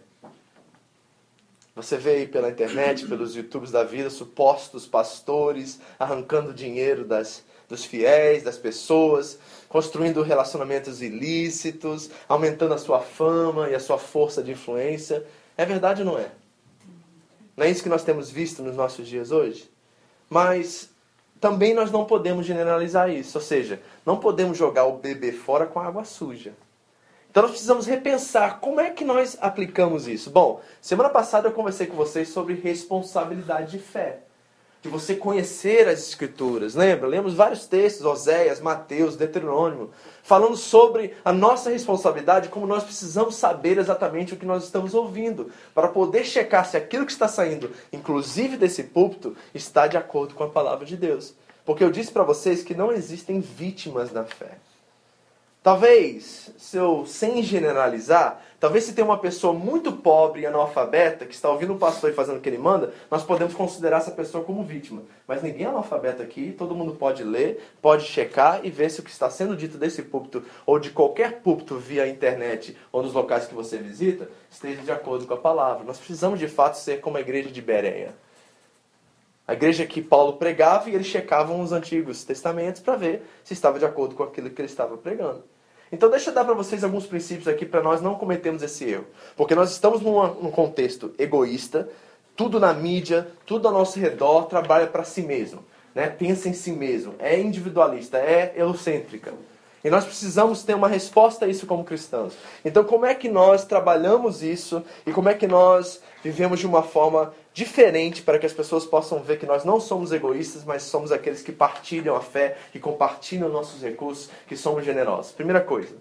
Você 1.75 1.97
vê 1.97 2.12
aí 2.12 2.27
pela 2.27 2.49
internet, 2.49 3.07
pelos 3.07 3.35
YouTubes 3.35 3.71
da 3.71 3.83
vida, 3.83 4.09
supostos 4.09 4.85
pastores 4.85 5.79
arrancando 5.97 6.53
dinheiro 6.53 7.05
das 7.05 7.43
dos 7.69 7.86
fiéis, 7.86 8.41
das 8.41 8.58
pessoas, 8.58 9.38
construindo 9.69 10.23
relacionamentos 10.23 11.01
ilícitos, 11.03 12.10
aumentando 12.27 12.73
a 12.73 12.77
sua 12.79 12.99
fama 12.99 13.69
e 13.69 13.75
a 13.75 13.79
sua 13.79 13.99
força 13.99 14.41
de 14.41 14.51
influência. 14.51 15.23
É 15.55 15.65
verdade 15.65 16.01
ou 16.01 16.08
não 16.08 16.17
é? 16.17 16.32
Não 17.55 17.65
é 17.65 17.69
isso 17.69 17.84
que 17.84 17.89
nós 17.89 18.03
temos 18.03 18.32
visto 18.32 18.63
nos 18.63 18.75
nossos 18.75 19.08
dias 19.08 19.32
hoje? 19.32 19.69
Mas 20.27 20.89
também 21.39 21.73
nós 21.73 21.91
não 21.91 22.05
podemos 22.05 22.45
generalizar 22.45 23.10
isso, 23.10 23.38
ou 23.38 23.43
seja, 23.43 23.79
não 24.05 24.17
podemos 24.17 24.58
jogar 24.58 24.86
o 24.86 24.97
bebê 24.97 25.32
fora 25.32 25.67
com 25.67 25.79
água 25.79 26.03
suja. 26.03 26.53
Então 27.29 27.43
nós 27.43 27.51
precisamos 27.51 27.86
repensar 27.86 28.60
como 28.60 28.82
é 28.82 28.89
que 28.89 29.05
nós 29.05 29.38
aplicamos 29.39 30.08
isso. 30.08 30.32
Bom, 30.32 30.60
semana 30.82 31.10
passada 31.10 31.47
eu 31.47 31.51
conversei 31.51 31.86
com 31.86 31.95
vocês 31.95 32.29
sobre 32.29 32.55
responsabilidade 32.55 33.73
de 33.73 33.79
fé 33.79 34.23
de 34.82 34.88
você 34.88 35.15
conhecer 35.15 35.88
as 35.88 36.00
Escrituras. 36.00 36.74
Lembra? 36.74 37.08
Lemos 37.08 37.34
vários 37.34 37.68
textos, 37.68 38.06
Oséias, 38.06 38.62
Mateus, 38.62 39.15
Deuteronômio, 39.15 39.89
falando 40.24 40.56
sobre 40.56 41.13
a 41.24 41.34
nossa 41.34 41.70
responsabilidade, 41.70 42.50
como 42.50 42.65
nós 42.65 42.84
precisamos 42.84 43.36
saber 43.36 43.78
exatamente 43.78 44.34
o 44.34 44.38
que 44.38 44.46
nós 44.46 44.63
estamos 44.63 44.94
ouvindo, 44.94 45.52
para 45.74 45.89
poder 45.89 46.24
checar 46.24 46.65
se 46.65 46.78
aquilo 46.78 47.06
que 47.06 47.12
está 47.12 47.28
saindo, 47.28 47.72
inclusive 47.92 48.56
desse 48.56 48.84
púlpito, 48.84 49.36
está 49.54 49.88
de 49.88 49.98
acordo 49.98 50.34
com 50.34 50.44
a 50.44 50.50
palavra 50.50 50.86
de 50.86 50.96
Deus. 50.96 51.34
Porque 51.65 51.84
eu 51.84 51.92
disse 51.92 52.12
para 52.12 52.24
vocês 52.24 52.63
que 52.63 52.74
não 52.74 52.92
existem 52.92 53.42
vítimas 53.42 54.12
da 54.12 54.24
fé. 54.24 54.58
Talvez, 55.62 56.54
se 56.58 56.78
eu, 56.78 57.06
sem 57.06 57.43
generalizar, 57.43 58.41
talvez 58.62 58.86
se 58.86 58.93
tem 58.93 59.04
uma 59.04 59.17
pessoa 59.17 59.52
muito 59.52 59.91
pobre 59.91 60.41
e 60.41 60.45
analfabeta 60.45 61.26
que 61.26 61.36
está 61.36 61.50
ouvindo 61.50 61.74
o 61.74 61.78
pastor 61.78 62.10
e 62.10 62.13
fazendo 62.13 62.38
o 62.38 62.39
que 62.39 62.48
ele 62.48 62.58
manda, 62.58 62.93
nós 63.12 63.24
podemos 63.24 63.54
considerar 63.54 63.98
essa 63.98 64.12
pessoa 64.12 64.41
como 64.41 64.63
vítima. 64.63 65.02
Mas 65.28 65.43
ninguém 65.43 65.65
é 65.65 65.69
analfabeta 65.69 66.24
aqui, 66.24 66.56
todo 66.58 66.74
mundo 66.74 66.93
pode 66.95 67.26
ler, 67.26 67.62
pode 67.82 68.06
checar 68.06 68.62
e 68.63 68.69
ver 68.69 68.89
se 68.89 69.02
o 69.02 69.04
que 69.04 69.12
está 69.12 69.30
sendo 69.30 69.54
dito 69.54 69.78
desse 69.78 70.02
púlpito 70.02 70.45
ou 70.65 70.80
de 70.80 70.91
qualquer 70.91 71.41
púlpito 71.41 71.76
via 71.76 72.08
internet 72.08 72.78
ou 72.89 73.04
nos 73.04 73.13
locais 73.13 73.45
que 73.45 73.54
você 73.54 73.78
visita 73.78 74.30
esteja 74.50 74.82
de 74.82 74.91
acordo 74.93 75.28
com 75.28 75.34
a 75.34 75.38
palavra. 75.38 75.84
Nós 75.84 75.98
precisamos 75.98 76.39
de 76.39 76.48
fato 76.48 76.76
ser 76.76 77.02
como 77.02 77.17
a 77.17 77.22
igreja 77.22 77.52
de 77.52 77.62
Bereia. 77.62 78.15
A 79.49 79.53
igreja 79.53 79.83
que 79.83 79.99
Paulo 79.99 80.33
pregava 80.33 80.91
e 80.91 80.93
eles 80.93 81.07
checavam 81.07 81.59
os 81.59 81.71
antigos 81.71 82.23
testamentos 82.23 82.81
para 82.81 82.95
ver 82.95 83.23
se 83.43 83.51
estava 83.51 83.79
de 83.79 83.85
acordo 83.85 84.13
com 84.13 84.21
aquilo 84.21 84.51
que 84.51 84.62
ele 84.62 84.67
estava 84.67 84.95
pregando. 84.95 85.43
Então 85.91 86.07
deixa 86.07 86.29
eu 86.29 86.35
dar 86.35 86.45
para 86.45 86.53
vocês 86.53 86.83
alguns 86.83 87.07
princípios 87.07 87.47
aqui 87.47 87.65
para 87.65 87.81
nós 87.81 87.99
não 87.99 88.13
cometermos 88.13 88.62
esse 88.62 88.88
erro. 88.88 89.07
Porque 89.35 89.55
nós 89.55 89.71
estamos 89.71 90.01
numa, 90.01 90.27
num 90.27 90.51
contexto 90.51 91.15
egoísta, 91.17 91.89
tudo 92.35 92.59
na 92.59 92.71
mídia, 92.75 93.27
tudo 93.43 93.67
ao 93.67 93.73
nosso 93.73 93.99
redor 93.99 94.43
trabalha 94.43 94.85
para 94.85 95.03
si 95.03 95.23
mesmo. 95.23 95.65
Né? 95.95 96.12
Pensa 96.12 96.47
em 96.47 96.53
si 96.53 96.71
mesmo, 96.71 97.15
é 97.17 97.39
individualista, 97.39 98.19
é 98.19 98.53
eurocêntrica. 98.55 99.33
E 99.83 99.89
nós 99.89 100.05
precisamos 100.05 100.62
ter 100.62 100.75
uma 100.75 100.88
resposta 100.88 101.45
a 101.45 101.47
isso 101.47 101.65
como 101.65 101.83
cristãos. 101.83 102.33
Então, 102.63 102.83
como 102.83 103.07
é 103.07 103.15
que 103.15 103.29
nós 103.29 103.65
trabalhamos 103.65 104.43
isso 104.43 104.83
e 105.07 105.12
como 105.12 105.27
é 105.27 105.33
que 105.33 105.47
nós 105.47 106.01
vivemos 106.23 106.60
de 106.60 106.67
uma 106.67 106.84
forma 106.84 107.34
diferente 107.53 108.21
para 108.21 108.38
que 108.38 108.45
as 108.45 108.53
pessoas 108.53 108.86
possam 108.86 109.21
ver 109.21 109.39
que 109.39 109.45
nós 109.45 109.63
não 109.63 109.79
somos 109.79 110.12
egoístas, 110.12 110.63
mas 110.63 110.84
somos 110.84 111.12
aqueles 111.12 111.41
que 111.41 111.51
partilham 111.51 112.15
a 112.15 112.21
fé, 112.21 112.58
que 112.71 112.79
compartilham 112.79 113.49
nossos 113.49 113.82
recursos, 113.82 114.29
que 114.47 114.55
somos 114.55 114.84
generosos? 114.86 115.32
Primeira 115.32 115.62
coisa, 115.62 115.95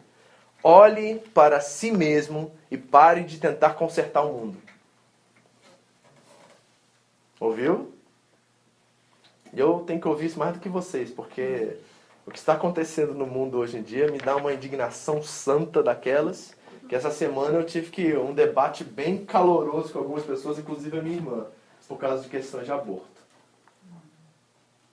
olhe 0.62 1.16
para 1.32 1.60
si 1.60 1.90
mesmo 1.90 2.52
e 2.70 2.76
pare 2.76 3.22
de 3.22 3.38
tentar 3.38 3.70
consertar 3.70 4.22
o 4.22 4.32
mundo. 4.32 4.58
Ouviu? 7.40 7.92
Eu 9.54 9.80
tenho 9.86 10.00
que 10.00 10.08
ouvir 10.08 10.26
isso 10.26 10.38
mais 10.38 10.52
do 10.52 10.60
que 10.60 10.68
vocês, 10.68 11.10
porque 11.10 11.76
o 12.26 12.30
que 12.30 12.38
está 12.38 12.54
acontecendo 12.54 13.14
no 13.14 13.26
mundo 13.26 13.58
hoje 13.58 13.78
em 13.78 13.82
dia 13.82 14.10
me 14.10 14.18
dá 14.18 14.36
uma 14.36 14.52
indignação 14.52 15.22
santa 15.22 15.82
daquelas 15.82 16.57
que 16.88 16.94
essa 16.94 17.10
semana 17.10 17.58
eu 17.58 17.64
tive 17.64 17.90
que 17.90 18.16
um 18.16 18.32
debate 18.32 18.82
bem 18.82 19.24
caloroso 19.24 19.92
com 19.92 19.98
algumas 19.98 20.24
pessoas, 20.24 20.58
inclusive 20.58 20.98
a 20.98 21.02
minha 21.02 21.16
irmã, 21.16 21.46
por 21.86 21.98
causa 21.98 22.22
de 22.22 22.28
questões 22.28 22.64
de 22.64 22.72
aborto. 22.72 23.18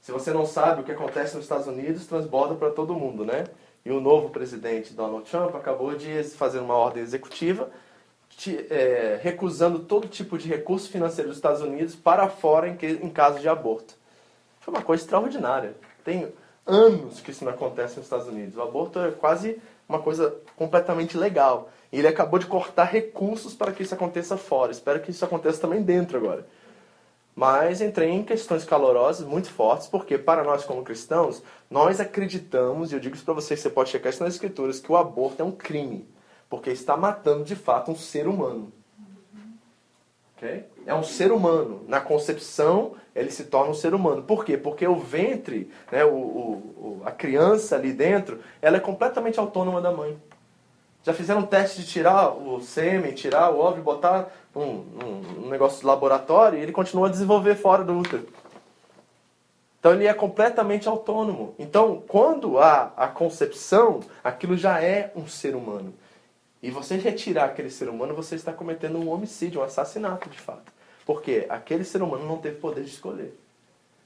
Se 0.02 0.12
você 0.12 0.32
não 0.32 0.46
sabe 0.46 0.82
o 0.82 0.84
que 0.84 0.92
acontece 0.92 1.36
nos 1.36 1.46
Estados 1.46 1.68
Unidos, 1.68 2.06
transborda 2.06 2.54
para 2.56 2.70
todo 2.70 2.94
mundo, 2.94 3.26
né? 3.26 3.46
E 3.84 3.92
o 3.92 4.02
novo 4.02 4.30
presidente 4.30 4.94
Donald 4.94 5.30
Trump 5.30 5.56
acabou 5.56 5.96
de 5.96 6.24
fazer 6.24 6.60
uma 6.60 6.76
ordem 6.76 7.02
executiva 7.02 7.70
é, 8.70 9.20
recusando 9.22 9.80
todo 9.80 10.08
tipo 10.08 10.38
de 10.38 10.48
recurso 10.48 10.90
financeiro 10.90 11.30
dos 11.30 11.38
Estados 11.38 11.62
Unidos 11.62 11.96
para 11.96 12.28
fora 12.28 12.68
em, 12.68 12.76
que, 12.76 12.86
em 12.86 13.10
caso 13.10 13.40
de 13.40 13.48
aborto. 13.48 13.96
Foi 14.60 14.74
uma 14.74 14.84
coisa 14.84 15.04
extraordinária. 15.04 15.76
Tem 16.04 16.32
anos 16.66 17.22
que 17.22 17.32
isso 17.32 17.46
não 17.46 17.54
acontece 17.54 17.96
nos 17.96 18.06
Estados 18.06 18.28
Unidos. 18.28 18.58
O 18.58 18.62
aborto 18.62 19.00
é 19.00 19.12
quase 19.12 19.62
uma 19.88 20.00
coisa 20.00 20.36
completamente 20.56 21.18
legal. 21.18 21.70
E 21.96 22.00
ele 22.00 22.10
acabou 22.10 22.38
de 22.38 22.46
cortar 22.46 22.84
recursos 22.84 23.54
para 23.54 23.72
que 23.72 23.82
isso 23.82 23.94
aconteça 23.94 24.36
fora. 24.36 24.70
Espero 24.70 25.00
que 25.00 25.12
isso 25.12 25.24
aconteça 25.24 25.62
também 25.62 25.82
dentro 25.82 26.18
agora. 26.18 26.46
Mas 27.34 27.80
entrei 27.80 28.10
em 28.10 28.22
questões 28.22 28.66
calorosas 28.66 29.26
muito 29.26 29.50
fortes, 29.50 29.88
porque 29.88 30.18
para 30.18 30.44
nós 30.44 30.66
como 30.66 30.84
cristãos, 30.84 31.42
nós 31.70 32.02
acreditamos, 32.02 32.92
e 32.92 32.96
eu 32.96 33.00
digo 33.00 33.16
isso 33.16 33.24
para 33.24 33.34
vocês, 33.34 33.62
você 33.62 33.70
pode 33.70 33.92
checar 33.92 34.12
isso 34.12 34.22
nas 34.22 34.34
escrituras, 34.34 34.78
que 34.78 34.92
o 34.92 34.98
aborto 34.98 35.42
é 35.42 35.46
um 35.46 35.54
crime. 35.54 36.06
Porque 36.50 36.70
está 36.70 36.98
matando 36.98 37.46
de 37.46 37.56
fato 37.56 37.92
um 37.92 37.96
ser 37.96 38.28
humano. 38.28 38.74
Okay? 40.36 40.66
É 40.86 40.94
um 40.94 41.04
ser 41.04 41.32
humano. 41.32 41.86
Na 41.88 42.02
concepção, 42.02 42.96
ele 43.16 43.32
se 43.32 43.46
torna 43.46 43.72
um 43.72 43.74
ser 43.74 43.94
humano. 43.94 44.22
Por 44.22 44.44
quê? 44.44 44.58
Porque 44.58 44.86
o 44.86 44.98
ventre, 44.98 45.72
né, 45.90 46.04
o, 46.04 46.10
o, 46.14 47.02
a 47.06 47.12
criança 47.14 47.78
ali 47.78 47.94
dentro, 47.94 48.42
ela 48.62 48.76
é 48.76 48.82
completamente 48.82 49.40
autônoma 49.40 49.80
da 49.80 49.94
mãe. 49.94 50.20
Já 51.06 51.14
fizeram 51.14 51.42
um 51.42 51.46
teste 51.46 51.84
de 51.84 51.88
tirar 51.88 52.30
o 52.30 52.60
sêmen, 52.60 53.14
tirar 53.14 53.52
o 53.52 53.60
óvulo, 53.60 53.84
botar 53.84 54.28
um, 54.56 54.62
um, 54.64 55.50
negócio 55.52 55.82
de 55.82 55.86
laboratório 55.86 56.58
e 56.58 56.64
ele 56.64 56.72
continua 56.72 57.08
a 57.08 57.12
desenvolver 57.12 57.54
fora 57.54 57.84
do 57.84 57.96
útero. 57.96 58.28
Então 59.80 59.94
ele 59.94 60.08
é 60.08 60.14
completamente 60.16 60.88
autônomo. 60.88 61.54
Então, 61.60 62.04
quando 62.08 62.58
há 62.58 62.92
a 62.98 63.08
concepção, 63.08 64.00
aquilo 64.24 64.58
já 64.58 64.82
é 64.82 65.12
um 65.16 65.28
ser 65.28 65.56
humano. 65.56 65.94
E 66.60 66.72
você 66.72 66.98
retirar 66.98 67.46
aquele 67.46 67.70
ser 67.70 67.88
humano, 67.88 68.16
você 68.16 68.34
está 68.34 68.52
cometendo 68.52 68.98
um 68.98 69.08
homicídio, 69.12 69.62
um 69.62 69.64
assassinato 69.64 70.28
de 70.28 70.40
fato. 70.40 70.74
Porque 71.06 71.46
aquele 71.48 71.84
ser 71.84 72.02
humano 72.02 72.26
não 72.26 72.40
teve 72.40 72.56
poder 72.56 72.84
de 72.84 72.90
escolher. 72.90 73.38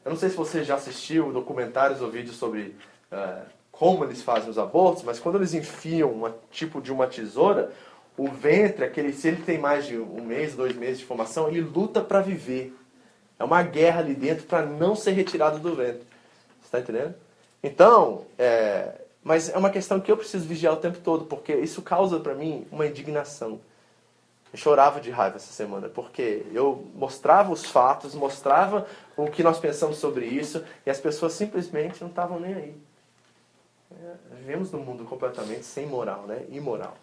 Eu 0.03 0.11
não 0.11 0.17
sei 0.17 0.29
se 0.29 0.35
você 0.35 0.65
já 0.65 0.75
assistiu 0.75 1.31
documentários 1.31 2.01
ou 2.01 2.11
vídeos 2.11 2.35
sobre 2.35 2.75
uh, 3.09 3.58
como 3.79 4.03
eles 4.03 4.21
fazem 4.21 4.49
os 4.49 4.57
abortos, 4.57 5.03
mas 5.03 5.21
quando 5.21 5.35
eles 5.37 5.53
enfiam 5.53 6.11
um 6.11 6.33
tipo 6.51 6.81
de 6.81 6.91
uma 6.91 7.07
tesoura, 7.07 7.71
o 8.17 8.27
ventre, 8.27 8.83
aquele, 8.83 9.13
se 9.13 9.29
ele 9.29 9.41
tem 9.41 9.57
mais 9.57 9.87
de 9.87 9.97
um 9.97 10.21
mês, 10.21 10.53
dois 10.53 10.75
meses 10.75 10.99
de 10.99 11.05
formação, 11.05 11.47
ele 11.47 11.61
luta 11.61 12.01
para 12.01 12.19
viver. 12.19 12.75
É 13.39 13.43
uma 13.45 13.63
guerra 13.63 14.01
ali 14.01 14.13
dentro 14.13 14.43
para 14.43 14.65
não 14.65 14.97
ser 14.97 15.11
retirado 15.11 15.59
do 15.59 15.73
ventre. 15.73 16.01
Você 16.59 16.65
está 16.65 16.79
entendendo? 16.81 17.15
Então, 17.63 18.25
é, 18.37 18.99
mas 19.23 19.47
é 19.47 19.57
uma 19.57 19.69
questão 19.69 20.01
que 20.01 20.11
eu 20.11 20.17
preciso 20.17 20.45
vigiar 20.45 20.73
o 20.73 20.77
tempo 20.77 20.97
todo, 20.97 21.23
porque 21.23 21.55
isso 21.55 21.81
causa 21.81 22.19
para 22.19 22.35
mim 22.35 22.67
uma 22.69 22.85
indignação. 22.85 23.61
Eu 24.51 24.59
chorava 24.59 24.99
de 24.99 25.09
raiva 25.09 25.37
essa 25.37 25.53
semana, 25.53 25.87
porque 25.87 26.45
eu 26.51 26.85
mostrava 26.95 27.53
os 27.53 27.63
fatos, 27.63 28.13
mostrava 28.13 28.85
o 29.15 29.27
que 29.27 29.41
nós 29.41 29.57
pensamos 29.57 29.99
sobre 29.99 30.25
isso, 30.25 30.61
e 30.85 30.89
as 30.89 30.99
pessoas 30.99 31.31
simplesmente 31.31 32.01
não 32.01 32.09
estavam 32.09 32.41
nem 32.41 32.53
aí. 32.53 32.88
É, 33.91 34.35
vivemos 34.35 34.71
num 34.71 34.83
mundo 34.83 35.03
completamente 35.03 35.63
sem 35.63 35.85
moral, 35.85 36.23
né? 36.27 36.45
imoral. 36.49 36.95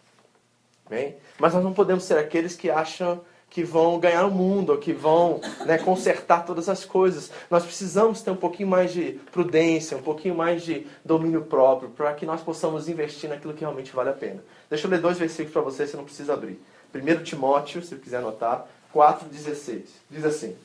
Bem? 0.88 1.16
Mas 1.38 1.52
nós 1.52 1.64
não 1.64 1.72
podemos 1.72 2.04
ser 2.04 2.16
aqueles 2.16 2.54
que 2.54 2.70
acham 2.70 3.20
que 3.50 3.62
vão 3.64 3.98
ganhar 3.98 4.24
o 4.24 4.30
mundo, 4.30 4.76
que 4.78 4.92
vão 4.92 5.40
né, 5.64 5.78
consertar 5.78 6.44
todas 6.44 6.68
as 6.68 6.84
coisas. 6.84 7.30
Nós 7.50 7.64
precisamos 7.64 8.20
ter 8.20 8.30
um 8.30 8.36
pouquinho 8.36 8.68
mais 8.68 8.92
de 8.92 9.12
prudência, 9.32 9.96
um 9.96 10.02
pouquinho 10.02 10.34
mais 10.34 10.62
de 10.62 10.86
domínio 11.04 11.42
próprio, 11.42 11.90
para 11.90 12.12
que 12.14 12.26
nós 12.26 12.42
possamos 12.42 12.88
investir 12.88 13.30
naquilo 13.30 13.54
que 13.54 13.60
realmente 13.60 13.92
vale 13.92 14.10
a 14.10 14.12
pena. 14.12 14.42
Deixa 14.68 14.86
eu 14.86 14.90
ler 14.90 15.00
dois 15.00 15.18
versículos 15.18 15.52
para 15.52 15.62
você, 15.62 15.86
você 15.86 15.96
não 15.96 16.04
precisa 16.04 16.34
abrir. 16.34 16.60
1 16.94 17.22
Timóteo, 17.22 17.82
se 17.82 17.96
quiser 17.96 18.18
anotar, 18.18 18.66
4,16. 18.94 19.82
Diz 20.10 20.24
assim. 20.24 20.56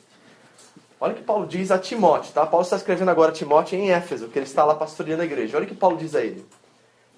Olha 1.02 1.14
o 1.14 1.16
que 1.16 1.24
Paulo 1.24 1.48
diz 1.48 1.72
a 1.72 1.80
Timóteo, 1.80 2.32
tá? 2.32 2.46
Paulo 2.46 2.62
está 2.62 2.76
escrevendo 2.76 3.08
agora 3.08 3.32
a 3.32 3.34
Timóteo 3.34 3.76
em 3.76 3.90
Éfeso, 3.90 4.28
que 4.28 4.38
ele 4.38 4.46
está 4.46 4.64
lá 4.64 4.72
pastoreando 4.72 5.22
a 5.22 5.24
igreja. 5.24 5.56
Olha 5.56 5.66
o 5.66 5.68
que 5.68 5.74
Paulo 5.74 5.96
diz 5.96 6.14
a 6.14 6.20
ele. 6.20 6.46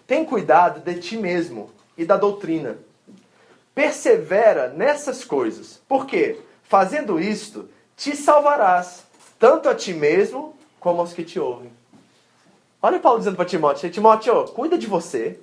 Tem 0.07 0.24
cuidado 0.24 0.80
de 0.80 0.99
ti 0.99 1.18
mesmo 1.18 1.70
e 1.95 2.03
da 2.07 2.16
doutrina 2.16 2.78
persevera 3.74 4.68
nessas 4.68 5.22
coisas. 5.22 5.82
Por 5.87 6.07
quê? 6.07 6.41
Fazendo 6.62 7.20
isto, 7.20 7.68
te 7.95 8.16
salvarás, 8.16 9.05
tanto 9.39 9.68
a 9.68 9.74
ti 9.74 9.93
mesmo 9.93 10.57
como 10.80 11.03
aos 11.03 11.12
que 11.12 11.22
te 11.22 11.39
ouvem. 11.39 11.70
Olha 12.80 12.99
Paulo 12.99 13.18
dizendo 13.18 13.37
para 13.37 13.45
Timóteo: 13.45 13.91
Timóteo, 13.91 14.47
cuida 14.47 14.78
de 14.78 14.87
você 14.87 15.39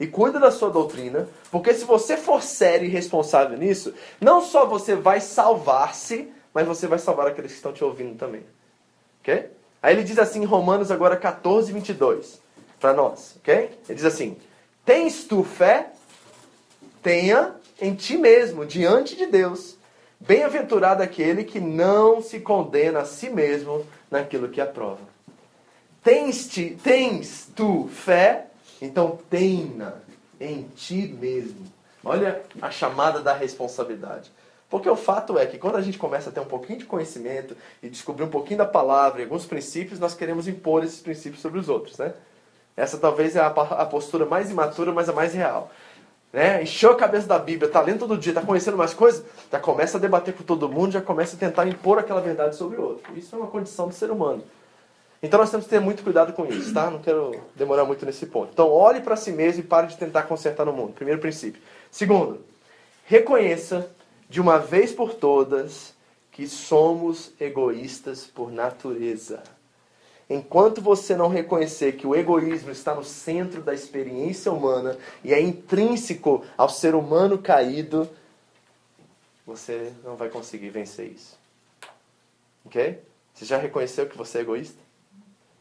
e 0.00 0.06
cuida 0.06 0.40
da 0.40 0.50
sua 0.50 0.70
doutrina, 0.70 1.28
porque 1.50 1.74
se 1.74 1.84
você 1.84 2.16
for 2.16 2.42
sério 2.42 2.86
e 2.86 2.90
responsável 2.90 3.58
nisso, 3.58 3.92
não 4.18 4.40
só 4.40 4.64
você 4.64 4.94
vai 4.94 5.20
salvar-se, 5.20 6.34
mas 6.56 6.66
você 6.66 6.86
vai 6.86 6.98
salvar 6.98 7.26
aqueles 7.26 7.50
que 7.50 7.58
estão 7.58 7.70
te 7.70 7.84
ouvindo 7.84 8.16
também. 8.16 8.42
Ok? 9.20 9.50
Aí 9.82 9.94
ele 9.94 10.02
diz 10.02 10.18
assim 10.18 10.40
em 10.40 10.46
Romanos 10.46 10.90
agora 10.90 11.14
14, 11.14 11.70
22, 11.70 12.40
para 12.80 12.94
nós, 12.94 13.36
ok? 13.36 13.78
Ele 13.86 13.94
diz 13.94 14.06
assim: 14.06 14.38
Tens 14.82 15.24
tu 15.24 15.44
fé? 15.44 15.90
tenha 17.02 17.54
em 17.78 17.94
ti 17.94 18.16
mesmo, 18.16 18.64
diante 18.64 19.14
de 19.16 19.26
Deus. 19.26 19.76
Bem-aventurado 20.18 21.02
aquele 21.02 21.44
que 21.44 21.60
não 21.60 22.22
se 22.22 22.40
condena 22.40 23.00
a 23.00 23.04
si 23.04 23.28
mesmo 23.28 23.86
naquilo 24.10 24.48
que 24.48 24.58
aprova. 24.58 25.02
Tens, 26.02 26.48
ti, 26.48 26.74
tens 26.82 27.50
tu 27.54 27.86
fé? 27.92 28.46
Então 28.80 29.18
tenha 29.28 29.92
em 30.40 30.62
ti 30.74 31.14
mesmo. 31.20 31.66
Olha 32.02 32.42
a 32.62 32.70
chamada 32.70 33.20
da 33.20 33.34
responsabilidade. 33.34 34.32
Porque 34.68 34.88
o 34.88 34.96
fato 34.96 35.38
é 35.38 35.46
que 35.46 35.58
quando 35.58 35.76
a 35.76 35.80
gente 35.80 35.98
começa 35.98 36.30
a 36.30 36.32
ter 36.32 36.40
um 36.40 36.46
pouquinho 36.46 36.78
de 36.78 36.84
conhecimento 36.84 37.56
e 37.82 37.88
descobrir 37.88 38.24
um 38.24 38.30
pouquinho 38.30 38.58
da 38.58 38.66
palavra 38.66 39.20
e 39.20 39.24
alguns 39.24 39.46
princípios, 39.46 40.00
nós 40.00 40.14
queremos 40.14 40.48
impor 40.48 40.82
esses 40.82 41.00
princípios 41.00 41.40
sobre 41.40 41.60
os 41.60 41.68
outros, 41.68 41.98
né? 41.98 42.14
Essa 42.76 42.98
talvez 42.98 43.36
é 43.36 43.40
a, 43.40 43.50
postura 43.50 44.26
mais 44.26 44.50
imatura, 44.50 44.92
mas 44.92 45.08
a 45.08 45.12
mais 45.12 45.32
real 45.32 45.70
né, 46.36 46.62
encheu 46.62 46.90
a 46.90 46.96
cabeça 46.96 47.26
da 47.26 47.38
Bíblia, 47.38 47.66
está 47.66 47.80
lendo 47.80 48.00
todo 48.00 48.18
dia, 48.18 48.30
está 48.30 48.42
conhecendo 48.42 48.76
mais 48.76 48.92
coisas, 48.92 49.24
já 49.50 49.58
começa 49.58 49.96
a 49.96 50.00
debater 50.00 50.34
com 50.34 50.44
todo 50.44 50.68
mundo, 50.68 50.92
já 50.92 51.00
começa 51.00 51.34
a 51.34 51.38
tentar 51.38 51.66
impor 51.66 51.98
aquela 51.98 52.20
verdade 52.20 52.56
sobre 52.56 52.76
o 52.76 52.82
outro. 52.82 53.16
Isso 53.16 53.34
é 53.34 53.38
uma 53.38 53.48
condição 53.48 53.88
do 53.88 53.94
ser 53.94 54.10
humano. 54.10 54.44
Então 55.22 55.40
nós 55.40 55.50
temos 55.50 55.64
que 55.64 55.70
ter 55.70 55.80
muito 55.80 56.02
cuidado 56.02 56.34
com 56.34 56.44
isso, 56.44 56.74
tá? 56.74 56.90
Não 56.90 56.98
quero 56.98 57.40
demorar 57.54 57.86
muito 57.86 58.04
nesse 58.04 58.26
ponto. 58.26 58.50
Então 58.52 58.68
olhe 58.68 59.00
para 59.00 59.16
si 59.16 59.32
mesmo 59.32 59.60
e 59.60 59.64
pare 59.64 59.86
de 59.86 59.96
tentar 59.96 60.24
consertar 60.24 60.66
no 60.66 60.74
mundo. 60.74 60.92
Primeiro 60.92 61.20
princípio. 61.22 61.60
Segundo, 61.90 62.44
reconheça 63.06 63.88
de 64.28 64.40
uma 64.40 64.58
vez 64.58 64.92
por 64.92 65.14
todas 65.14 65.94
que 66.32 66.46
somos 66.46 67.32
egoístas 67.40 68.26
por 68.26 68.52
natureza. 68.52 69.42
Enquanto 70.28 70.80
você 70.80 71.14
não 71.16 71.28
reconhecer 71.28 71.92
que 71.92 72.06
o 72.06 72.14
egoísmo 72.14 72.70
está 72.70 72.94
no 72.94 73.04
centro 73.04 73.62
da 73.62 73.72
experiência 73.72 74.52
humana 74.52 74.98
e 75.22 75.32
é 75.32 75.40
intrínseco 75.40 76.44
ao 76.56 76.68
ser 76.68 76.94
humano 76.94 77.38
caído, 77.38 78.08
você 79.46 79.92
não 80.04 80.16
vai 80.16 80.28
conseguir 80.28 80.70
vencer 80.70 81.12
isso. 81.12 81.38
Ok? 82.64 83.00
Você 83.32 83.44
já 83.44 83.56
reconheceu 83.56 84.08
que 84.08 84.18
você 84.18 84.38
é 84.38 84.40
egoísta? 84.40 84.82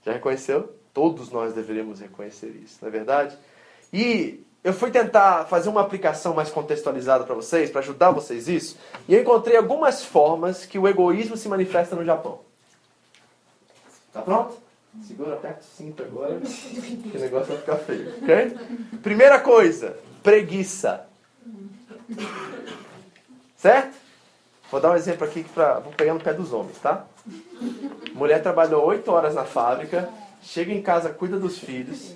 Já 0.04 0.14
reconheceu? 0.14 0.74
Todos 0.94 1.30
nós 1.30 1.54
deveríamos 1.54 2.00
reconhecer 2.00 2.50
isso, 2.64 2.80
não 2.82 2.90
é 2.90 2.92
verdade? 2.92 3.38
E 3.94 4.45
eu 4.66 4.74
fui 4.74 4.90
tentar 4.90 5.46
fazer 5.46 5.70
uma 5.70 5.82
aplicação 5.82 6.34
mais 6.34 6.50
contextualizada 6.50 7.24
para 7.24 7.36
vocês, 7.36 7.70
para 7.70 7.82
ajudar 7.82 8.10
vocês 8.10 8.48
isso, 8.48 8.76
e 9.08 9.14
eu 9.14 9.22
encontrei 9.22 9.56
algumas 9.56 10.04
formas 10.04 10.66
que 10.66 10.80
o 10.80 10.88
egoísmo 10.88 11.38
se 11.38 11.48
manifesta 11.48 11.96
no 11.96 12.04
Japão. 12.04 12.40
Tá 14.12 14.24
pronto? 14.24 14.58
Segura, 15.08 15.36
aperta 15.36 15.60
o 15.60 15.78
cinto 15.78 16.02
agora, 16.02 16.40
que 16.40 17.16
o 17.16 17.20
negócio 17.20 17.50
vai 17.50 17.58
ficar 17.58 17.76
feio, 17.76 18.12
ok? 18.24 18.58
Primeira 19.04 19.40
coisa, 19.40 20.00
preguiça. 20.24 21.06
Certo? 23.56 23.96
Vou 24.72 24.82
dar 24.82 24.90
um 24.90 24.96
exemplo 24.96 25.28
aqui 25.28 25.44
para 25.44 25.78
vou 25.78 25.94
pegar 25.94 26.16
no 26.16 26.20
pé 26.20 26.34
dos 26.34 26.52
homens, 26.52 26.80
tá? 26.80 27.06
Mulher 28.16 28.42
trabalhou 28.42 28.84
8 28.84 29.12
horas 29.12 29.36
na 29.36 29.44
fábrica, 29.44 30.10
chega 30.42 30.74
em 30.74 30.82
casa, 30.82 31.10
cuida 31.10 31.38
dos 31.38 31.60
filhos, 31.60 32.16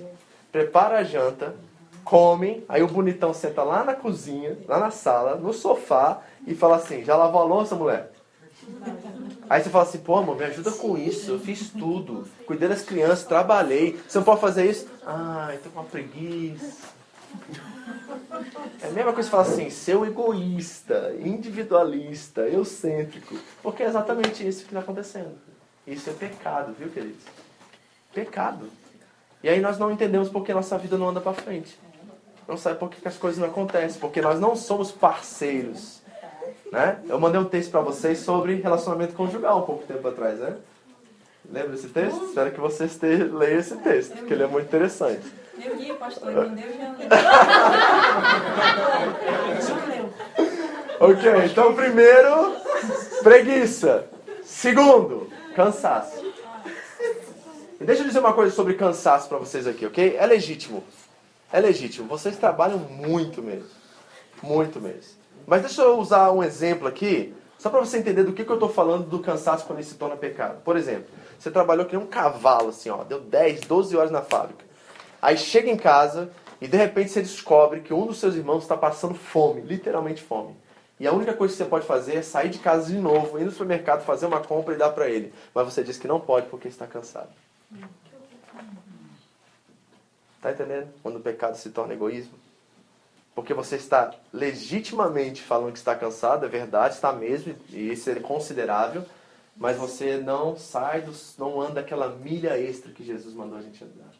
prepara 0.52 0.97
a 0.97 1.04
janta, 1.04 1.54
come, 2.10 2.66
aí 2.68 2.82
o 2.82 2.88
bonitão 2.88 3.36
senta 3.36 3.62
lá 3.62 3.84
na 3.84 3.93
cozinha, 3.93 4.57
lá 4.68 4.80
na 4.80 4.89
sala, 4.89 5.36
no 5.36 5.53
sofá 5.53 6.24
e 6.47 6.55
fala 6.55 6.78
assim: 6.78 7.03
"Já 7.03 7.16
lavou 7.16 7.39
a 7.39 7.45
louça, 7.45 7.76
mulher?" 7.76 8.12
Aí 9.47 9.64
você 9.64 9.70
fala 9.70 9.84
assim, 9.84 9.99
pô, 9.99 10.18
amor, 10.18 10.36
me 10.36 10.43
ajuda 10.43 10.72
com 10.72 10.97
isso, 10.97 11.32
eu 11.32 11.39
fiz 11.39 11.70
tudo, 11.70 12.28
cuidei 12.45 12.68
das 12.68 12.84
crianças, 12.84 13.24
trabalhei, 13.24 13.99
você 14.07 14.18
não 14.18 14.26
pode 14.26 14.41
fazer 14.41 14.70
isso? 14.70 14.88
Ai, 15.03 15.57
tô 15.57 15.70
com 15.70 15.80
uma 15.80 15.86
preguiça. 15.86 16.88
É 18.82 18.88
a 18.88 18.91
mesma 18.91 19.14
coisa 19.14 19.28
que 19.28 19.32
falar 19.32 19.43
assim, 19.43 19.70
seu 19.70 20.05
egoísta, 20.05 21.16
individualista, 21.20 22.41
eucêntrico. 22.41 23.36
Porque 23.64 23.82
é 23.82 23.88
exatamente 23.88 24.47
isso 24.47 24.60
que 24.60 24.68
está 24.68 24.82
acontecendo. 24.82 25.36
Isso 25.88 26.10
é 26.10 26.14
pecado, 26.14 26.76
viu, 26.78 26.89
queridos? 26.89 27.24
Pecado. 28.14 28.70
E 29.41 29.49
aí 29.49 29.60
nós 29.62 29.80
não 29.80 29.89
entendemos 29.89 30.30
porque 30.30 30.53
nossa 30.53 30.78
vida 30.78 30.97
não 30.97 31.10
anda 31.10 31.22
para 31.22 31.34
frente. 31.34 31.80
Não 32.50 32.58
sabe 32.58 32.78
por 32.78 32.89
que 32.89 33.08
as 33.08 33.16
coisas 33.16 33.39
não 33.39 33.47
acontecem. 33.47 34.02
Porque 34.02 34.20
nós 34.20 34.39
não 34.39 34.56
somos 34.56 34.91
parceiros 34.91 36.00
né? 36.72 37.00
Eu 37.08 37.20
mandei 37.20 37.39
um 37.39 37.45
texto 37.45 37.72
para 37.72 37.82
vocês 37.82 38.20
sobre 38.20 38.56
relacionamento 38.56 39.14
conjugal 39.14 39.60
um 39.60 39.66
pouco 39.66 39.86
tempo 39.86 40.08
atrás, 40.08 40.38
né? 40.39 40.56
Lembra 41.52 41.70
desse 41.70 41.88
texto? 41.88 42.26
Espero 42.26 42.52
que 42.52 42.60
vocês 42.60 43.00
leiam 43.02 43.60
esse 43.60 43.76
texto, 43.78 44.16
porque 44.18 44.34
ele 44.34 44.43
é 44.43 44.47
muito 44.47 44.68
interessante. 44.68 45.26
Eu 45.64 45.76
li, 45.76 45.91
pastor, 45.93 46.32
mandei 46.32 46.64
já 46.78 46.95
leu. 46.95 47.08
ok, 51.10 51.45
então 51.45 51.74
primeiro, 51.76 52.56
preguiça. 53.24 54.06
Segundo, 54.43 55.30
cansaço. 55.56 56.24
Deixa 57.82 58.04
eu 58.04 58.08
dizer 58.08 58.20
uma 58.20 58.34
coisa 58.34 58.54
sobre 58.54 58.76
cansaço 58.76 59.28
para 59.28 59.38
vocês 59.38 59.66
aqui, 59.66 59.86
ok? 59.86 60.18
É 60.18 60.26
legítimo. 60.26 60.84
É 61.52 61.60
legítimo. 61.60 62.08
Vocês 62.08 62.38
trabalham 62.38 62.78
muito 62.78 63.41
mesmo. 63.41 63.70
Muito 64.41 64.80
mesmo. 64.80 65.18
Mas 65.45 65.62
deixa 65.62 65.82
eu 65.82 65.97
usar 65.97 66.32
um 66.32 66.43
exemplo 66.43 66.88
aqui, 66.88 67.34
só 67.58 67.70
para 67.70 67.80
você 67.80 67.97
entender 67.97 68.24
do 68.24 68.34
que, 68.34 68.45
que 68.45 68.52
eu 68.52 68.56
estou 68.56 68.70
falando 68.70 69.08
do 69.08 69.20
cansaço 69.20 69.66
quando 69.66 69.80
ele 69.80 69.88
se 69.88 69.95
torna 69.95 70.16
pecado. 70.16 70.62
Por 70.64 70.78
exemplo, 70.78 71.08
você 71.38 71.50
trabalhou 71.50 71.86
que 71.86 71.95
nem 71.95 72.06
um 72.06 72.08
cavalo, 72.08 72.70
assim, 72.70 72.89
ó, 72.89 73.04
deu 73.04 73.20
10, 73.20 73.62
12 73.62 73.97
horas 73.97 74.12
na 74.12 74.22
fábrica. 74.22 74.64
Aí 75.22 75.38
chega 75.38 75.70
em 75.70 75.78
casa, 75.78 76.30
E 76.62 76.68
de 76.68 76.76
repente 76.76 77.12
você 77.12 77.22
descobre 77.22 77.80
que 77.80 77.93
um 77.93 78.06
dos 78.06 78.20
seus 78.20 78.36
irmãos 78.36 78.64
está 78.64 78.76
passando 78.76 79.16
fome, 79.16 79.62
literalmente 79.62 80.22
fome. 80.22 80.56
E 81.00 81.08
a 81.08 81.14
única 81.14 81.34
coisa 81.34 81.54
que 81.54 81.58
você 81.58 81.70
pode 81.70 81.86
fazer 81.86 82.18
é 82.18 82.22
sair 82.22 82.50
de 82.50 82.60
casa 82.60 82.88
de 82.88 82.97
novo, 82.97 83.39
ir 83.39 83.45
no 83.45 83.52
supermercado, 83.52 84.04
fazer 84.04 84.26
uma 84.26 84.41
compra 84.41 84.74
e 84.74 84.78
dar 84.78 84.89
para 84.89 85.10
ele. 85.10 85.34
Mas 85.56 85.66
você 85.66 85.82
diz 85.82 85.97
que 85.97 86.08
não 86.08 86.20
pode 86.20 86.47
porque 86.47 86.68
está 86.68 86.86
cansado. 86.86 87.30
Está 90.39 90.51
entendendo? 90.51 90.87
Quando 91.03 91.17
o 91.17 91.21
pecado 91.21 91.57
se 91.57 91.69
torna 91.69 91.93
egoísmo. 91.93 92.33
Porque 93.35 93.53
você 93.53 93.75
está 93.75 94.15
legitimamente 94.33 95.41
falando 95.41 95.73
que 95.73 95.77
está 95.77 95.95
cansado, 95.95 96.45
é 96.45 96.49
verdade, 96.49 96.95
está 96.95 97.11
mesmo, 97.11 97.55
e 97.69 97.91
isso 97.91 98.09
é 98.09 98.15
considerável, 98.15 99.05
mas 99.55 99.77
você 99.77 100.17
não 100.17 100.57
sai, 100.57 101.01
do, 101.01 101.13
não 101.37 101.59
anda 101.61 101.81
aquela 101.81 102.09
milha 102.09 102.57
extra 102.57 102.91
que 102.91 103.03
Jesus 103.03 103.33
mandou 103.33 103.57
a 103.57 103.61
gente 103.61 103.83
andar. 103.83 104.11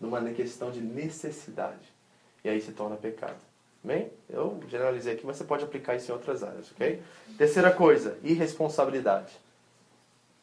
Numa 0.00 0.22
questão 0.32 0.70
de 0.70 0.80
necessidade. 0.80 1.92
E 2.42 2.48
aí 2.48 2.60
se 2.60 2.72
torna 2.72 2.96
pecado. 2.96 3.36
Bem, 3.84 4.10
eu 4.28 4.58
generalizei 4.68 5.14
aqui, 5.14 5.26
mas 5.26 5.36
você 5.36 5.44
pode 5.44 5.64
aplicar 5.64 5.96
isso 5.96 6.10
em 6.10 6.14
outras 6.14 6.42
áreas, 6.42 6.70
ok? 6.72 7.02
Terceira 7.36 7.70
coisa, 7.70 8.18
irresponsabilidade. 8.22 9.32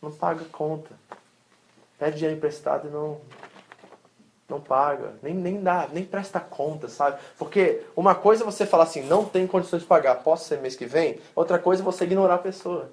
Não 0.01 0.11
paga 0.11 0.45
conta. 0.45 0.95
Pede 1.97 2.17
dinheiro 2.17 2.37
emprestado 2.37 2.87
e 2.87 2.91
não, 2.91 3.19
não 4.49 4.59
paga, 4.59 5.13
nem, 5.21 5.33
nem 5.33 5.61
dá, 5.61 5.87
nem 5.91 6.03
presta 6.03 6.39
conta, 6.39 6.87
sabe? 6.87 7.19
Porque 7.37 7.81
uma 7.95 8.15
coisa 8.15 8.43
é 8.43 8.45
você 8.45 8.65
falar 8.65 8.83
assim, 8.83 9.03
não 9.03 9.25
tem 9.25 9.45
condições 9.45 9.81
de 9.81 9.87
pagar, 9.87 10.15
posso 10.15 10.45
ser 10.45 10.59
mês 10.59 10.75
que 10.75 10.85
vem? 10.85 11.19
Outra 11.35 11.59
coisa 11.59 11.83
é 11.83 11.85
você 11.85 12.05
ignorar 12.05 12.35
a 12.35 12.39
pessoa. 12.39 12.91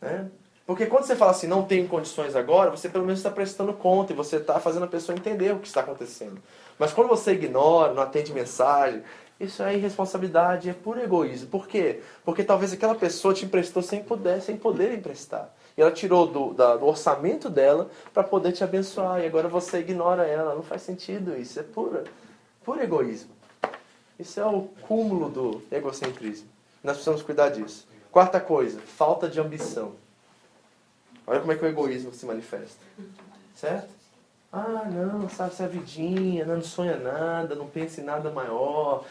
Né? 0.00 0.28
Porque 0.66 0.86
quando 0.86 1.04
você 1.04 1.16
fala 1.16 1.32
assim, 1.32 1.46
não 1.46 1.64
tem 1.64 1.86
condições 1.86 2.36
agora, 2.36 2.70
você 2.70 2.88
pelo 2.88 3.04
menos 3.04 3.18
está 3.18 3.30
prestando 3.30 3.72
conta 3.72 4.12
e 4.12 4.16
você 4.16 4.36
está 4.36 4.60
fazendo 4.60 4.84
a 4.84 4.88
pessoa 4.88 5.16
entender 5.16 5.52
o 5.52 5.58
que 5.58 5.66
está 5.66 5.80
acontecendo. 5.80 6.40
Mas 6.78 6.92
quando 6.92 7.08
você 7.08 7.32
ignora, 7.32 7.92
não 7.92 8.02
atende 8.02 8.32
mensagem, 8.32 9.02
isso 9.40 9.62
é 9.62 9.74
irresponsabilidade, 9.74 10.68
é 10.68 10.72
puro 10.74 11.00
egoísmo. 11.00 11.48
Por 11.48 11.66
quê? 11.66 12.00
Porque 12.24 12.44
talvez 12.44 12.72
aquela 12.72 12.94
pessoa 12.94 13.34
te 13.34 13.46
emprestou 13.46 13.82
sem 13.82 14.02
poder, 14.02 14.42
sem 14.42 14.56
poder 14.56 14.92
emprestar. 14.92 15.50
E 15.80 15.82
ela 15.82 15.90
tirou 15.90 16.26
do, 16.26 16.52
da, 16.52 16.76
do 16.76 16.84
orçamento 16.84 17.48
dela 17.48 17.90
para 18.12 18.22
poder 18.22 18.52
te 18.52 18.62
abençoar. 18.62 19.22
E 19.22 19.26
agora 19.26 19.48
você 19.48 19.78
ignora 19.78 20.26
ela. 20.26 20.54
Não 20.54 20.62
faz 20.62 20.82
sentido 20.82 21.34
isso. 21.34 21.58
É 21.58 21.62
puro, 21.62 22.04
puro 22.62 22.82
egoísmo. 22.82 23.30
Isso 24.18 24.38
é 24.38 24.44
o 24.44 24.64
cúmulo 24.82 25.30
do 25.30 25.62
egocentrismo. 25.72 26.46
Nós 26.84 26.96
precisamos 26.96 27.22
cuidar 27.22 27.48
disso. 27.48 27.88
Quarta 28.12 28.38
coisa, 28.38 28.78
falta 28.78 29.26
de 29.26 29.40
ambição. 29.40 29.94
Olha 31.26 31.40
como 31.40 31.50
é 31.50 31.56
que 31.56 31.64
o 31.64 31.68
egoísmo 31.68 32.12
se 32.12 32.26
manifesta. 32.26 32.84
Certo? 33.54 33.88
Ah, 34.52 34.84
não, 34.90 35.28
sabe, 35.28 35.52
essa 35.52 35.68
vidinha, 35.68 36.44
não 36.44 36.60
sonha 36.60 36.96
nada, 36.96 37.54
não 37.54 37.68
pensa 37.68 38.00
em 38.00 38.04
nada 38.04 38.30
maior, 38.30 39.04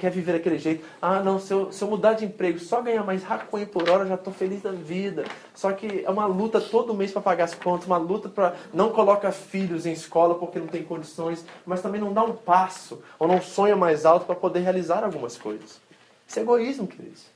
quer 0.00 0.10
viver 0.10 0.32
daquele 0.32 0.58
jeito. 0.58 0.84
Ah, 1.00 1.20
não, 1.20 1.38
se 1.38 1.52
eu, 1.52 1.70
se 1.70 1.80
eu 1.82 1.88
mudar 1.88 2.14
de 2.14 2.24
emprego, 2.24 2.58
só 2.58 2.82
ganhar 2.82 3.04
mais 3.04 3.22
racoin 3.22 3.66
por 3.66 3.88
hora, 3.88 4.04
já 4.04 4.16
estou 4.16 4.32
feliz 4.32 4.60
da 4.62 4.72
vida. 4.72 5.24
Só 5.54 5.70
que 5.70 6.04
é 6.04 6.10
uma 6.10 6.26
luta 6.26 6.60
todo 6.60 6.92
mês 6.92 7.12
para 7.12 7.22
pagar 7.22 7.44
as 7.44 7.54
contas, 7.54 7.86
uma 7.86 7.98
luta 7.98 8.28
para 8.28 8.56
não 8.74 8.90
colocar 8.90 9.30
filhos 9.30 9.86
em 9.86 9.92
escola 9.92 10.34
porque 10.34 10.58
não 10.58 10.66
tem 10.66 10.82
condições, 10.82 11.44
mas 11.64 11.80
também 11.80 12.00
não 12.00 12.12
dá 12.12 12.24
um 12.24 12.34
passo 12.34 13.00
ou 13.16 13.28
não 13.28 13.40
sonha 13.40 13.76
mais 13.76 14.04
alto 14.04 14.26
para 14.26 14.34
poder 14.34 14.58
realizar 14.58 15.04
algumas 15.04 15.38
coisas. 15.38 15.80
Isso 16.26 16.38
é 16.40 16.42
egoísmo, 16.42 16.88
queridos. 16.88 17.26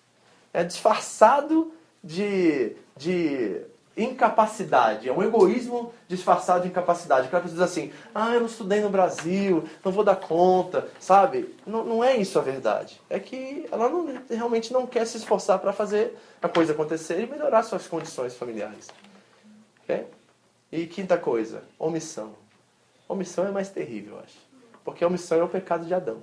É 0.52 0.64
disfarçado 0.64 1.72
de, 2.02 2.74
de 2.96 3.60
incapacidade, 3.96 5.08
é 5.08 5.12
um 5.12 5.22
egoísmo 5.22 5.92
disfarçado 6.08 6.62
de 6.62 6.68
incapacidade. 6.68 7.26
Aquela 7.26 7.42
pessoa 7.42 7.64
diz 7.64 7.70
assim, 7.70 7.92
ah, 8.14 8.34
eu 8.34 8.40
não 8.40 8.46
estudei 8.46 8.80
no 8.80 8.90
Brasil, 8.90 9.64
não 9.84 9.92
vou 9.92 10.02
dar 10.02 10.16
conta, 10.16 10.88
sabe? 10.98 11.54
Não, 11.64 11.84
não 11.84 12.02
é 12.02 12.16
isso 12.16 12.38
a 12.38 12.42
verdade. 12.42 13.00
É 13.08 13.20
que 13.20 13.66
ela 13.70 13.88
não, 13.88 14.20
realmente 14.28 14.72
não 14.72 14.86
quer 14.86 15.06
se 15.06 15.16
esforçar 15.16 15.60
para 15.60 15.72
fazer 15.72 16.18
a 16.42 16.48
coisa 16.48 16.72
acontecer 16.72 17.20
e 17.20 17.26
melhorar 17.26 17.62
suas 17.62 17.86
condições 17.86 18.36
familiares. 18.36 18.88
Okay? 19.84 20.06
E 20.72 20.86
quinta 20.86 21.16
coisa, 21.16 21.62
omissão. 21.78 22.34
Omissão 23.08 23.46
é 23.46 23.52
mais 23.52 23.68
terrível, 23.68 24.16
eu 24.16 24.20
acho. 24.20 24.38
Porque 24.84 25.04
omissão 25.04 25.38
é 25.38 25.44
o 25.44 25.48
pecado 25.48 25.86
de 25.86 25.94
Adão. 25.94 26.22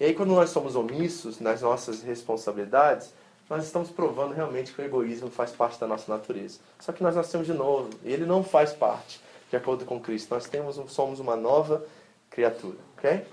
E 0.00 0.04
aí 0.04 0.14
quando 0.14 0.30
nós 0.30 0.50
somos 0.50 0.74
omissos 0.74 1.38
nas 1.38 1.62
nossas 1.62 2.02
responsabilidades, 2.02 3.12
nós 3.48 3.64
estamos 3.64 3.90
provando 3.90 4.34
realmente 4.34 4.72
que 4.72 4.80
o 4.80 4.84
egoísmo 4.84 5.30
faz 5.30 5.52
parte 5.52 5.80
da 5.80 5.86
nossa 5.86 6.12
natureza. 6.12 6.58
Só 6.78 6.92
que 6.92 7.02
nós 7.02 7.16
nascemos 7.16 7.46
de 7.46 7.54
novo 7.54 7.90
e 8.04 8.12
ele 8.12 8.26
não 8.26 8.44
faz 8.44 8.72
parte 8.72 9.20
de 9.50 9.56
acordo 9.56 9.84
com 9.84 9.98
Cristo. 9.98 10.34
Nós 10.34 10.46
temos, 10.46 10.78
somos 10.92 11.18
uma 11.18 11.34
nova 11.34 11.84
criatura, 12.30 12.76
ok? 12.96 13.24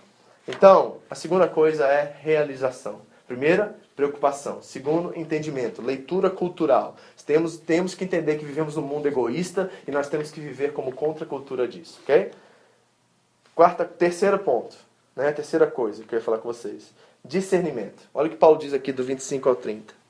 Então, 0.47 0.97
a 1.09 1.15
segunda 1.15 1.47
coisa 1.47 1.85
é 1.85 2.15
realização. 2.21 3.01
Primeira, 3.27 3.75
preocupação. 3.95 4.61
Segundo, 4.61 5.17
entendimento, 5.17 5.81
leitura 5.81 6.29
cultural. 6.29 6.95
Temos, 7.25 7.57
temos 7.57 7.95
que 7.95 8.03
entender 8.03 8.37
que 8.37 8.45
vivemos 8.45 8.75
num 8.75 8.83
mundo 8.83 9.07
egoísta 9.07 9.71
e 9.87 9.91
nós 9.91 10.07
temos 10.07 10.29
que 10.29 10.39
viver 10.39 10.73
como 10.73 10.91
contracultura 10.91 11.67
disso, 11.67 11.99
ok? 12.03 12.31
Quarta, 13.55 13.83
terceiro 13.83 14.37
ponto, 14.37 14.77
né? 15.15 15.31
Terceira 15.31 15.65
coisa 15.65 16.03
que 16.03 16.13
eu 16.13 16.19
ia 16.19 16.23
falar 16.23 16.37
com 16.37 16.47
vocês. 16.47 16.93
Discernimento. 17.23 18.07
Olha 18.13 18.27
o 18.27 18.29
que 18.29 18.37
Paulo 18.37 18.59
diz 18.59 18.73
aqui 18.73 18.91
do 18.91 19.03
25 19.03 19.49
ao 19.49 19.55
30. 19.55 20.04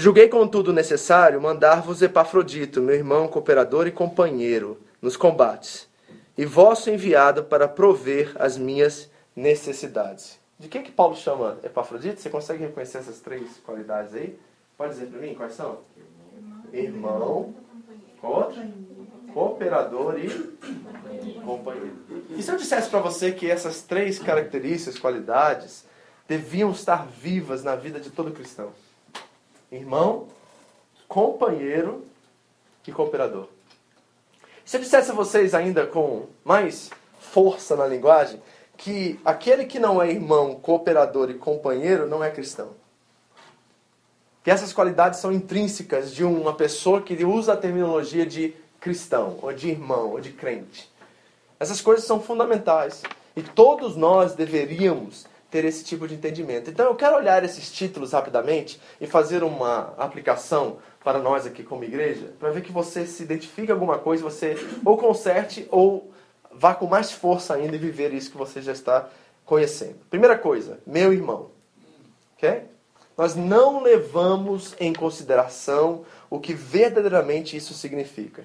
Julguei, 0.00 0.28
contudo, 0.28 0.72
necessário 0.72 1.42
mandar-vos 1.42 2.02
Epafrodito, 2.02 2.80
meu 2.80 2.94
irmão, 2.94 3.26
cooperador 3.26 3.88
e 3.88 3.90
companheiro 3.90 4.80
nos 5.02 5.16
combates, 5.16 5.88
e 6.36 6.44
vosso 6.44 6.88
enviado 6.88 7.42
para 7.42 7.66
prover 7.66 8.30
as 8.38 8.56
minhas 8.56 9.10
necessidades. 9.34 10.38
De 10.56 10.68
quem 10.68 10.84
que 10.84 10.92
Paulo 10.92 11.16
chama 11.16 11.58
Epafrodito? 11.64 12.20
Você 12.20 12.30
consegue 12.30 12.62
reconhecer 12.62 12.98
essas 12.98 13.18
três 13.18 13.58
qualidades 13.66 14.14
aí? 14.14 14.38
Pode 14.76 14.92
dizer 14.92 15.06
para 15.06 15.18
mim 15.18 15.34
quais 15.34 15.54
são? 15.54 15.80
Irmão, 16.72 17.52
outro, 18.22 18.62
cooperador 19.34 20.14
e 20.16 20.30
companheiro. 21.44 21.96
E 22.36 22.40
se 22.40 22.52
eu 22.52 22.56
dissesse 22.56 22.88
para 22.88 23.00
você 23.00 23.32
que 23.32 23.50
essas 23.50 23.82
três 23.82 24.20
características, 24.20 24.96
qualidades, 24.96 25.84
deviam 26.28 26.70
estar 26.70 27.04
vivas 27.04 27.64
na 27.64 27.74
vida 27.74 27.98
de 27.98 28.10
todo 28.10 28.30
cristão? 28.30 28.70
Irmão, 29.70 30.28
companheiro 31.06 32.04
e 32.86 32.92
cooperador. 32.92 33.48
Se 34.64 34.76
eu 34.76 34.80
dissesse 34.80 35.10
a 35.10 35.14
vocês 35.14 35.54
ainda 35.54 35.86
com 35.86 36.26
mais 36.44 36.90
força 37.18 37.76
na 37.76 37.86
linguagem, 37.86 38.40
que 38.76 39.18
aquele 39.24 39.64
que 39.64 39.78
não 39.78 40.00
é 40.00 40.10
irmão, 40.10 40.54
cooperador 40.54 41.30
e 41.30 41.34
companheiro 41.34 42.06
não 42.06 42.22
é 42.22 42.30
cristão. 42.30 42.70
Que 44.44 44.50
essas 44.50 44.72
qualidades 44.72 45.20
são 45.20 45.32
intrínsecas 45.32 46.14
de 46.14 46.24
uma 46.24 46.54
pessoa 46.54 47.02
que 47.02 47.24
usa 47.24 47.52
a 47.52 47.56
terminologia 47.56 48.24
de 48.24 48.54
cristão, 48.80 49.38
ou 49.42 49.52
de 49.52 49.68
irmão, 49.68 50.12
ou 50.12 50.20
de 50.20 50.30
crente. 50.30 50.90
Essas 51.58 51.80
coisas 51.80 52.04
são 52.04 52.20
fundamentais. 52.20 53.02
E 53.34 53.42
todos 53.42 53.96
nós 53.96 54.34
deveríamos 54.34 55.26
ter 55.50 55.64
esse 55.64 55.84
tipo 55.84 56.06
de 56.06 56.14
entendimento. 56.14 56.70
Então 56.70 56.86
eu 56.86 56.94
quero 56.94 57.16
olhar 57.16 57.42
esses 57.44 57.70
títulos 57.72 58.12
rapidamente 58.12 58.80
e 59.00 59.06
fazer 59.06 59.42
uma 59.42 59.94
aplicação 59.96 60.78
para 61.02 61.18
nós 61.18 61.46
aqui 61.46 61.62
como 61.62 61.84
igreja, 61.84 62.32
para 62.38 62.50
ver 62.50 62.62
que 62.62 62.72
você 62.72 63.06
se 63.06 63.22
identifique 63.22 63.72
alguma 63.72 63.98
coisa, 63.98 64.22
você 64.22 64.56
ou 64.84 64.96
conserte 64.98 65.66
ou 65.70 66.10
vá 66.52 66.74
com 66.74 66.86
mais 66.86 67.12
força 67.12 67.54
ainda 67.54 67.76
e 67.76 67.78
viver 67.78 68.12
isso 68.12 68.30
que 68.30 68.36
você 68.36 68.60
já 68.60 68.72
está 68.72 69.08
conhecendo. 69.44 69.96
Primeira 70.10 70.36
coisa, 70.36 70.78
meu 70.86 71.12
irmão. 71.12 71.50
ok? 72.36 72.64
Nós 73.16 73.34
não 73.34 73.82
levamos 73.82 74.76
em 74.78 74.92
consideração 74.92 76.04
o 76.30 76.38
que 76.38 76.54
verdadeiramente 76.54 77.56
isso 77.56 77.74
significa. 77.74 78.44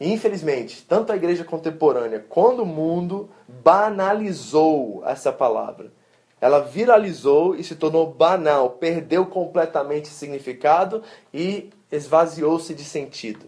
Infelizmente, 0.00 0.84
tanto 0.88 1.12
a 1.12 1.16
igreja 1.16 1.44
contemporânea 1.44 2.24
quanto 2.28 2.62
o 2.62 2.66
mundo 2.66 3.28
banalizou 3.46 5.02
essa 5.04 5.32
palavra. 5.32 5.92
Ela 6.40 6.60
viralizou 6.60 7.54
e 7.56 7.64
se 7.64 7.74
tornou 7.74 8.12
banal, 8.12 8.70
perdeu 8.70 9.26
completamente 9.26 10.08
significado 10.08 11.02
e 11.34 11.70
esvaziou-se 11.90 12.72
de 12.74 12.84
sentido. 12.84 13.46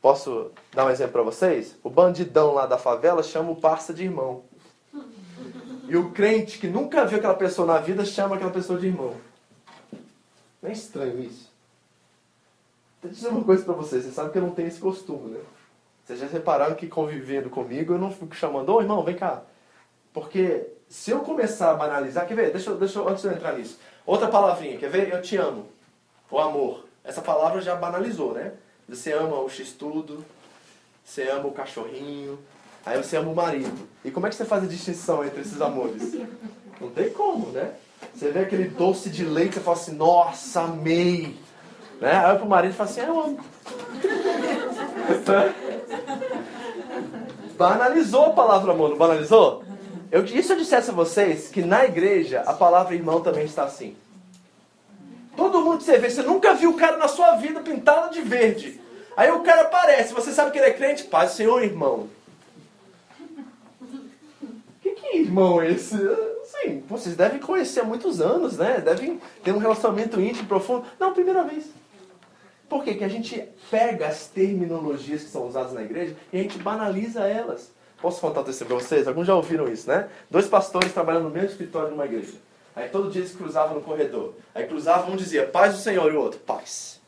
Posso 0.00 0.50
dar 0.72 0.86
um 0.86 0.90
exemplo 0.90 1.12
para 1.12 1.22
vocês? 1.22 1.76
O 1.82 1.90
bandidão 1.90 2.54
lá 2.54 2.66
da 2.66 2.78
favela 2.78 3.22
chama 3.22 3.50
o 3.50 3.56
parça 3.56 3.92
de 3.92 4.04
irmão. 4.04 4.42
E 5.88 5.96
o 5.96 6.10
crente 6.10 6.58
que 6.58 6.66
nunca 6.66 7.04
viu 7.04 7.18
aquela 7.18 7.34
pessoa 7.34 7.66
na 7.66 7.78
vida 7.78 8.04
chama 8.04 8.36
aquela 8.36 8.50
pessoa 8.50 8.78
de 8.78 8.86
irmão. 8.86 9.14
Não 10.60 10.70
é 10.70 10.72
estranho 10.72 11.20
isso? 11.20 11.52
Deixa 13.00 13.06
eu 13.06 13.10
dizer 13.10 13.28
uma 13.28 13.44
coisa 13.44 13.64
para 13.64 13.74
vocês. 13.74 14.02
Vocês 14.02 14.14
sabem 14.14 14.32
que 14.32 14.38
eu 14.38 14.42
não 14.42 14.50
tenho 14.50 14.68
esse 14.68 14.80
costume, 14.80 15.30
né? 15.30 15.40
Vocês 16.04 16.18
já 16.18 16.26
repararam 16.26 16.74
que 16.74 16.86
convivendo 16.86 17.50
comigo 17.50 17.92
eu 17.92 17.98
não 17.98 18.10
fico 18.10 18.34
chamando, 18.34 18.74
ô 18.74 18.80
irmão, 18.80 19.02
vem 19.02 19.14
cá. 19.14 19.42
Porque 20.12 20.66
se 20.88 21.10
eu 21.10 21.20
começar 21.20 21.70
a 21.70 21.74
banalizar, 21.74 22.26
quer 22.26 22.34
ver? 22.34 22.50
Deixa, 22.50 22.74
deixa 22.74 23.00
antes 23.00 23.22
de 23.22 23.28
eu 23.28 23.32
entrar 23.32 23.52
nisso. 23.52 23.78
Outra 24.06 24.28
palavrinha, 24.28 24.78
quer 24.78 24.88
ver? 24.88 25.12
Eu 25.12 25.20
te 25.20 25.36
amo. 25.36 25.66
O 26.30 26.38
amor. 26.38 26.86
Essa 27.04 27.20
palavra 27.20 27.60
já 27.60 27.74
banalizou, 27.74 28.32
né? 28.32 28.52
Você 28.88 29.12
ama 29.12 29.40
o 29.40 29.48
x-tudo, 29.48 30.24
você 31.04 31.28
ama 31.28 31.46
o 31.46 31.52
cachorrinho. 31.52 32.38
Aí 32.86 32.96
você 32.96 33.18
ama 33.18 33.30
o 33.30 33.34
marido. 33.34 33.86
E 34.04 34.10
como 34.10 34.26
é 34.26 34.30
que 34.30 34.36
você 34.36 34.46
faz 34.46 34.64
a 34.64 34.66
distinção 34.66 35.24
entre 35.24 35.42
esses 35.42 35.60
amores? 35.60 36.14
Não 36.80 36.90
tem 36.90 37.10
como, 37.10 37.48
né? 37.48 37.74
Você 38.14 38.30
vê 38.30 38.40
aquele 38.40 38.68
doce 38.68 39.10
de 39.10 39.24
leite, 39.24 39.54
você 39.54 39.60
fala 39.60 39.76
assim, 39.76 39.94
nossa, 39.94 40.62
amei. 40.62 41.36
Né? 42.00 42.24
Aí 42.24 42.38
pro 42.38 42.46
marido 42.46 42.74
fala 42.74 42.88
assim, 42.88 43.00
eu 43.00 43.20
amo. 43.20 43.38
Banalizou 47.58 48.26
a 48.26 48.30
palavra 48.30 48.72
amor, 48.72 48.90
não 48.90 48.96
banalizou? 48.96 49.64
Eu, 50.10 50.24
e 50.24 50.42
se 50.42 50.52
eu 50.52 50.56
dissesse 50.56 50.90
a 50.90 50.94
vocês 50.94 51.48
que 51.48 51.62
na 51.62 51.84
igreja 51.84 52.42
a 52.46 52.54
palavra 52.54 52.94
irmão 52.94 53.20
também 53.20 53.44
está 53.44 53.64
assim? 53.64 53.94
Todo 55.36 55.60
mundo 55.60 55.78
que 55.78 55.84
você 55.84 55.98
vê, 55.98 56.10
você 56.10 56.22
nunca 56.22 56.54
viu 56.54 56.70
o 56.70 56.76
cara 56.76 56.96
na 56.96 57.08
sua 57.08 57.36
vida 57.36 57.60
pintado 57.60 58.12
de 58.12 58.22
verde. 58.22 58.80
Aí 59.16 59.30
o 59.30 59.40
cara 59.40 59.62
aparece, 59.62 60.14
você 60.14 60.32
sabe 60.32 60.50
que 60.50 60.58
ele 60.58 60.66
é 60.66 60.72
crente? 60.72 61.04
Paz, 61.04 61.32
Senhor, 61.32 61.62
irmão. 61.62 62.08
Que 64.80 64.90
que 64.90 65.06
é 65.06 65.16
irmão 65.18 65.62
esse? 65.62 65.96
Sim, 66.44 66.82
vocês 66.88 67.14
devem 67.14 67.38
conhecer 67.38 67.80
há 67.80 67.84
muitos 67.84 68.20
anos, 68.20 68.56
né? 68.56 68.80
Devem 68.80 69.20
ter 69.44 69.52
um 69.52 69.58
relacionamento 69.58 70.20
íntimo, 70.20 70.48
profundo. 70.48 70.86
Não, 70.98 71.12
primeira 71.12 71.44
vez. 71.44 71.66
Por 72.68 72.82
quê? 72.82 72.94
Que 72.94 73.04
a 73.04 73.08
gente 73.08 73.42
pega 73.70 74.08
as 74.08 74.26
terminologias 74.26 75.22
que 75.22 75.30
são 75.30 75.46
usadas 75.46 75.72
na 75.72 75.82
igreja 75.82 76.16
e 76.32 76.38
a 76.38 76.42
gente 76.42 76.58
banaliza 76.58 77.26
elas. 77.26 77.70
Posso 78.00 78.20
contar 78.20 78.42
o 78.42 78.44
testemunho 78.44 78.78
para 78.78 78.86
vocês? 78.86 79.08
Alguns 79.08 79.26
já 79.26 79.34
ouviram 79.34 79.68
isso, 79.68 79.88
né? 79.88 80.08
Dois 80.30 80.46
pastores 80.46 80.92
trabalhando 80.92 81.24
no 81.24 81.30
mesmo 81.30 81.50
escritório 81.50 81.88
de 81.88 81.94
uma 81.94 82.04
igreja. 82.04 82.34
Aí 82.74 82.88
todo 82.88 83.10
dia 83.10 83.22
eles 83.22 83.34
cruzavam 83.34 83.74
no 83.74 83.80
corredor. 83.80 84.34
Aí 84.54 84.66
cruzavam, 84.66 85.12
um 85.12 85.16
dizia, 85.16 85.46
paz 85.46 85.74
do 85.74 85.80
Senhor, 85.80 86.12
e 86.12 86.16
o 86.16 86.20
outro, 86.20 86.38
paz. 86.40 87.00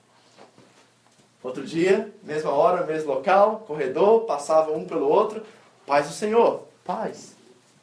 Outro 1.43 1.65
dia, 1.65 2.13
mesma 2.25 2.51
hora, 2.51 2.85
mesmo 2.85 3.15
local, 3.15 3.65
corredor, 3.67 4.23
passava 4.23 4.73
um 4.73 4.85
pelo 4.85 5.09
outro, 5.09 5.43
paz 5.87 6.09
do 6.09 6.13
Senhor, 6.13 6.65
paz. 6.85 7.37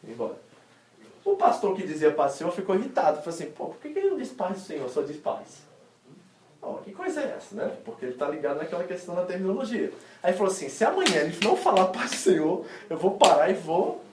E 0.03 0.11
embora. 0.11 0.35
O 1.23 1.35
pastor 1.35 1.75
que 1.75 1.87
dizia 1.87 2.11
paz 2.11 2.33
do 2.33 2.37
Senhor 2.39 2.51
ficou 2.51 2.75
irritado. 2.75 3.17
Falou 3.17 3.33
assim, 3.33 3.51
pô, 3.51 3.67
por 3.67 3.77
que 3.77 3.87
ele 3.87 4.09
não 4.09 4.17
diz 4.17 4.29
paz 4.29 4.53
do 4.53 4.65
Senhor, 4.65 4.89
só 4.89 5.01
diz 5.01 5.17
paz? 5.17 5.66
Oh, 6.69 6.79
que 6.83 6.91
coisa 6.91 7.21
é 7.21 7.35
essa, 7.37 7.55
né? 7.55 7.71
Porque 7.85 8.03
ele 8.03 8.11
está 8.11 8.27
ligado 8.27 8.57
naquela 8.57 8.83
questão 8.83 9.15
da 9.15 9.23
terminologia. 9.23 9.89
Aí 10.21 10.33
falou 10.33 10.51
assim, 10.51 10.67
se 10.67 10.83
amanhã 10.83 11.21
ele 11.21 11.37
não 11.41 11.55
falar 11.55 11.85
paz 11.95 12.11
do 12.11 12.17
Senhor, 12.17 12.65
eu 12.89 12.97
vou 12.97 13.11
parar 13.11 13.49
e 13.49 13.53
vou 13.53 14.03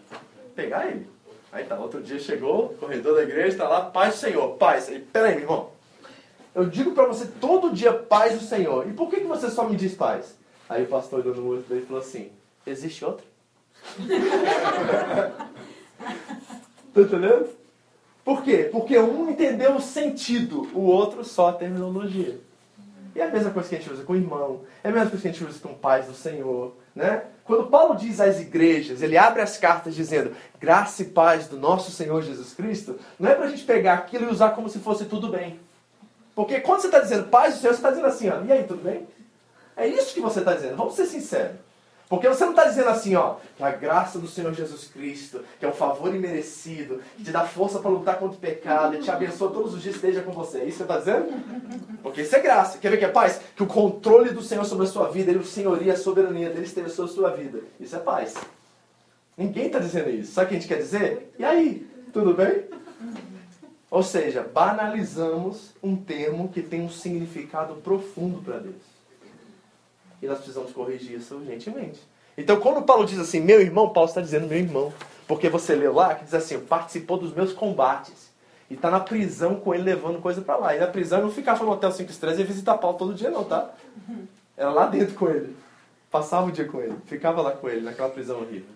pegar 0.54 0.86
ele. 0.86 1.04
Aí 1.50 1.64
tá, 1.64 1.76
outro 1.76 2.00
dia 2.00 2.20
chegou, 2.20 2.68
corredor 2.78 3.16
da 3.16 3.24
igreja, 3.24 3.48
está 3.48 3.68
lá, 3.68 3.80
paz 3.80 4.14
do 4.14 4.20
Senhor, 4.20 4.56
paz. 4.56 4.88
Aí, 4.88 5.00
peraí, 5.00 5.32
meu 5.32 5.42
irmão. 5.42 5.70
Eu 6.54 6.66
digo 6.66 6.92
para 6.92 7.06
você 7.06 7.26
todo 7.26 7.74
dia 7.74 7.92
paz 7.92 8.38
do 8.38 8.44
Senhor. 8.44 8.88
E 8.88 8.92
por 8.92 9.10
que, 9.10 9.16
que 9.16 9.26
você 9.26 9.50
só 9.50 9.68
me 9.68 9.74
diz 9.74 9.94
paz? 9.94 10.36
Aí 10.68 10.84
o 10.84 10.86
pastor 10.86 11.20
olhou 11.20 11.34
no 11.34 11.48
olho 11.48 11.62
dele 11.62 11.84
falou 11.84 12.00
assim, 12.00 12.30
existe 12.64 13.04
outro? 13.04 13.26
tá 16.94 17.00
entendendo? 17.00 17.48
Por 18.24 18.42
quê? 18.44 18.68
Porque 18.70 18.96
um 18.96 19.28
entendeu 19.28 19.74
o 19.74 19.80
sentido, 19.80 20.68
o 20.72 20.82
outro 20.82 21.24
só 21.24 21.48
a 21.48 21.52
terminologia. 21.52 22.43
E 23.14 23.20
é 23.20 23.24
a 23.24 23.30
mesma 23.30 23.50
coisa 23.50 23.68
que 23.68 23.76
a 23.76 23.78
gente 23.78 23.92
usa 23.92 24.02
com 24.02 24.12
o 24.12 24.16
irmão, 24.16 24.62
é 24.82 24.88
a 24.88 24.92
mesma 24.92 25.08
coisa 25.08 25.22
que 25.22 25.28
a 25.28 25.32
gente 25.32 25.44
usa 25.44 25.58
com 25.60 25.72
paz 25.72 26.06
do 26.06 26.14
Senhor. 26.14 26.74
Né? 26.94 27.22
Quando 27.44 27.66
Paulo 27.66 27.96
diz 27.96 28.20
às 28.20 28.40
igrejas, 28.40 29.02
ele 29.02 29.16
abre 29.16 29.40
as 29.40 29.56
cartas 29.56 29.94
dizendo 29.94 30.34
graça 30.60 31.02
e 31.02 31.06
paz 31.06 31.46
do 31.46 31.56
nosso 31.56 31.92
Senhor 31.92 32.22
Jesus 32.22 32.54
Cristo, 32.54 32.98
não 33.18 33.30
é 33.30 33.34
para 33.34 33.46
a 33.46 33.48
gente 33.48 33.64
pegar 33.64 33.94
aquilo 33.94 34.24
e 34.24 34.30
usar 34.30 34.50
como 34.50 34.68
se 34.68 34.78
fosse 34.78 35.04
tudo 35.04 35.28
bem. 35.28 35.60
Porque 36.34 36.60
quando 36.60 36.80
você 36.80 36.88
está 36.88 36.98
dizendo 36.98 37.28
paz 37.28 37.54
do 37.54 37.60
Senhor, 37.60 37.72
você 37.72 37.78
está 37.78 37.90
dizendo 37.90 38.08
assim, 38.08 38.28
ó, 38.28 38.42
e 38.42 38.50
aí, 38.50 38.64
tudo 38.64 38.82
bem? 38.82 39.06
É 39.76 39.86
isso 39.86 40.14
que 40.14 40.20
você 40.20 40.40
está 40.40 40.54
dizendo, 40.54 40.76
vamos 40.76 40.94
ser 40.94 41.06
sinceros. 41.06 41.56
Porque 42.08 42.28
você 42.28 42.44
não 42.44 42.52
está 42.52 42.64
dizendo 42.64 42.90
assim, 42.90 43.16
ó, 43.16 43.36
que 43.56 43.62
a 43.62 43.70
graça 43.70 44.18
do 44.18 44.28
Senhor 44.28 44.52
Jesus 44.52 44.86
Cristo, 44.86 45.42
que 45.58 45.64
é 45.64 45.68
um 45.68 45.72
favor 45.72 46.14
imerecido, 46.14 47.00
que 47.16 47.24
te 47.24 47.30
dá 47.30 47.46
força 47.46 47.78
para 47.78 47.90
lutar 47.90 48.18
contra 48.18 48.36
o 48.36 48.40
pecado, 48.40 48.94
e 48.94 48.98
te 48.98 49.10
abençoa 49.10 49.50
todos 49.50 49.74
os 49.74 49.82
dias 49.82 49.96
esteja 49.96 50.22
com 50.22 50.30
você. 50.30 50.58
É 50.58 50.64
isso 50.64 50.84
que 50.84 50.92
você 50.92 50.98
está 50.98 50.98
dizendo? 50.98 51.32
Porque 52.02 52.22
isso 52.22 52.36
é 52.36 52.40
graça. 52.40 52.78
Quer 52.78 52.90
ver 52.90 52.98
que 52.98 53.04
é 53.04 53.08
paz? 53.08 53.40
Que 53.56 53.62
o 53.62 53.66
controle 53.66 54.30
do 54.30 54.42
Senhor 54.42 54.64
sobre 54.64 54.86
a 54.86 54.88
sua 54.88 55.08
vida, 55.08 55.30
ele, 55.30 55.40
o 55.40 55.44
senhoria, 55.44 55.94
a 55.94 55.96
soberania 55.96 56.50
dele 56.50 56.66
esteja 56.66 56.90
sobre 56.90 57.10
a 57.10 57.14
sua 57.14 57.30
vida. 57.30 57.60
Isso 57.80 57.96
é 57.96 57.98
paz. 57.98 58.34
Ninguém 59.36 59.66
está 59.66 59.78
dizendo 59.78 60.10
isso. 60.10 60.32
Sabe 60.32 60.46
o 60.46 60.48
que 60.50 60.56
a 60.56 60.58
gente 60.58 60.68
quer 60.68 60.78
dizer? 60.78 61.34
E 61.38 61.44
aí? 61.44 61.86
Tudo 62.12 62.34
bem? 62.34 62.64
Ou 63.90 64.02
seja, 64.02 64.42
banalizamos 64.42 65.74
um 65.82 65.96
termo 65.96 66.48
que 66.48 66.62
tem 66.62 66.82
um 66.82 66.90
significado 66.90 67.76
profundo 67.76 68.42
para 68.42 68.58
Deus. 68.58 68.93
E 70.24 70.26
nós 70.26 70.38
precisamos 70.38 70.72
corrigir 70.72 71.18
isso 71.18 71.34
urgentemente. 71.34 72.00
Então, 72.36 72.58
quando 72.58 72.82
Paulo 72.82 73.04
diz 73.04 73.18
assim, 73.18 73.40
meu 73.40 73.60
irmão, 73.60 73.90
Paulo 73.90 74.08
está 74.08 74.22
dizendo 74.22 74.46
meu 74.46 74.58
irmão. 74.58 74.90
Porque 75.28 75.50
você 75.50 75.74
leu 75.74 75.92
lá 75.92 76.14
que 76.14 76.24
diz 76.24 76.32
assim, 76.32 76.58
participou 76.60 77.18
dos 77.18 77.34
meus 77.34 77.52
combates. 77.52 78.32
E 78.70 78.74
está 78.74 78.90
na 78.90 79.00
prisão 79.00 79.56
com 79.56 79.74
ele 79.74 79.82
levando 79.82 80.22
coisa 80.22 80.40
para 80.40 80.56
lá. 80.56 80.74
E 80.74 80.80
na 80.80 80.86
prisão 80.86 81.20
não 81.20 81.30
ficava 81.30 81.62
no 81.62 81.72
hotel 81.72 81.92
5 81.92 82.10
estrelas 82.10 82.38
e 82.38 82.42
visitar 82.42 82.78
Paulo 82.78 82.96
todo 82.96 83.12
dia, 83.12 83.30
não, 83.30 83.44
tá? 83.44 83.74
Era 84.56 84.70
lá 84.70 84.86
dentro 84.86 85.14
com 85.14 85.28
ele. 85.28 85.54
Passava 86.10 86.46
o 86.46 86.52
dia 86.52 86.66
com 86.66 86.80
ele. 86.80 86.96
Ficava 87.04 87.42
lá 87.42 87.50
com 87.50 87.68
ele, 87.68 87.82
naquela 87.82 88.08
prisão 88.08 88.40
horrível. 88.40 88.74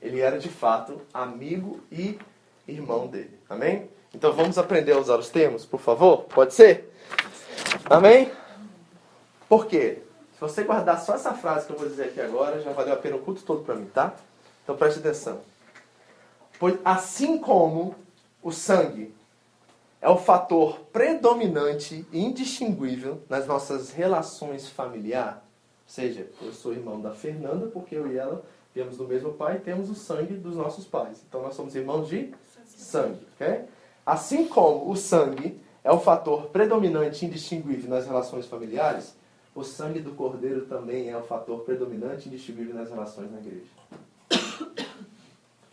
Ele 0.00 0.20
era 0.20 0.38
de 0.38 0.48
fato 0.48 1.00
amigo 1.12 1.80
e 1.90 2.16
irmão 2.68 3.08
dele. 3.08 3.36
Amém? 3.50 3.90
Então 4.14 4.32
vamos 4.32 4.58
aprender 4.58 4.92
a 4.92 4.98
usar 5.00 5.18
os 5.18 5.28
termos, 5.28 5.66
por 5.66 5.80
favor? 5.80 6.18
Pode 6.22 6.54
ser? 6.54 6.92
Amém? 7.90 8.30
Por 9.48 9.66
quê? 9.66 10.03
Você 10.48 10.62
guardar 10.62 11.00
só 11.00 11.14
essa 11.14 11.32
frase 11.32 11.66
que 11.66 11.72
eu 11.72 11.78
vou 11.78 11.88
dizer 11.88 12.04
aqui 12.04 12.20
agora, 12.20 12.60
já 12.60 12.70
valeu 12.72 12.92
a 12.92 12.96
pena 12.96 13.16
o 13.16 13.20
culto 13.20 13.42
todo 13.42 13.64
para 13.64 13.74
mim, 13.74 13.86
tá? 13.86 14.14
Então 14.62 14.76
preste 14.76 14.98
atenção. 14.98 15.40
Pois 16.58 16.78
assim 16.84 17.38
como 17.38 17.94
o 18.42 18.52
sangue 18.52 19.14
é 20.02 20.08
o 20.08 20.18
fator 20.18 20.80
predominante 20.92 22.06
e 22.12 22.22
indistinguível 22.22 23.22
nas 23.26 23.46
nossas 23.46 23.90
relações 23.90 24.68
familiares, 24.68 25.36
ou 25.36 25.40
seja, 25.86 26.28
eu 26.42 26.52
sou 26.52 26.72
irmão 26.72 27.00
da 27.00 27.12
Fernanda 27.12 27.68
porque 27.68 27.94
eu 27.94 28.12
e 28.12 28.18
ela 28.18 28.44
viemos 28.74 28.98
do 28.98 29.08
mesmo 29.08 29.32
pai 29.32 29.56
e 29.56 29.60
temos 29.60 29.88
o 29.88 29.94
sangue 29.94 30.34
dos 30.34 30.56
nossos 30.56 30.84
pais. 30.84 31.24
Então 31.26 31.40
nós 31.40 31.54
somos 31.54 31.74
irmãos 31.74 32.06
de 32.06 32.34
sangue, 32.66 33.26
ok? 33.34 33.64
Assim 34.04 34.46
como 34.46 34.90
o 34.90 34.96
sangue 34.96 35.58
é 35.82 35.90
o 35.90 35.98
fator 35.98 36.48
predominante 36.48 37.24
e 37.24 37.28
indistinguível 37.28 37.88
nas 37.88 38.06
relações 38.06 38.46
familiares, 38.46 39.14
o 39.54 39.62
sangue 39.62 40.00
do 40.00 40.12
cordeiro 40.12 40.66
também 40.66 41.08
é 41.08 41.16
o 41.16 41.22
fator 41.22 41.60
predominante 41.60 42.26
e 42.26 42.28
indistinguível 42.28 42.74
nas 42.74 42.90
relações 42.90 43.30
na 43.30 43.38
igreja. 43.38 43.70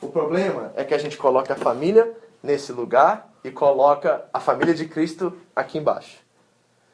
O 0.01 0.07
problema 0.07 0.71
é 0.75 0.84
que 0.84 0.93
a 0.93 0.97
gente 0.97 1.17
coloca 1.17 1.53
a 1.53 1.57
família 1.57 2.11
nesse 2.41 2.71
lugar 2.71 3.32
e 3.43 3.51
coloca 3.51 4.25
a 4.34 4.39
família 4.39 4.73
de 4.73 4.88
Cristo 4.88 5.38
aqui 5.55 5.77
embaixo. 5.77 6.19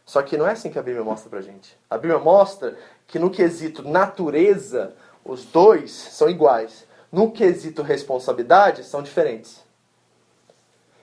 Só 0.05 0.21
que 0.21 0.37
não 0.37 0.47
é 0.47 0.51
assim 0.51 0.69
que 0.69 0.79
a 0.79 0.83
Bíblia 0.83 1.03
mostra 1.03 1.29
pra 1.29 1.41
gente. 1.41 1.77
A 1.89 1.97
Bíblia 1.97 2.19
mostra 2.19 2.77
que 3.05 3.19
no 3.19 3.29
quesito 3.29 3.87
natureza, 3.87 4.93
os 5.23 5.43
dois 5.45 5.91
são 5.91 6.29
iguais. 6.29 6.85
No 7.11 7.31
quesito 7.31 7.81
responsabilidade, 7.81 8.83
são 8.83 9.01
diferentes. 9.01 9.63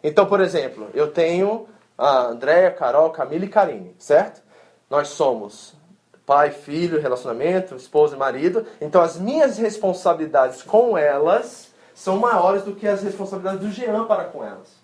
Então, 0.02 0.26
por 0.26 0.40
exemplo, 0.40 0.88
eu 0.94 1.10
tenho 1.10 1.66
a 1.96 2.26
Andréia, 2.26 2.70
Carol, 2.70 3.10
Camila 3.10 3.44
e 3.44 3.48
Karine, 3.48 3.94
certo? 3.98 4.43
Nós 4.88 5.08
somos 5.08 5.74
pai, 6.26 6.50
filho, 6.50 7.00
relacionamento, 7.00 7.74
esposa 7.74 8.16
e 8.16 8.18
marido. 8.18 8.66
Então 8.80 9.02
as 9.02 9.18
minhas 9.18 9.58
responsabilidades 9.58 10.62
com 10.62 10.96
elas 10.96 11.72
são 11.94 12.18
maiores 12.18 12.62
do 12.62 12.74
que 12.74 12.88
as 12.88 13.02
responsabilidades 13.02 13.60
do 13.60 13.70
Jean 13.70 14.04
para 14.06 14.24
com 14.24 14.42
elas. 14.42 14.82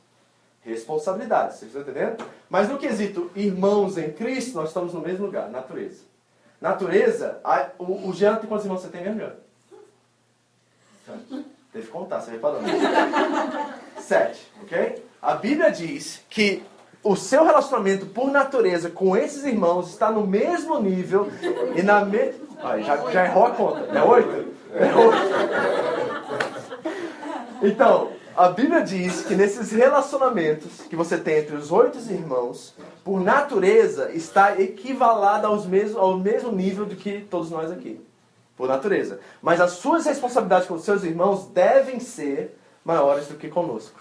Responsabilidades, 0.63 1.57
vocês 1.57 1.75
estão 1.75 1.83
entendendo? 1.83 2.23
Mas 2.49 2.69
no 2.69 2.79
quesito 2.79 3.31
irmãos 3.35 3.97
em 3.97 4.13
Cristo, 4.13 4.57
nós 4.57 4.69
estamos 4.69 4.93
no 4.93 5.01
mesmo 5.01 5.25
lugar, 5.25 5.49
natureza. 5.49 6.03
Natureza, 6.61 7.41
a, 7.43 7.71
o, 7.79 8.09
o 8.09 8.13
Jean, 8.13 8.37
quantos 8.37 8.67
irmãos 8.67 8.83
você 8.83 8.89
tem 8.89 9.03
mesmo, 9.03 9.21
Jean? 9.21 9.35
Teve 11.73 11.87
que 11.87 11.93
contar, 11.93 12.21
você 12.21 12.33
reparou. 12.33 12.61
Sete, 13.99 14.47
ok? 14.63 15.03
A 15.23 15.35
Bíblia 15.35 15.71
diz 15.71 16.23
que 16.29 16.63
o 17.03 17.17
seu 17.17 17.45
relacionamento 17.45 18.07
por 18.07 18.31
natureza 18.31 18.91
com 18.91 19.17
esses 19.17 19.45
irmãos 19.45 19.89
está 19.91 20.11
no 20.11 20.27
mesmo 20.27 20.79
nível 20.81 21.31
e 21.75 21.83
na 21.83 22.05
mesma. 22.05 22.51
Já, 22.83 23.11
já 23.11 23.25
errou 23.25 23.47
a 23.47 23.51
conta. 23.51 23.81
É 23.97 24.03
oito? 24.03 24.47
É 24.75 24.95
oito. 24.95 25.31
Então, 27.63 28.09
a 28.37 28.49
Bíblia 28.49 28.83
diz 28.83 29.23
que 29.23 29.35
nesses 29.35 29.71
relacionamentos 29.71 30.83
que 30.89 30.97
você 30.97 31.19
tem 31.19 31.39
entre 31.39 31.57
os 31.57 31.73
oito 31.73 31.99
irmãos, 32.11 32.75
por 33.05 33.21
natureza, 33.21 34.11
está 34.13 34.61
equivalada 34.61 35.47
aos 35.47 35.67
mesmos, 35.67 35.97
ao 35.97 36.17
mesmo 36.17 36.53
nível 36.53 36.87
do 36.87 36.97
que 36.97 37.21
todos 37.31 37.51
nós 37.51 37.71
aqui. 37.71 38.01
Por 38.57 38.69
natureza. 38.69 39.21
Mas 39.41 39.61
as 39.61 39.73
suas 39.73 40.05
responsabilidades 40.05 40.69
com 40.69 40.75
os 40.75 40.85
seus 40.85 41.03
irmãos 41.03 41.47
devem 41.47 41.99
ser 41.99 42.59
maiores 42.85 43.27
do 43.27 43.35
que 43.35 43.49
conosco. 43.49 43.99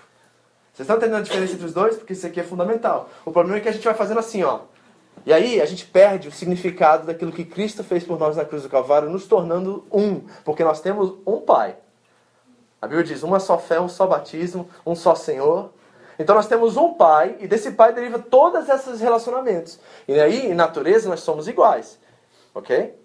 Vocês 0.80 0.88
estão 0.88 0.96
entendendo 0.96 1.20
a 1.20 1.24
diferença 1.24 1.54
entre 1.56 1.66
os 1.66 1.74
dois? 1.74 1.98
Porque 1.98 2.14
isso 2.14 2.26
aqui 2.26 2.40
é 2.40 2.44
fundamental. 2.44 3.10
O 3.26 3.34
problema 3.34 3.58
é 3.58 3.62
que 3.62 3.68
a 3.68 3.72
gente 3.74 3.84
vai 3.84 3.94
fazendo 3.94 4.22
assim, 4.22 4.44
ó. 4.44 4.62
E 5.26 5.34
aí 5.34 5.60
a 5.60 5.66
gente 5.66 5.86
perde 5.86 6.30
o 6.30 6.32
significado 6.32 7.06
daquilo 7.06 7.34
que 7.34 7.44
Cristo 7.44 7.84
fez 7.84 8.06
por 8.06 8.18
nós 8.18 8.38
na 8.38 8.46
cruz 8.46 8.64
do 8.64 8.70
Calvário, 8.70 9.10
nos 9.10 9.28
tornando 9.28 9.86
um. 9.92 10.22
Porque 10.46 10.64
nós 10.64 10.80
temos 10.80 11.16
um 11.28 11.42
Pai. 11.42 11.76
A 12.82 12.88
Bíblia 12.88 13.04
diz: 13.04 13.24
uma 13.24 13.42
só 13.42 13.58
fé, 13.58 13.78
um 13.82 13.90
só 13.90 14.08
batismo, 14.08 14.70
um 14.86 14.96
só 14.96 15.16
Senhor. 15.16 15.70
Então 16.18 16.34
nós 16.34 16.48
temos 16.48 16.78
um 16.78 16.94
pai, 16.94 17.36
e 17.42 17.48
desse 17.48 17.72
pai 17.72 17.92
deriva 17.92 18.18
todos 18.18 18.70
esses 18.70 19.02
relacionamentos. 19.02 19.82
E 20.08 20.18
aí, 20.18 20.48
em 20.48 20.54
natureza, 20.54 21.10
nós 21.10 21.20
somos 21.20 21.50
iguais. 21.50 22.00
Ok? 22.56 22.98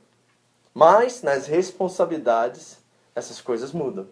Mas 0.72 1.22
nas 1.22 1.48
responsabilidades, 1.48 2.78
essas 3.16 3.40
coisas 3.40 3.72
mudam. 3.72 4.06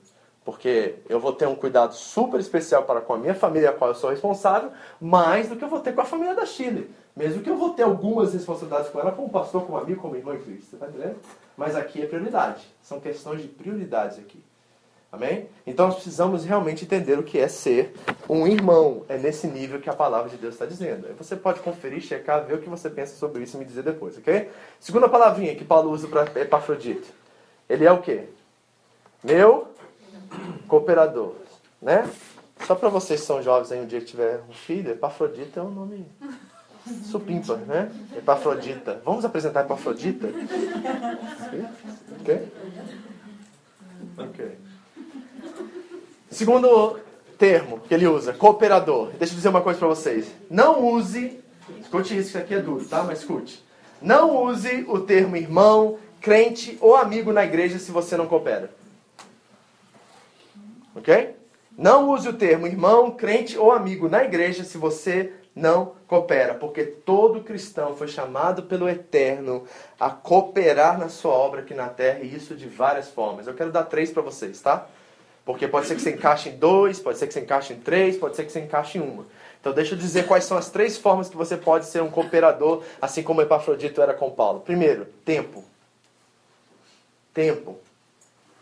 Porque 0.45 0.97
eu 1.09 1.21
vou 1.21 1.33
ter 1.33 1.47
um 1.47 1.55
cuidado 1.55 1.95
super 1.95 2.41
especial 2.41 2.83
para 2.83 3.01
com 3.01 3.15
a 3.15 3.19
minha 3.19 3.35
família, 3.35 3.71
a 3.71 3.73
qual 3.73 3.91
eu 3.91 3.95
sou 3.95 4.11
responsável, 4.11 4.73
mais 5.01 5.49
do 5.49 5.57
que 5.57 5.65
eu 5.65 5.69
vou 5.69 5.81
ter 5.81 5.95
com 5.95 6.01
a 6.01 6.05
família 6.05 6.35
da 6.35 6.45
Chile. 6.45 6.91
Mesmo 7.15 7.43
que 7.43 7.51
eu 7.51 7.57
vou 7.57 7.71
ter 7.71 7.83
algumas 7.83 8.33
responsabilidades 8.33 8.91
com 8.91 8.99
ela, 8.99 9.13
como 9.13 9.29
pastor, 9.29 9.65
como 9.65 9.79
amigo, 9.79 10.01
como 10.01 10.17
irmã 10.17 10.35
em 10.35 10.41
Cristo. 10.41 10.71
Você 10.71 10.77
está 10.77 10.89
entendendo? 10.89 11.17
Mas 11.57 11.77
aqui 11.77 12.03
é 12.03 12.07
prioridade. 12.07 12.67
São 12.83 12.99
questões 12.99 13.43
de 13.43 13.49
prioridades 13.49 14.19
aqui. 14.19 14.43
Amém? 15.13 15.47
Então 15.67 15.89
nós 15.89 15.97
precisamos 15.97 16.43
realmente 16.43 16.87
entender 16.87 17.19
o 17.19 17.23
que 17.23 17.39
é 17.39 17.47
ser 17.47 17.93
um 18.27 18.47
irmão. 18.47 19.05
É 19.11 19.19
nesse 19.19 19.47
nível 19.47 19.79
que 19.79 19.91
a 19.91 19.95
palavra 19.95 20.31
de 20.31 20.39
Deus 20.39 20.55
está 20.55 20.65
dizendo. 20.65 21.07
Você 21.19 21.37
pode 21.37 21.61
conferir, 21.61 22.01
checar, 22.01 22.47
ver 22.47 22.55
o 22.55 22.59
que 22.63 22.69
você 22.69 22.89
pensa 22.89 23.15
sobre 23.17 23.43
isso 23.43 23.57
e 23.57 23.59
me 23.59 23.67
dizer 23.67 23.83
depois, 23.83 24.17
ok? 24.17 24.51
Segunda 24.81 25.11
palavrinha 25.11 25.55
que 25.55 25.67
Paulo 25.67 25.91
usa 25.91 26.09
para 26.09 26.41
Epafrodito. 26.41 27.09
Ele 27.69 27.85
é 27.85 27.93
o 27.93 28.01
quê? 28.01 28.25
Meu 29.23 29.69
cooperador, 30.69 31.35
né? 31.81 32.09
Só 32.67 32.75
para 32.75 32.89
vocês 32.89 33.21
que 33.21 33.27
são 33.27 33.43
jovens 33.43 33.73
aí, 33.73 33.81
um 33.81 33.87
dia 33.87 34.01
que 34.01 34.07
tiver 34.07 34.41
um 34.49 34.53
filho, 34.53 34.93
Epafrodita 34.93 35.61
é 35.61 35.63
um 35.63 35.71
nome 35.71 36.07
supimpa, 37.11 37.57
né? 37.57 37.91
Epafrodita. 38.17 39.01
Vamos 39.05 39.25
apresentar 39.25 39.65
Epafrodita? 39.65 40.29
Ok? 42.21 42.53
Ok. 44.19 44.59
Segundo 46.31 46.99
termo 47.37 47.81
que 47.81 47.93
ele 47.93 48.07
usa, 48.07 48.33
cooperador. 48.33 49.11
Deixa 49.19 49.33
eu 49.33 49.37
dizer 49.37 49.49
uma 49.49 49.61
coisa 49.61 49.79
para 49.79 49.89
vocês. 49.89 50.29
Não 50.49 50.87
use, 50.87 51.41
escute 51.81 52.17
isso, 52.17 52.33
que 52.33 52.39
aqui 52.39 52.55
é 52.55 52.61
duro, 52.61 52.85
tá? 52.85 53.03
Mas 53.03 53.21
escute. 53.21 53.63
Não 54.01 54.45
use 54.45 54.85
o 54.89 55.01
termo 55.01 55.37
irmão, 55.37 55.99
crente 56.21 56.79
ou 56.81 56.97
amigo 56.97 57.33
na 57.33 57.45
igreja 57.45 57.79
se 57.79 57.91
você 57.91 58.17
não 58.17 58.27
coopera. 58.27 58.71
Ok? 60.95 61.37
Não 61.77 62.11
use 62.11 62.29
o 62.29 62.35
termo 62.35 62.67
irmão, 62.67 63.11
crente 63.11 63.57
ou 63.57 63.73
amigo 63.73 64.09
na 64.09 64.25
igreja 64.25 64.63
se 64.63 64.77
você 64.77 65.33
não 65.55 65.95
coopera, 66.07 66.55
porque 66.55 66.85
todo 66.85 67.43
cristão 67.43 67.95
foi 67.95 68.09
chamado 68.09 68.63
pelo 68.65 68.89
Eterno 68.89 69.65
a 69.99 70.11
cooperar 70.11 70.99
na 70.99 71.09
sua 71.09 71.33
obra 71.33 71.61
aqui 71.61 71.75
na 71.75 71.89
terra, 71.89 72.21
e 72.21 72.35
isso 72.35 72.55
de 72.55 72.67
várias 72.67 73.09
formas. 73.09 73.47
Eu 73.47 73.55
quero 73.55 73.71
dar 73.71 73.85
três 73.85 74.11
para 74.11 74.23
vocês, 74.23 74.61
tá? 74.61 74.87
Porque 75.45 75.67
pode 75.67 75.87
ser 75.87 75.97
que 75.97 76.03
você 76.03 76.13
encaixe 76.13 76.51
em 76.51 76.57
dois, 76.57 77.01
pode 77.01 77.19
ser 77.19 77.27
que 77.27 77.35
você 77.35 77.41
encaixe 77.41 77.73
em 77.73 77.81
três, 77.81 78.17
pode 78.17 78.37
ser 78.37 78.45
que 78.45 78.53
você 78.53 78.61
encaixe 78.61 78.99
em 78.99 79.01
uma. 79.01 79.27
Então 79.61 79.73
deixa 79.73 79.95
eu 79.95 79.99
dizer 79.99 80.27
quais 80.27 80.45
são 80.45 80.57
as 80.57 80.71
três 80.71 80.97
formas 80.97 81.29
que 81.29 81.37
você 81.37 81.57
pode 81.57 81.87
ser 81.87 82.03
um 82.03 82.11
cooperador, 82.11 82.83
assim 83.01 83.23
como 83.23 83.43
Epafrodito 83.43 84.01
era 84.01 84.15
com 84.15 84.31
Paulo. 84.31 84.61
Primeiro, 84.61 85.07
tempo. 85.25 85.65
Tempo. 87.35 87.79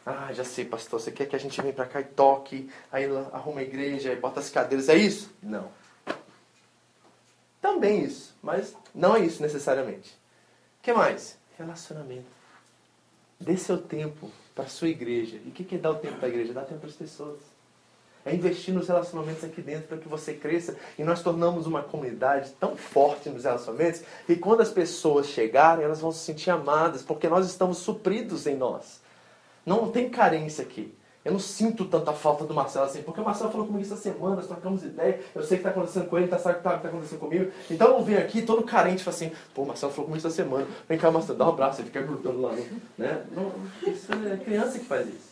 Ah, 0.04 0.32
já 0.32 0.44
sei, 0.44 0.64
pastor, 0.64 1.00
você 1.00 1.12
quer 1.12 1.26
que 1.26 1.36
a 1.36 1.38
gente 1.38 1.60
venha 1.60 1.74
para 1.74 1.86
cá 1.86 2.00
e 2.00 2.04
toque, 2.04 2.70
aí 2.90 3.04
arruma 3.32 3.60
a 3.60 3.62
igreja, 3.62 4.10
aí 4.10 4.16
bota 4.16 4.40
as 4.40 4.48
cadeiras, 4.48 4.88
é 4.88 4.96
isso? 4.96 5.30
Não. 5.42 5.70
Também 7.60 8.04
isso, 8.04 8.34
mas 8.42 8.74
não 8.94 9.14
é 9.14 9.20
isso 9.20 9.42
necessariamente. 9.42 10.10
O 10.80 10.82
que 10.82 10.92
mais? 10.92 11.38
Relacionamento. 11.58 12.24
Dê 13.38 13.56
seu 13.56 13.78
tempo 13.78 14.30
para 14.54 14.64
a 14.64 14.68
sua 14.68 14.88
igreja. 14.88 15.38
E 15.44 15.48
o 15.48 15.52
que, 15.52 15.64
que 15.64 15.74
é 15.76 15.78
dar 15.78 15.90
o 15.90 15.96
tempo 15.96 16.16
para 16.16 16.26
a 16.26 16.30
igreja? 16.30 16.52
Dar 16.52 16.64
tempo 16.64 16.80
para 16.80 16.88
as 16.88 16.96
pessoas. 16.96 17.38
É 18.24 18.34
investir 18.34 18.74
nos 18.74 18.88
relacionamentos 18.88 19.44
aqui 19.44 19.62
dentro 19.62 19.88
para 19.88 19.98
que 19.98 20.08
você 20.08 20.34
cresça. 20.34 20.76
E 20.98 21.04
nós 21.04 21.22
tornamos 21.22 21.66
uma 21.66 21.82
comunidade 21.82 22.50
tão 22.60 22.76
forte 22.76 23.30
nos 23.30 23.44
relacionamentos 23.44 24.02
que 24.26 24.36
quando 24.36 24.60
as 24.60 24.70
pessoas 24.70 25.26
chegarem, 25.26 25.84
elas 25.84 26.00
vão 26.00 26.12
se 26.12 26.18
sentir 26.18 26.50
amadas, 26.50 27.02
porque 27.02 27.28
nós 27.28 27.46
estamos 27.46 27.78
supridos 27.78 28.46
em 28.46 28.56
nós. 28.56 29.00
Não 29.64 29.90
tem 29.90 30.08
carência 30.08 30.62
aqui. 30.62 30.94
Eu 31.22 31.32
não 31.32 31.38
sinto 31.38 31.84
tanta 31.84 32.14
falta 32.14 32.44
do 32.44 32.54
Marcelo 32.54 32.86
assim, 32.86 33.02
porque 33.02 33.20
o 33.20 33.24
Marcelo 33.24 33.50
falou 33.50 33.66
comigo 33.66 33.84
essa 33.84 33.96
semana, 33.96 34.36
nós 34.36 34.46
trocamos 34.46 34.82
ideia, 34.82 35.20
eu 35.34 35.42
sei 35.42 35.58
o 35.58 35.60
que 35.60 35.68
está 35.68 35.68
acontecendo 35.68 36.08
com 36.08 36.16
ele, 36.16 36.28
tá, 36.28 36.38
sabe 36.38 36.58
o 36.58 36.62
que 36.62 36.66
está 36.66 36.78
tá 36.78 36.88
acontecendo 36.88 37.18
comigo. 37.18 37.52
Então 37.70 37.98
eu 37.98 38.02
venho 38.02 38.20
aqui 38.20 38.40
todo 38.40 38.62
carente 38.62 39.04
falo 39.04 39.14
assim, 39.14 39.32
pô, 39.54 39.62
o 39.62 39.66
Marcelo 39.66 39.92
falou 39.92 40.06
comigo 40.06 40.26
essa 40.26 40.34
semana, 40.34 40.66
vem 40.88 40.98
cá, 40.98 41.10
Marcelo, 41.10 41.38
dá 41.38 41.44
um 41.44 41.50
abraço, 41.50 41.82
e 41.82 41.84
fica 41.84 42.00
grudando 42.00 42.40
lá. 42.40 42.52
Né? 42.96 43.22
Não, 43.32 43.52
isso 43.86 44.10
é 44.12 44.36
criança 44.38 44.78
que 44.78 44.86
faz 44.86 45.06
isso. 45.08 45.29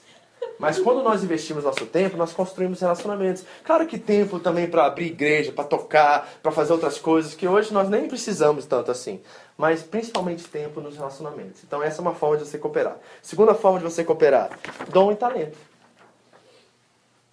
Mas 0.59 0.79
quando 0.79 1.03
nós 1.03 1.23
investimos 1.23 1.63
nosso 1.63 1.87
tempo, 1.87 2.17
nós 2.17 2.33
construímos 2.33 2.81
relacionamentos. 2.81 3.45
Claro 3.65 3.87
que 3.87 3.97
tempo 3.97 4.41
também 4.41 4.69
para 4.69 4.87
abrir 4.87 5.07
igreja, 5.07 5.53
para 5.53 5.65
tocar, 5.65 6.29
para 6.43 6.51
fazer 6.51 6.73
outras 6.73 6.99
coisas 6.99 7.35
que 7.35 7.47
hoje 7.47 7.73
nós 7.73 7.89
nem 7.89 8.09
precisamos 8.09 8.67
tanto 8.67 8.91
assim. 8.91 9.21
Mas 9.57 9.83
principalmente 9.83 10.49
tempo 10.49 10.81
nos 10.81 10.97
relacionamentos. 10.97 11.63
Então 11.63 11.81
essa 11.83 12.01
é 12.01 12.03
uma 12.03 12.15
forma 12.15 12.37
de 12.39 12.45
você 12.45 12.59
cooperar. 12.59 12.97
Segunda 13.23 13.55
forma 13.55 13.79
de 13.79 13.85
você 13.85 14.03
cooperar, 14.03 14.51
dom 14.89 15.13
e 15.13 15.17
talento. 15.17 15.57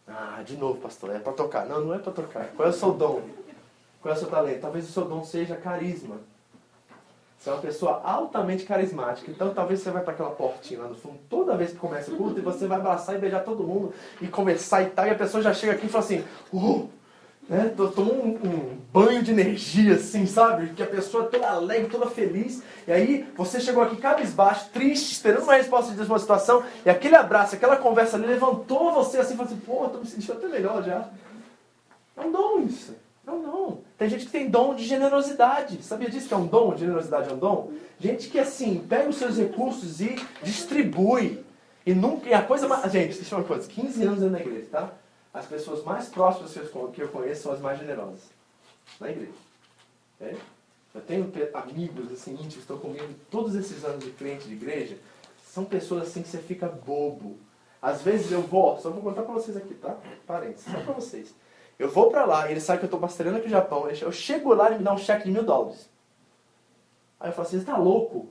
Ah, 0.07 0.43
de 0.45 0.55
novo, 0.55 0.79
pastor, 0.79 1.15
é 1.15 1.19
para 1.19 1.33
tocar. 1.33 1.65
Não, 1.65 1.81
não 1.81 1.95
é 1.95 1.97
para 1.97 2.13
tocar. 2.13 2.47
Qual 2.55 2.67
é 2.67 2.71
o 2.71 2.73
seu 2.73 2.93
dom? 2.93 3.23
Qual 4.01 4.13
é 4.13 4.17
o 4.17 4.19
seu 4.19 4.29
talento? 4.29 4.61
Talvez 4.61 4.87
o 4.87 4.91
seu 4.91 5.05
dom 5.05 5.23
seja 5.23 5.55
carisma. 5.55 6.17
Você 7.37 7.49
é 7.49 7.53
uma 7.53 7.61
pessoa 7.61 8.01
altamente 8.03 8.63
carismática. 8.63 9.29
Então 9.29 9.53
talvez 9.53 9.79
você 9.79 9.91
vai 9.91 10.03
para 10.03 10.13
aquela 10.13 10.31
portinha 10.31 10.81
lá 10.81 10.87
no 10.87 10.95
fundo, 10.95 11.19
toda 11.29 11.55
vez 11.55 11.71
que 11.71 11.77
começa 11.77 12.11
o 12.11 12.17
culto, 12.17 12.39
e 12.39 12.41
você 12.41 12.67
vai 12.67 12.79
abraçar 12.79 13.15
e 13.15 13.19
beijar 13.19 13.43
todo 13.43 13.63
mundo 13.63 13.93
e 14.21 14.27
conversar 14.27 14.81
e 14.81 14.87
tal, 14.87 15.05
e 15.05 15.11
a 15.11 15.15
pessoa 15.15 15.43
já 15.43 15.53
chega 15.53 15.73
aqui 15.73 15.85
e 15.85 15.89
fala 15.89 16.03
assim, 16.03 16.23
uh, 16.51 16.89
né? 17.47 17.71
Toma 17.75 18.11
um, 18.11 18.29
um, 18.43 18.77
banho 18.91 19.21
de 19.21 19.31
energia, 19.31 19.95
assim, 19.95 20.25
sabe? 20.25 20.69
Que 20.69 20.81
a 20.81 20.87
pessoa 20.87 21.25
é 21.25 21.27
toda 21.27 21.47
alegre, 21.47 21.89
toda 21.89 22.09
feliz. 22.09 22.63
E 22.87 22.91
aí 22.91 23.27
você 23.35 23.59
chegou 23.59 23.83
aqui 23.83 23.97
cabisbaixo, 23.97 24.69
triste, 24.71 25.11
esperando 25.11 25.43
uma 25.43 25.55
resposta 25.55 25.93
de 25.93 26.01
uma 26.01 26.19
situação, 26.19 26.63
e 26.83 26.89
aquele 26.89 27.15
abraço, 27.15 27.55
aquela 27.55 27.77
conversa 27.77 28.17
ali 28.17 28.25
levantou 28.25 28.91
você 28.91 29.19
assim, 29.19 29.35
falou 29.35 29.51
assim, 29.51 29.61
pô, 29.61 29.87
tô 29.89 29.99
me 29.99 30.07
sentindo 30.07 30.33
até 30.33 30.47
melhor 30.47 30.83
já. 30.83 31.07
É 32.17 32.21
um 32.21 32.31
dom 32.31 32.61
isso. 32.61 32.95
Um 33.27 33.41
dom. 33.41 33.81
Tem 33.97 34.09
gente 34.09 34.25
que 34.25 34.31
tem 34.31 34.49
dom 34.49 34.75
de 34.75 34.83
generosidade. 34.83 35.81
Sabia 35.83 36.09
disso 36.09 36.27
que 36.27 36.33
é 36.33 36.37
um 36.37 36.45
dom? 36.45 36.75
Generosidade 36.77 37.29
é 37.29 37.33
um 37.33 37.37
dom? 37.37 37.71
Gente 37.99 38.29
que 38.29 38.39
assim, 38.39 38.85
pega 38.87 39.09
os 39.09 39.15
seus 39.15 39.37
recursos 39.37 39.99
e 40.01 40.15
distribui. 40.43 41.43
E 41.85 41.93
nunca. 41.93 42.29
E 42.29 42.33
a 42.33 42.41
coisa 42.41 42.67
mais. 42.67 42.91
Gente, 42.91 43.15
deixa 43.15 43.35
eu 43.35 43.39
uma 43.39 43.45
coisa, 43.45 43.67
15 43.67 44.03
anos 44.03 44.31
da 44.31 44.39
igreja, 44.39 44.67
tá? 44.71 44.91
as 45.35 45.45
pessoas 45.45 45.83
mais 45.83 46.07
próximas 46.07 46.53
que 46.93 47.01
eu 47.01 47.09
conheço 47.09 47.43
são 47.43 47.51
as 47.51 47.59
mais 47.59 47.77
generosas 47.77 48.21
na 48.99 49.09
igreja. 49.09 49.33
É? 50.21 50.33
Eu 50.93 51.01
tenho 51.01 51.29
amigos 51.53 52.11
assim, 52.13 52.31
íntimos 52.31 52.53
que 52.53 52.59
estão 52.61 52.77
comigo 52.77 53.13
todos 53.29 53.53
esses 53.53 53.83
anos 53.83 54.03
de 54.03 54.11
crente 54.11 54.47
de 54.47 54.53
igreja. 54.53 54.97
São 55.45 55.65
pessoas 55.65 56.03
assim 56.03 56.21
que 56.21 56.29
você 56.29 56.37
fica 56.37 56.69
bobo. 56.69 57.37
Às 57.81 58.01
vezes 58.01 58.31
eu 58.31 58.41
vou, 58.41 58.79
só 58.79 58.89
vou 58.89 59.03
contar 59.03 59.23
para 59.23 59.33
vocês 59.33 59.57
aqui, 59.57 59.73
tá? 59.75 59.97
Parentes, 60.25 60.63
só 60.63 60.79
para 60.79 60.93
vocês. 60.93 61.35
Eu 61.77 61.89
vou 61.89 62.09
para 62.09 62.25
lá, 62.25 62.49
ele 62.49 62.61
sabe 62.61 62.79
que 62.79 62.85
eu 62.85 62.87
estou 62.87 62.99
pastoreando 62.99 63.37
aqui 63.37 63.47
no 63.47 63.51
Japão. 63.51 63.89
Eu 63.89 64.11
chego 64.11 64.53
lá 64.53 64.65
e 64.65 64.67
ele 64.67 64.77
me 64.79 64.83
dá 64.83 64.93
um 64.93 64.97
cheque 64.97 65.25
de 65.25 65.31
mil 65.31 65.43
dólares. 65.43 65.89
Aí 67.19 67.29
eu 67.29 67.33
falo 67.33 67.47
assim, 67.47 67.59
você 67.59 67.65
tá 67.65 67.77
louco? 67.77 68.29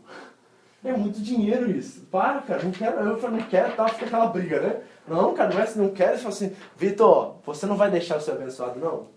É 0.83 0.93
muito 0.93 1.21
dinheiro 1.21 1.71
isso. 1.71 2.03
Para, 2.11 2.43
cara, 2.43 2.63
não 2.63 2.71
quero. 2.71 3.01
Eu 3.01 3.19
falo, 3.19 3.37
não 3.37 3.45
quero, 3.45 3.75
tá? 3.75 3.89
Fica 3.89 4.07
aquela 4.07 4.27
briga, 4.27 4.61
né? 4.61 4.83
Não, 5.09 5.35
cara, 5.35 5.55
não 5.55 5.61
é 5.61 5.67
se 5.67 5.79
não 5.79 5.91
quer. 5.91 6.13
Você 6.13 6.19
fala 6.19 6.35
assim, 6.35 6.57
Vitor, 6.77 7.37
você 7.45 7.67
não 7.67 7.77
vai 7.77 7.91
deixar 7.91 8.19
o 8.19 8.21
seu 8.21 8.35
abençoado, 8.35 8.79
não? 8.79 9.09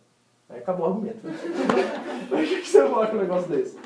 Aí 0.49 0.59
acabou 0.59 0.87
o 0.87 0.89
argumento. 0.89 1.19
Por 2.29 2.39
que 2.39 2.65
você 2.65 2.81
fala 2.81 3.07
com 3.07 3.17
um 3.17 3.19
negócio 3.19 3.49
desse? 3.49 3.77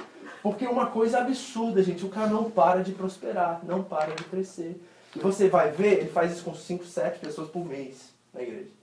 Porque 0.44 0.66
uma 0.66 0.88
coisa 0.88 1.20
absurda, 1.20 1.84
gente. 1.84 2.06
O 2.06 2.10
cara 2.10 2.28
não 2.28 2.50
para 2.50 2.84
de 2.84 2.92
prosperar, 2.92 3.62
não 3.64 3.84
para 3.84 4.14
de 4.16 4.24
crescer. 4.24 4.82
E 5.16 5.20
você 5.20 5.50
vai 5.50 5.72
ver, 5.72 6.00
ele 6.00 6.10
faz 6.10 6.32
isso 6.32 6.44
com 6.44 6.54
5, 6.54 6.86
7 6.86 7.20
pessoas 7.20 7.50
por 7.50 7.66
mês 7.66 8.14
na 8.34 8.42
igreja. 8.42 8.81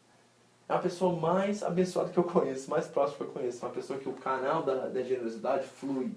É 0.68 0.74
a 0.74 0.78
pessoa 0.78 1.18
mais 1.18 1.62
abençoada 1.62 2.10
que 2.10 2.18
eu 2.18 2.24
conheço, 2.24 2.68
mais 2.68 2.86
próxima 2.86 3.18
que 3.18 3.24
eu 3.24 3.28
conheço. 3.28 3.64
Uma 3.64 3.72
pessoa 3.72 3.98
que 3.98 4.08
o 4.08 4.12
canal 4.12 4.62
da, 4.62 4.88
da 4.88 5.02
generosidade 5.02 5.66
flui. 5.66 6.12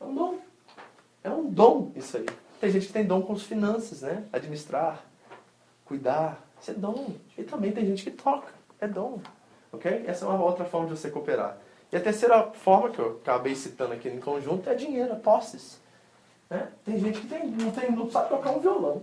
É 0.00 0.04
um 0.04 0.14
dom. 0.14 0.38
É 1.24 1.30
um 1.30 1.50
dom 1.50 1.90
isso 1.96 2.16
aí. 2.16 2.26
Tem 2.60 2.70
gente 2.70 2.86
que 2.86 2.92
tem 2.92 3.04
dom 3.04 3.22
com 3.22 3.32
as 3.32 3.42
finanças, 3.42 4.02
né? 4.02 4.24
Administrar, 4.32 5.04
cuidar. 5.84 6.40
Isso 6.60 6.70
é 6.70 6.74
dom. 6.74 7.14
E 7.36 7.42
também 7.42 7.72
tem 7.72 7.84
gente 7.86 8.04
que 8.04 8.10
toca. 8.10 8.52
É 8.80 8.86
dom. 8.86 9.20
Ok? 9.72 10.04
Essa 10.06 10.24
é 10.24 10.28
uma 10.28 10.42
outra 10.42 10.64
forma 10.64 10.88
de 10.88 10.96
você 10.96 11.10
cooperar. 11.10 11.58
E 11.90 11.96
a 11.96 12.00
terceira 12.00 12.50
forma, 12.52 12.90
que 12.90 12.98
eu 12.98 13.18
acabei 13.22 13.54
citando 13.54 13.94
aqui 13.94 14.08
em 14.08 14.20
conjunto, 14.20 14.68
é 14.68 14.74
dinheiro, 14.74 15.12
é 15.12 15.16
posses. 15.16 15.80
Né? 16.48 16.68
Tem 16.84 16.98
gente 16.98 17.20
que 17.20 17.26
tem, 17.26 17.46
não, 17.46 17.70
tem, 17.70 17.90
não 17.90 18.10
sabe 18.10 18.28
tocar 18.28 18.50
um 18.50 18.60
violão. 18.60 19.02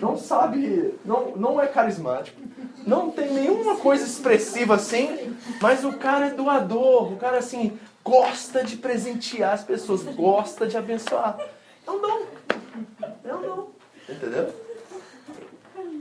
Não 0.00 0.16
sabe, 0.16 0.94
não, 1.04 1.36
não 1.36 1.60
é 1.60 1.66
carismático. 1.66 2.40
Não 2.86 3.10
tem 3.10 3.32
nenhuma 3.32 3.76
coisa 3.76 4.04
expressiva 4.04 4.74
assim, 4.74 5.36
mas 5.60 5.84
o 5.84 5.94
cara 5.94 6.26
é 6.26 6.30
doador. 6.30 7.12
O 7.12 7.16
cara, 7.16 7.38
assim, 7.38 7.78
gosta 8.04 8.62
de 8.62 8.76
presentear 8.76 9.54
as 9.54 9.64
pessoas, 9.64 10.02
gosta 10.02 10.66
de 10.66 10.76
abençoar. 10.76 11.38
É 11.86 11.90
um 11.90 12.00
dom. 12.00 12.22
É 13.24 13.34
um 13.34 13.42
dom. 13.42 13.70
Entendeu? 14.08 14.64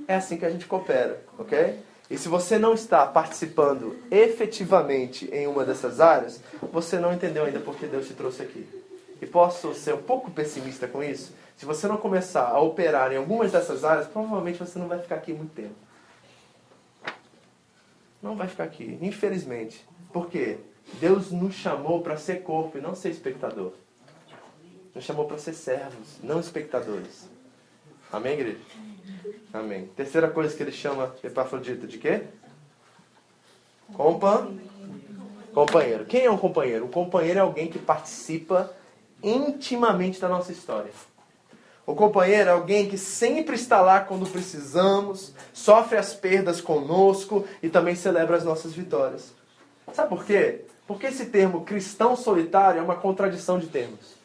é 0.07 0.15
assim 0.15 0.37
que 0.37 0.45
a 0.45 0.49
gente 0.49 0.65
coopera, 0.65 1.21
ok? 1.37 1.79
E 2.09 2.17
se 2.17 2.27
você 2.27 2.59
não 2.59 2.73
está 2.73 3.05
participando 3.05 3.97
efetivamente 4.11 5.29
em 5.31 5.47
uma 5.47 5.63
dessas 5.63 5.99
áreas, 5.99 6.41
você 6.71 6.99
não 6.99 7.13
entendeu 7.13 7.45
ainda 7.45 7.59
porque 7.59 7.85
Deus 7.85 8.07
te 8.07 8.13
trouxe 8.13 8.41
aqui. 8.41 8.67
E 9.21 9.25
posso 9.25 9.73
ser 9.73 9.93
um 9.93 10.01
pouco 10.01 10.31
pessimista 10.31 10.87
com 10.87 11.03
isso? 11.03 11.33
Se 11.55 11.65
você 11.65 11.87
não 11.87 11.97
começar 11.97 12.47
a 12.47 12.59
operar 12.59 13.11
em 13.11 13.17
algumas 13.17 13.51
dessas 13.51 13.83
áreas, 13.83 14.07
provavelmente 14.07 14.59
você 14.59 14.77
não 14.79 14.87
vai 14.87 14.99
ficar 14.99 15.15
aqui 15.15 15.33
muito 15.33 15.53
tempo. 15.53 15.75
Não 18.21 18.35
vai 18.35 18.47
ficar 18.47 18.63
aqui, 18.63 18.97
infelizmente. 19.01 19.85
Por 20.11 20.29
quê? 20.29 20.57
Deus 20.99 21.31
nos 21.31 21.53
chamou 21.55 22.01
para 22.01 22.17
ser 22.17 22.41
corpo 22.43 22.77
e 22.77 22.81
não 22.81 22.95
ser 22.95 23.09
espectador. 23.09 23.73
Nos 24.93 25.03
chamou 25.03 25.25
para 25.25 25.37
ser 25.37 25.53
servos, 25.53 26.19
não 26.21 26.39
espectadores. 26.39 27.29
Amém, 28.11 28.33
igreja? 28.33 28.59
Amém. 29.51 29.89
Terceira 29.95 30.29
coisa 30.29 30.55
que 30.55 30.61
ele 30.61 30.71
chama 30.71 31.15
Epafrodita 31.23 31.87
de 31.87 31.97
quê? 31.97 32.23
Compa... 33.93 34.47
Companheiro. 35.53 36.05
Quem 36.05 36.25
é 36.25 36.31
um 36.31 36.37
companheiro? 36.37 36.85
Um 36.85 36.91
companheiro 36.91 37.39
é 37.39 37.41
alguém 37.41 37.67
que 37.67 37.77
participa 37.77 38.73
intimamente 39.23 40.19
da 40.19 40.27
nossa 40.27 40.51
história. 40.51 40.91
O 41.85 41.95
companheiro 41.95 42.49
é 42.49 42.53
alguém 42.53 42.87
que 42.87 42.97
sempre 42.97 43.55
está 43.55 43.81
lá 43.81 43.99
quando 43.99 44.29
precisamos, 44.29 45.33
sofre 45.51 45.97
as 45.97 46.13
perdas 46.13 46.61
conosco 46.61 47.45
e 47.61 47.69
também 47.69 47.95
celebra 47.95 48.37
as 48.37 48.43
nossas 48.43 48.73
vitórias. 48.73 49.33
Sabe 49.91 50.09
por 50.09 50.23
quê? 50.25 50.61
Porque 50.87 51.07
esse 51.07 51.25
termo 51.25 51.61
cristão 51.65 52.15
solitário 52.15 52.79
é 52.79 52.83
uma 52.83 52.95
contradição 52.95 53.59
de 53.59 53.67
termos. 53.67 54.15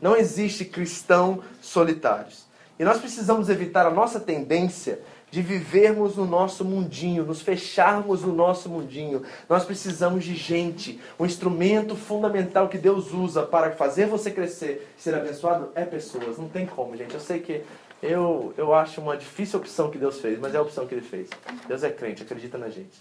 Não 0.00 0.16
existe 0.16 0.64
cristão 0.64 1.42
solitários. 1.60 2.46
E 2.78 2.84
nós 2.84 2.98
precisamos 2.98 3.48
evitar 3.48 3.86
a 3.86 3.90
nossa 3.90 4.18
tendência 4.18 5.00
de 5.30 5.42
vivermos 5.42 6.16
no 6.16 6.26
nosso 6.26 6.64
mundinho, 6.64 7.24
nos 7.24 7.40
fecharmos 7.40 8.22
no 8.22 8.32
nosso 8.32 8.68
mundinho. 8.68 9.22
Nós 9.48 9.64
precisamos 9.64 10.24
de 10.24 10.34
gente. 10.34 11.00
O 11.18 11.24
instrumento 11.24 11.94
fundamental 11.94 12.68
que 12.68 12.78
Deus 12.78 13.12
usa 13.12 13.42
para 13.42 13.70
fazer 13.72 14.06
você 14.06 14.30
crescer 14.30 14.88
ser 14.96 15.14
abençoado 15.14 15.70
é 15.74 15.84
pessoas. 15.84 16.36
Não 16.36 16.48
tem 16.48 16.66
como, 16.66 16.96
gente. 16.96 17.14
Eu 17.14 17.20
sei 17.20 17.38
que 17.38 17.62
eu, 18.02 18.52
eu 18.56 18.74
acho 18.74 19.00
uma 19.00 19.16
difícil 19.16 19.58
opção 19.58 19.90
que 19.90 19.98
Deus 19.98 20.20
fez, 20.20 20.38
mas 20.38 20.54
é 20.54 20.58
a 20.58 20.62
opção 20.62 20.86
que 20.86 20.94
Ele 20.94 21.02
fez. 21.02 21.28
Deus 21.68 21.82
é 21.82 21.90
crente, 21.90 22.22
acredita 22.22 22.58
na 22.58 22.68
gente. 22.68 22.98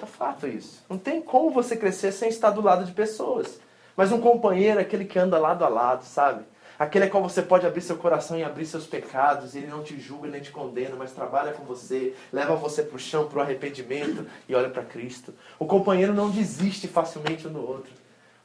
É 0.00 0.06
fato 0.06 0.46
isso. 0.46 0.82
Não 0.88 0.98
tem 0.98 1.20
como 1.20 1.50
você 1.50 1.76
crescer 1.76 2.12
sem 2.12 2.28
estar 2.28 2.50
do 2.50 2.60
lado 2.60 2.84
de 2.84 2.92
pessoas. 2.92 3.60
Mas 3.96 4.12
um 4.12 4.20
companheiro 4.20 4.78
é 4.78 4.82
aquele 4.82 5.04
que 5.04 5.18
anda 5.18 5.38
lado 5.38 5.64
a 5.64 5.68
lado, 5.68 6.04
sabe? 6.04 6.44
Aquele 6.78 7.06
é 7.06 7.08
qual 7.08 7.22
você 7.22 7.40
pode 7.40 7.66
abrir 7.66 7.80
seu 7.80 7.96
coração 7.96 8.38
e 8.38 8.44
abrir 8.44 8.66
seus 8.66 8.86
pecados, 8.86 9.54
e 9.54 9.58
ele 9.58 9.68
não 9.68 9.82
te 9.82 9.98
julga 9.98 10.28
nem 10.28 10.42
te 10.42 10.50
condena, 10.50 10.94
mas 10.96 11.12
trabalha 11.12 11.52
com 11.52 11.64
você, 11.64 12.14
leva 12.32 12.54
você 12.54 12.82
para 12.82 12.96
o 12.96 12.98
chão, 12.98 13.26
para 13.26 13.38
o 13.38 13.42
arrependimento 13.42 14.26
e 14.48 14.54
olha 14.54 14.68
para 14.68 14.82
Cristo. 14.82 15.32
O 15.58 15.64
companheiro 15.64 16.12
não 16.12 16.30
desiste 16.30 16.86
facilmente 16.86 17.48
um 17.48 17.52
do 17.52 17.66
outro. 17.66 17.92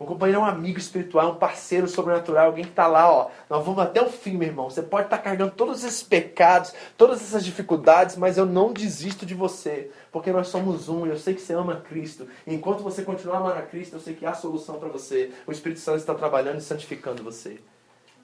O 0.01 0.05
companheiro 0.05 0.41
é 0.41 0.43
um 0.43 0.47
amigo 0.47 0.79
espiritual, 0.79 1.33
um 1.33 1.35
parceiro 1.35 1.87
sobrenatural, 1.87 2.47
alguém 2.47 2.63
que 2.63 2.71
está 2.71 2.87
lá, 2.87 3.07
ó. 3.11 3.29
Nós 3.47 3.63
vamos 3.63 3.79
até 3.83 4.01
o 4.01 4.09
fim, 4.09 4.35
meu 4.35 4.47
irmão. 4.47 4.67
Você 4.67 4.81
pode 4.81 5.05
estar 5.05 5.17
tá 5.17 5.23
carregando 5.23 5.51
todos 5.51 5.83
esses 5.83 6.01
pecados, 6.01 6.73
todas 6.97 7.21
essas 7.21 7.45
dificuldades, 7.45 8.15
mas 8.15 8.35
eu 8.35 8.47
não 8.47 8.73
desisto 8.73 9.27
de 9.27 9.35
você, 9.35 9.91
porque 10.11 10.31
nós 10.31 10.47
somos 10.47 10.89
um. 10.89 11.05
Eu 11.05 11.19
sei 11.19 11.35
que 11.35 11.41
você 11.41 11.53
ama 11.53 11.75
Cristo. 11.81 12.27
E 12.47 12.55
enquanto 12.55 12.81
você 12.81 13.03
continuar 13.03 13.37
amando 13.37 13.59
a 13.59 13.61
Cristo, 13.61 13.95
eu 13.95 13.99
sei 13.99 14.15
que 14.15 14.25
há 14.25 14.33
solução 14.33 14.79
para 14.79 14.89
você. 14.89 15.31
O 15.45 15.51
Espírito 15.51 15.81
Santo 15.81 15.99
está 15.99 16.15
trabalhando 16.15 16.57
e 16.57 16.61
santificando 16.61 17.21
você. 17.21 17.59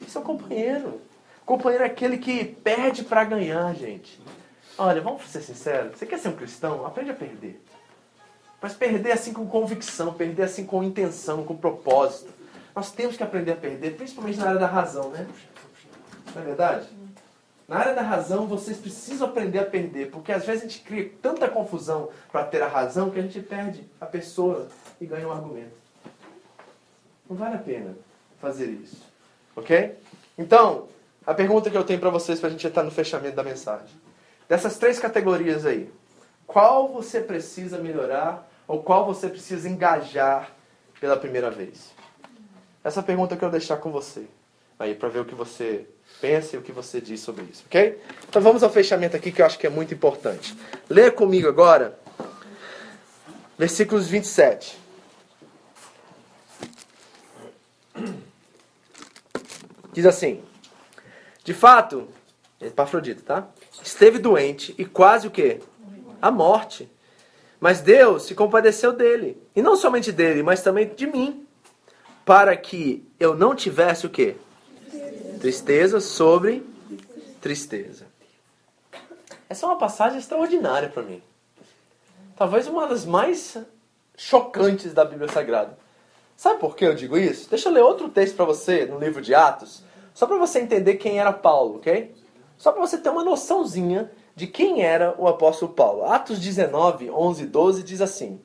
Isso 0.02 0.18
é 0.18 0.22
um 0.22 0.24
companheiro. 0.24 1.02
Companheiro 1.46 1.84
é 1.84 1.88
aquele 1.88 2.18
que 2.18 2.44
perde 2.44 3.04
para 3.04 3.24
ganhar, 3.24 3.74
gente. 3.74 4.20
Olha, 4.78 5.02
vamos 5.02 5.24
ser 5.28 5.42
sinceros. 5.42 5.98
Você 5.98 6.06
quer 6.06 6.20
ser 6.20 6.30
um 6.30 6.36
cristão? 6.36 6.86
Aprende 6.86 7.12
a 7.12 7.16
perder. 7.16 7.62
Mas 8.62 8.74
perder 8.74 9.12
assim 9.12 9.34
com 9.34 9.48
convicção, 9.48 10.14
perder 10.14 10.44
assim 10.44 10.66
com 10.66 10.84
intenção, 10.84 11.44
com 11.44 11.56
propósito. 11.56 12.32
Nós 12.76 12.92
temos 12.92 13.18
que 13.18 13.24
aprender 13.24 13.54
a 13.54 13.56
perder, 13.56 13.96
principalmente 13.96 14.38
na 14.38 14.48
área 14.50 14.60
da 14.60 14.68
razão, 14.68 15.10
né? 15.10 15.28
Não 16.36 16.42
é 16.42 16.46
verdade? 16.46 16.88
Na 17.68 17.78
área 17.78 17.94
da 17.94 18.02
razão, 18.02 18.48
vocês 18.48 18.78
precisam 18.78 19.28
aprender 19.28 19.60
a 19.60 19.66
perder, 19.66 20.12
porque 20.12 20.32
às 20.32 20.46
vezes 20.46 20.64
a 20.64 20.68
gente 20.68 20.82
cria 20.82 21.12
tanta 21.22 21.50
confusão 21.50 22.10
para 22.32 22.44
ter 22.44 22.62
a 22.62 22.68
razão 22.68 23.10
que 23.10 23.20
a 23.20 23.22
gente 23.22 23.42
perde 23.42 23.84
a 24.00 24.06
pessoa 24.06 24.68
e 25.02 25.06
ganha 25.06 25.28
um 25.28 25.32
argumento. 25.32 25.76
Não 27.30 27.36
vale 27.36 27.56
a 27.56 27.60
pena 27.60 27.96
fazer 28.40 28.68
isso. 28.68 29.07
Ok? 29.58 29.96
Então, 30.38 30.88
a 31.26 31.34
pergunta 31.34 31.70
que 31.70 31.76
eu 31.76 31.84
tenho 31.84 32.00
para 32.00 32.12
vocês 32.12 32.40
para 32.40 32.48
a 32.48 32.52
gente 32.52 32.66
entrar 32.66 32.84
no 32.84 32.92
fechamento 32.92 33.36
da 33.36 33.44
mensagem. 33.44 33.90
Dessas 34.48 34.78
três 34.78 35.00
categorias 35.00 35.66
aí, 35.66 35.92
qual 36.46 36.88
você 36.88 37.20
precisa 37.20 37.80
melhorar 37.80 38.50
ou 38.68 38.84
qual 38.84 39.06
você 39.06 39.28
precisa 39.28 39.68
engajar 39.68 40.52
pela 41.02 41.18
primeira 41.18 41.50
vez? 41.50 41.92
Essa 42.84 43.02
pergunta 43.02 43.34
eu 43.34 43.40
quero 43.40 43.52
deixar 43.52 43.78
com 43.78 43.92
você. 43.92 44.26
Aí, 44.80 44.94
para 44.94 45.10
ver 45.10 45.20
o 45.20 45.26
que 45.26 45.34
você 45.34 45.88
pensa 46.22 46.56
e 46.56 46.60
o 46.60 46.62
que 46.62 46.72
você 46.72 47.02
diz 47.02 47.20
sobre 47.20 47.44
isso, 47.46 47.64
ok? 47.66 48.00
Então 48.30 48.42
vamos 48.42 48.62
ao 48.62 48.70
fechamento 48.70 49.18
aqui 49.18 49.32
que 49.32 49.42
eu 49.42 49.46
acho 49.46 49.58
que 49.58 49.66
é 49.66 49.70
muito 49.72 49.94
importante. 49.94 50.56
Leia 50.88 51.12
comigo 51.12 51.48
agora, 51.48 51.98
versículos 53.58 54.08
27. 54.08 54.87
Diz 59.98 60.06
assim: 60.06 60.44
De 61.44 61.56
fato, 61.56 62.08
Epafrodito, 62.62 63.24
tá? 63.24 63.48
Esteve 63.82 64.20
doente 64.20 64.76
e 64.78 64.86
quase 64.86 65.26
o 65.26 65.32
quê? 65.32 65.60
A 66.22 66.30
morte. 66.30 66.88
Mas 67.60 67.82
Deus 67.82 68.22
se 68.22 68.36
compadeceu 68.36 68.94
dele. 68.94 69.42
E 69.56 69.62
não 69.64 69.76
somente 69.76 70.12
dele, 70.12 70.44
mas 70.44 70.62
também 70.62 70.88
de 70.88 71.08
mim. 71.08 71.48
Para 72.24 72.56
que 72.56 73.10
eu 73.20 73.36
não 73.36 73.56
tivesse 73.56 74.06
o 74.06 74.10
quê? 74.12 74.36
Tristeza 75.40 76.00
sobre 76.00 76.64
tristeza. 77.42 78.06
Essa 79.50 79.66
é 79.66 79.70
uma 79.70 79.80
passagem 79.80 80.20
extraordinária 80.20 80.90
para 80.90 81.02
mim. 81.02 81.24
Talvez 82.36 82.68
uma 82.68 82.86
das 82.86 83.04
mais 83.04 83.58
chocantes 84.16 84.94
da 84.94 85.04
Bíblia 85.04 85.28
Sagrada. 85.28 85.76
Sabe 86.38 86.60
por 86.60 86.76
que 86.76 86.86
eu 86.86 86.94
digo 86.94 87.18
isso? 87.18 87.50
Deixa 87.50 87.68
eu 87.68 87.74
ler 87.74 87.82
outro 87.82 88.10
texto 88.10 88.36
para 88.36 88.46
você 88.46 88.86
no 88.86 89.00
livro 89.00 89.24
de 89.24 89.34
Atos, 89.34 89.82
só 90.18 90.26
para 90.26 90.40
você 90.40 90.60
entender 90.60 90.96
quem 90.96 91.20
era 91.20 91.32
Paulo, 91.32 91.76
ok? 91.76 92.12
Só 92.58 92.72
para 92.72 92.82
você 92.82 92.98
ter 92.98 93.08
uma 93.08 93.24
noçãozinha 93.24 94.10
de 94.36 94.48
quem 94.48 94.82
era 94.82 95.14
o 95.16 95.28
apóstolo 95.28 95.74
Paulo. 95.74 96.06
Atos 96.06 96.40
19, 96.40 97.12
11 97.12 97.44
e 97.44 97.46
12 97.46 97.84
diz 97.84 98.02
assim: 98.02 98.42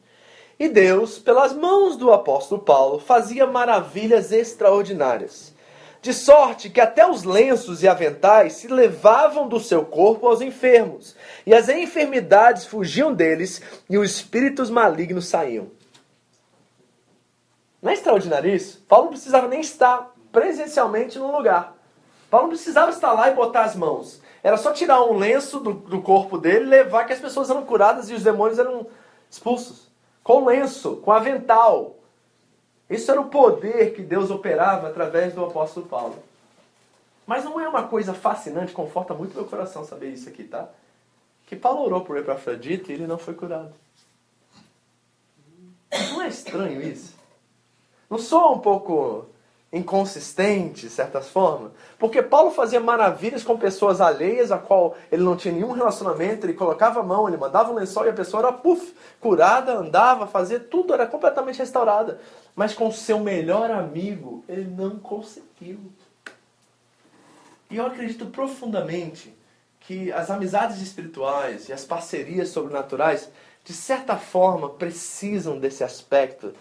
E 0.58 0.68
Deus, 0.68 1.18
pelas 1.18 1.54
mãos 1.54 1.96
do 1.96 2.12
apóstolo 2.12 2.60
Paulo, 2.60 2.98
fazia 2.98 3.46
maravilhas 3.46 4.32
extraordinárias, 4.32 5.54
de 6.02 6.12
sorte 6.12 6.68
que 6.68 6.78
até 6.78 7.08
os 7.08 7.24
lenços 7.24 7.82
e 7.82 7.88
aventais 7.88 8.52
se 8.52 8.68
levavam 8.68 9.48
do 9.48 9.58
seu 9.58 9.82
corpo 9.82 10.26
aos 10.26 10.42
enfermos, 10.42 11.16
e 11.46 11.54
as 11.54 11.70
enfermidades 11.70 12.66
fugiam 12.66 13.14
deles, 13.14 13.62
e 13.88 13.96
os 13.96 14.10
espíritos 14.10 14.68
malignos 14.68 15.26
saíam. 15.26 15.70
Não 17.80 17.90
é 17.90 17.94
extraordinário 17.94 18.54
isso? 18.54 18.84
Paulo 18.86 19.06
não 19.06 19.12
precisava 19.12 19.48
nem 19.48 19.62
estar 19.62 20.11
presencialmente 20.32 21.18
no 21.18 21.30
lugar. 21.30 21.76
Paulo 22.30 22.46
não 22.46 22.54
precisava 22.54 22.90
estar 22.90 23.12
lá 23.12 23.28
e 23.28 23.34
botar 23.34 23.64
as 23.64 23.76
mãos. 23.76 24.20
Era 24.42 24.56
só 24.56 24.72
tirar 24.72 25.04
um 25.04 25.18
lenço 25.18 25.60
do, 25.60 25.74
do 25.74 26.00
corpo 26.00 26.38
dele 26.38 26.64
levar 26.64 27.04
que 27.04 27.12
as 27.12 27.20
pessoas 27.20 27.50
eram 27.50 27.64
curadas 27.64 28.08
e 28.08 28.14
os 28.14 28.22
demônios 28.22 28.58
eram 28.58 28.86
expulsos. 29.30 29.88
Com 30.24 30.46
lenço, 30.46 30.96
com 30.96 31.12
avental. 31.12 31.96
Isso 32.88 33.10
era 33.10 33.20
o 33.20 33.28
poder 33.28 33.94
que 33.94 34.02
Deus 34.02 34.30
operava 34.30 34.88
através 34.88 35.34
do 35.34 35.44
apóstolo 35.44 35.86
Paulo. 35.86 36.16
Mas 37.26 37.44
não 37.44 37.60
é 37.60 37.68
uma 37.68 37.86
coisa 37.86 38.14
fascinante, 38.14 38.72
conforta 38.72 39.14
muito 39.14 39.34
meu 39.34 39.44
coração 39.44 39.84
saber 39.84 40.10
isso 40.10 40.28
aqui, 40.28 40.44
tá? 40.44 40.68
Que 41.46 41.54
Paulo 41.54 41.84
orou 41.84 42.00
por 42.00 42.16
Epafrodito 42.16 42.90
e 42.90 42.94
ele 42.94 43.06
não 43.06 43.18
foi 43.18 43.34
curado. 43.34 43.72
Não 46.10 46.22
é 46.22 46.28
estranho 46.28 46.80
isso? 46.80 47.14
Não 48.08 48.18
soa 48.18 48.52
um 48.52 48.58
pouco 48.58 49.26
inconsistente, 49.72 50.82
de 50.82 50.90
certas 50.90 51.30
formas. 51.30 51.72
Porque 51.98 52.22
Paulo 52.22 52.50
fazia 52.50 52.78
maravilhas 52.78 53.42
com 53.42 53.56
pessoas 53.56 54.02
alheias, 54.02 54.52
a 54.52 54.58
qual 54.58 54.94
ele 55.10 55.22
não 55.22 55.34
tinha 55.34 55.54
nenhum 55.54 55.72
relacionamento, 55.72 56.44
ele 56.44 56.52
colocava 56.52 57.00
a 57.00 57.02
mão, 57.02 57.26
ele 57.26 57.38
mandava 57.38 57.72
um 57.72 57.74
lençol 57.74 58.04
e 58.04 58.10
a 58.10 58.12
pessoa 58.12 58.42
era, 58.42 58.52
puf, 58.52 58.94
curada, 59.18 59.72
andava, 59.72 60.26
fazia 60.26 60.60
tudo, 60.60 60.92
era 60.92 61.06
completamente 61.06 61.58
restaurada. 61.58 62.20
Mas 62.54 62.74
com 62.74 62.92
seu 62.92 63.18
melhor 63.18 63.70
amigo, 63.70 64.44
ele 64.46 64.64
não 64.64 64.98
conseguiu. 64.98 65.80
E 67.70 67.78
eu 67.78 67.86
acredito 67.86 68.26
profundamente 68.26 69.34
que 69.80 70.12
as 70.12 70.30
amizades 70.30 70.82
espirituais 70.82 71.70
e 71.70 71.72
as 71.72 71.82
parcerias 71.82 72.50
sobrenaturais, 72.50 73.30
de 73.64 73.72
certa 73.72 74.18
forma, 74.18 74.68
precisam 74.68 75.58
desse 75.58 75.82
aspecto 75.82 76.52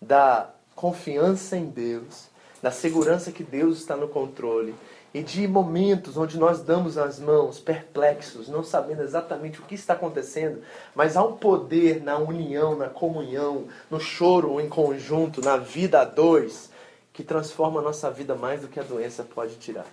da 0.00 0.50
confiança 0.76 1.56
em 1.56 1.66
Deus 1.66 2.29
da 2.62 2.70
segurança 2.70 3.32
que 3.32 3.42
Deus 3.42 3.78
está 3.78 3.96
no 3.96 4.08
controle 4.08 4.74
e 5.12 5.22
de 5.22 5.46
momentos 5.48 6.16
onde 6.16 6.38
nós 6.38 6.62
damos 6.62 6.96
as 6.96 7.18
mãos 7.18 7.58
perplexos, 7.58 8.48
não 8.48 8.62
sabendo 8.62 9.02
exatamente 9.02 9.60
o 9.60 9.64
que 9.64 9.74
está 9.74 9.94
acontecendo, 9.94 10.62
mas 10.94 11.16
há 11.16 11.24
um 11.24 11.36
poder 11.36 12.02
na 12.02 12.16
união, 12.18 12.76
na 12.76 12.88
comunhão, 12.88 13.66
no 13.90 13.98
choro 13.98 14.60
em 14.60 14.68
conjunto, 14.68 15.40
na 15.40 15.56
vida 15.56 16.00
a 16.00 16.04
dois, 16.04 16.70
que 17.12 17.24
transforma 17.24 17.80
a 17.80 17.82
nossa 17.82 18.10
vida 18.10 18.34
mais 18.36 18.60
do 18.60 18.68
que 18.68 18.78
a 18.78 18.84
doença 18.84 19.24
pode 19.24 19.56
tirar. 19.56 19.86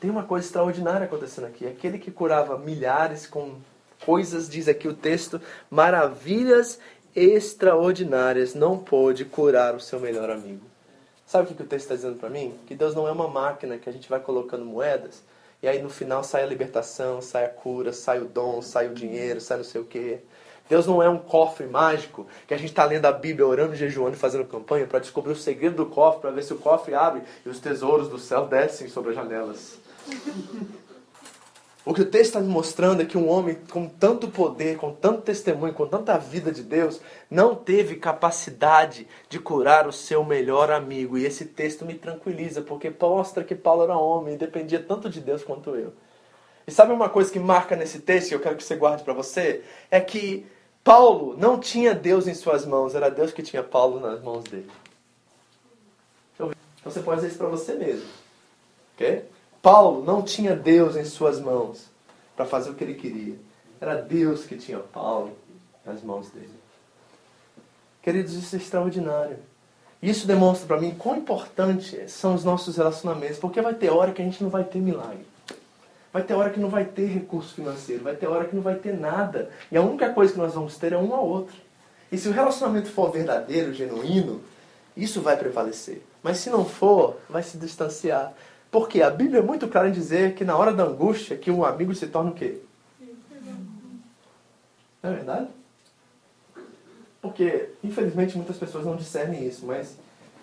Tem 0.00 0.08
uma 0.08 0.22
coisa 0.22 0.46
extraordinária 0.46 1.06
acontecendo 1.06 1.46
aqui. 1.46 1.66
Aquele 1.66 1.98
que 1.98 2.10
curava 2.10 2.56
milhares 2.56 3.26
com 3.26 3.56
coisas, 4.06 4.48
diz 4.48 4.68
aqui 4.68 4.86
o 4.86 4.94
texto, 4.94 5.40
maravilhas 5.68 6.78
extraordinárias, 7.14 8.54
não 8.54 8.78
pôde 8.78 9.24
curar 9.24 9.74
o 9.74 9.80
seu 9.80 9.98
melhor 9.98 10.30
amigo. 10.30 10.67
Sabe 11.28 11.52
o 11.52 11.54
que 11.54 11.62
o 11.62 11.66
texto 11.66 11.84
está 11.84 11.94
dizendo 11.94 12.16
para 12.16 12.30
mim? 12.30 12.58
Que 12.66 12.74
Deus 12.74 12.94
não 12.94 13.06
é 13.06 13.12
uma 13.12 13.28
máquina 13.28 13.76
que 13.76 13.86
a 13.86 13.92
gente 13.92 14.08
vai 14.08 14.18
colocando 14.18 14.64
moedas 14.64 15.22
e 15.62 15.68
aí 15.68 15.82
no 15.82 15.90
final 15.90 16.24
sai 16.24 16.42
a 16.42 16.46
libertação, 16.46 17.20
sai 17.20 17.44
a 17.44 17.50
cura, 17.50 17.92
sai 17.92 18.18
o 18.18 18.24
dom, 18.24 18.62
sai 18.62 18.88
o 18.88 18.94
dinheiro, 18.94 19.38
sai 19.38 19.58
não 19.58 19.64
sei 19.64 19.78
o 19.78 19.84
quê. 19.84 20.20
Deus 20.70 20.86
não 20.86 21.02
é 21.02 21.08
um 21.08 21.18
cofre 21.18 21.66
mágico 21.66 22.26
que 22.46 22.54
a 22.54 22.56
gente 22.56 22.70
está 22.70 22.86
lendo 22.86 23.04
a 23.04 23.12
Bíblia, 23.12 23.46
orando, 23.46 23.74
jejuando 23.74 24.16
e 24.16 24.18
fazendo 24.18 24.46
campanha 24.46 24.86
para 24.86 25.00
descobrir 25.00 25.32
o 25.32 25.36
segredo 25.36 25.76
do 25.76 25.86
cofre, 25.86 26.22
para 26.22 26.30
ver 26.30 26.44
se 26.44 26.54
o 26.54 26.58
cofre 26.58 26.94
abre 26.94 27.20
e 27.44 27.48
os 27.50 27.60
tesouros 27.60 28.08
do 28.08 28.18
céu 28.18 28.46
descem 28.46 28.88
sobre 28.88 29.10
as 29.10 29.16
janelas. 29.16 29.78
O 31.88 31.94
que 31.94 32.02
o 32.02 32.04
texto 32.04 32.32
está 32.32 32.40
me 32.40 32.48
mostrando 32.48 33.00
é 33.00 33.06
que 33.06 33.16
um 33.16 33.30
homem 33.30 33.56
com 33.70 33.88
tanto 33.88 34.28
poder, 34.28 34.76
com 34.76 34.92
tanto 34.92 35.22
testemunho, 35.22 35.72
com 35.72 35.86
tanta 35.86 36.18
vida 36.18 36.52
de 36.52 36.62
Deus, 36.62 37.00
não 37.30 37.54
teve 37.54 37.96
capacidade 37.96 39.08
de 39.26 39.38
curar 39.38 39.88
o 39.88 39.92
seu 39.92 40.22
melhor 40.22 40.70
amigo. 40.70 41.16
E 41.16 41.24
esse 41.24 41.46
texto 41.46 41.86
me 41.86 41.94
tranquiliza, 41.94 42.60
porque 42.60 42.92
mostra 43.00 43.42
que 43.42 43.54
Paulo 43.54 43.84
era 43.84 43.96
homem 43.96 44.34
e 44.34 44.36
dependia 44.36 44.78
tanto 44.78 45.08
de 45.08 45.18
Deus 45.18 45.42
quanto 45.42 45.74
eu. 45.76 45.94
E 46.66 46.70
sabe 46.70 46.92
uma 46.92 47.08
coisa 47.08 47.32
que 47.32 47.38
marca 47.38 47.74
nesse 47.74 48.00
texto, 48.00 48.28
que 48.28 48.34
eu 48.34 48.40
quero 48.40 48.56
que 48.56 48.64
você 48.64 48.76
guarde 48.76 49.02
para 49.02 49.14
você? 49.14 49.62
É 49.90 49.98
que 49.98 50.44
Paulo 50.84 51.38
não 51.38 51.58
tinha 51.58 51.94
Deus 51.94 52.26
em 52.26 52.34
suas 52.34 52.66
mãos, 52.66 52.94
era 52.94 53.10
Deus 53.10 53.32
que 53.32 53.42
tinha 53.42 53.62
Paulo 53.62 53.98
nas 53.98 54.22
mãos 54.22 54.44
dele. 54.44 54.70
Então 56.34 56.52
você 56.84 57.00
pode 57.00 57.22
dizer 57.22 57.28
isso 57.28 57.38
para 57.38 57.48
você 57.48 57.72
mesmo. 57.72 58.06
Ok? 58.94 59.37
Paulo 59.60 60.04
não 60.04 60.22
tinha 60.22 60.54
Deus 60.54 60.96
em 60.96 61.04
suas 61.04 61.40
mãos 61.40 61.86
para 62.36 62.46
fazer 62.46 62.70
o 62.70 62.74
que 62.74 62.84
ele 62.84 62.94
queria. 62.94 63.36
Era 63.80 63.96
Deus 63.96 64.44
que 64.44 64.56
tinha 64.56 64.78
Paulo 64.78 65.36
nas 65.84 66.02
mãos 66.02 66.30
dele. 66.30 66.50
Queridos, 68.02 68.34
isso 68.34 68.54
é 68.54 68.58
extraordinário. 68.58 69.38
Isso 70.00 70.26
demonstra 70.26 70.66
para 70.66 70.80
mim 70.80 70.94
quão 70.96 71.16
importante 71.16 72.08
são 72.08 72.34
os 72.34 72.44
nossos 72.44 72.76
relacionamentos, 72.76 73.38
porque 73.38 73.60
vai 73.60 73.74
ter 73.74 73.90
hora 73.90 74.12
que 74.12 74.22
a 74.22 74.24
gente 74.24 74.42
não 74.42 74.50
vai 74.50 74.62
ter 74.62 74.78
milagre. 74.78 75.26
Vai 76.12 76.22
ter 76.22 76.34
hora 76.34 76.50
que 76.50 76.60
não 76.60 76.70
vai 76.70 76.84
ter 76.84 77.06
recurso 77.06 77.54
financeiro, 77.54 78.04
vai 78.04 78.14
ter 78.14 78.26
hora 78.26 78.44
que 78.44 78.54
não 78.54 78.62
vai 78.62 78.76
ter 78.76 78.96
nada. 78.96 79.50
E 79.70 79.76
a 79.76 79.82
única 79.82 80.10
coisa 80.10 80.32
que 80.32 80.38
nós 80.38 80.54
vamos 80.54 80.76
ter 80.76 80.92
é 80.92 80.96
um 80.96 81.12
ao 81.12 81.26
outro. 81.26 81.56
E 82.10 82.16
se 82.16 82.28
o 82.28 82.32
relacionamento 82.32 82.88
for 82.88 83.10
verdadeiro, 83.10 83.74
genuíno, 83.74 84.40
isso 84.96 85.20
vai 85.20 85.36
prevalecer. 85.36 86.02
Mas 86.22 86.38
se 86.38 86.50
não 86.50 86.64
for, 86.64 87.16
vai 87.28 87.42
se 87.42 87.58
distanciar. 87.58 88.32
Porque 88.70 89.00
a 89.00 89.10
Bíblia 89.10 89.40
é 89.40 89.42
muito 89.42 89.66
clara 89.68 89.88
em 89.88 89.92
dizer 89.92 90.34
que 90.34 90.44
na 90.44 90.56
hora 90.56 90.72
da 90.72 90.84
angústia 90.84 91.36
que 91.36 91.50
um 91.50 91.64
amigo 91.64 91.94
se 91.94 92.06
torna 92.06 92.30
o 92.30 92.34
quê? 92.34 92.60
Não 95.02 95.10
é 95.10 95.14
verdade? 95.14 95.48
Porque, 97.20 97.70
infelizmente, 97.82 98.36
muitas 98.36 98.56
pessoas 98.56 98.84
não 98.84 98.96
discernem 98.96 99.46
isso, 99.46 99.64
mas 99.64 99.96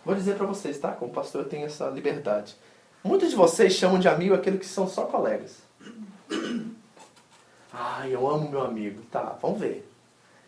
vou 0.03 0.15
dizer 0.15 0.35
para 0.35 0.45
vocês, 0.47 0.77
tá? 0.79 0.91
Como 0.91 1.13
pastor 1.13 1.43
eu 1.43 1.49
tenho 1.49 1.65
essa 1.65 1.87
liberdade. 1.89 2.55
Muitos 3.03 3.29
de 3.29 3.35
vocês 3.35 3.73
chamam 3.73 3.99
de 3.99 4.07
amigo 4.07 4.33
aquele 4.33 4.57
que 4.57 4.65
são 4.65 4.87
só 4.87 5.05
colegas. 5.05 5.57
Ai, 7.71 8.13
eu 8.13 8.27
amo 8.27 8.49
meu 8.49 8.61
amigo. 8.61 9.01
Tá, 9.11 9.37
vamos 9.41 9.59
ver. 9.59 9.87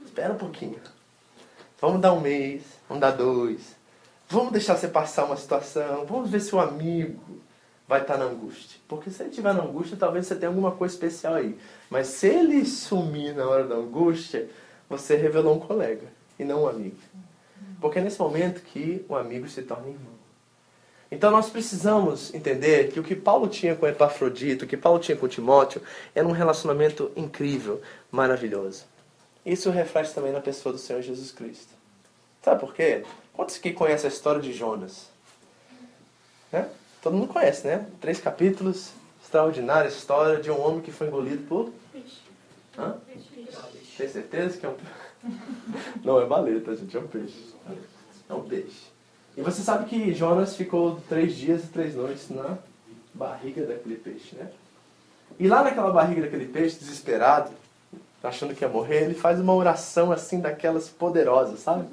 Espera 0.04 0.34
um 0.34 0.38
pouquinho. 0.38 0.80
Vamos 1.80 2.02
dar 2.02 2.14
um 2.14 2.20
mês, 2.20 2.64
vamos 2.88 3.02
dar 3.02 3.12
dois. 3.12 3.76
Vamos 4.28 4.52
deixar 4.52 4.76
você 4.76 4.88
passar 4.88 5.26
uma 5.26 5.38
situação. 5.38 6.06
Vamos 6.06 6.32
ver 6.32 6.40
se 6.40 6.56
o 6.56 6.60
amigo 6.60 7.40
vai 7.88 8.02
estar 8.02 8.18
na 8.18 8.26
angústia. 8.26 8.80
Porque 8.88 9.10
se 9.10 9.22
ele 9.22 9.30
estiver 9.30 9.54
na 9.54 9.64
angústia, 9.64 9.96
talvez 9.98 10.28
você 10.28 10.36
tenha 10.36 10.50
alguma 10.50 10.72
coisa 10.72 10.94
especial 10.94 11.36
aí. 11.36 11.58
Mas 11.90 12.08
se 12.08 12.28
ele 12.28 12.66
sumir 12.66 13.34
na 13.34 13.48
hora 13.48 13.64
da 13.64 13.76
angústia, 13.76 14.50
você 14.90 15.16
revelou 15.16 15.56
um 15.56 15.60
colega 15.60 16.08
e 16.38 16.44
não 16.44 16.64
um 16.64 16.68
amigo. 16.68 16.98
Porque 17.80 18.00
é 18.00 18.02
nesse 18.02 18.20
momento 18.20 18.62
que 18.62 19.06
o 19.08 19.16
amigo 19.16 19.48
se 19.48 19.62
torna 19.62 19.88
irmão. 19.88 20.18
Então 21.10 21.32
nós 21.32 21.50
precisamos 21.50 22.34
entender 22.34 22.92
que 22.92 23.00
o 23.00 23.04
que 23.04 23.16
Paulo 23.16 23.48
tinha 23.48 23.76
com 23.76 23.88
Epafrodito, 23.88 24.66
o 24.66 24.68
que 24.68 24.76
Paulo 24.76 25.00
tinha 25.00 25.16
com 25.16 25.28
Timóteo, 25.28 25.82
era 26.14 26.28
um 26.28 26.32
relacionamento 26.32 27.12
incrível, 27.16 27.82
maravilhoso. 28.12 28.84
Isso 29.46 29.70
reflete 29.70 30.14
também 30.14 30.34
na 30.34 30.42
pessoa 30.42 30.74
do 30.74 30.80
Senhor 30.80 31.02
Jesus 31.02 31.32
Cristo. 31.32 31.70
Sabe 32.42 32.60
por 32.60 32.74
quê? 32.74 33.06
Quantos 33.32 33.58
que 33.58 33.72
conhecem 33.72 34.10
a 34.10 34.14
história 34.14 34.42
de 34.42 34.52
Jonas? 34.52 35.08
Né? 36.52 36.68
Todo 37.08 37.16
mundo 37.16 37.32
conhece, 37.32 37.66
né? 37.66 37.86
Três 38.02 38.20
capítulos, 38.20 38.92
extraordinária 39.24 39.88
história 39.88 40.42
de 40.42 40.52
um 40.52 40.60
homem 40.60 40.82
que 40.82 40.92
foi 40.92 41.08
engolido 41.08 41.42
por. 41.48 41.72
Peixe. 41.94 42.18
Hã? 42.78 42.98
Peixe. 43.06 43.50
Tem 43.98 44.10
certeza 44.10 44.58
que 44.58 44.66
é 44.66 44.70
um. 44.70 44.76
Não 46.04 46.20
é 46.20 46.26
baleta, 46.26 46.76
gente, 46.76 46.98
é 46.98 47.00
um 47.00 47.08
peixe. 47.08 47.56
É 48.30 48.34
um 48.34 48.42
peixe. 48.42 48.88
E 49.38 49.42
você 49.42 49.62
sabe 49.62 49.86
que 49.86 50.14
Jonas 50.14 50.58
ficou 50.58 51.00
três 51.08 51.34
dias 51.34 51.64
e 51.64 51.68
três 51.68 51.96
noites 51.96 52.30
na 52.30 52.58
barriga 53.14 53.66
daquele 53.66 53.96
peixe, 53.96 54.36
né? 54.36 54.52
E 55.40 55.48
lá 55.48 55.64
naquela 55.64 55.94
barriga 55.94 56.24
daquele 56.24 56.48
peixe, 56.48 56.78
desesperado, 56.78 57.52
achando 58.22 58.54
que 58.54 58.66
ia 58.66 58.70
morrer, 58.70 59.06
ele 59.06 59.16
faz 59.16 59.40
uma 59.40 59.56
oração 59.56 60.12
assim 60.12 60.42
daquelas 60.42 60.90
poderosas, 60.90 61.62
sabe? 61.62 61.88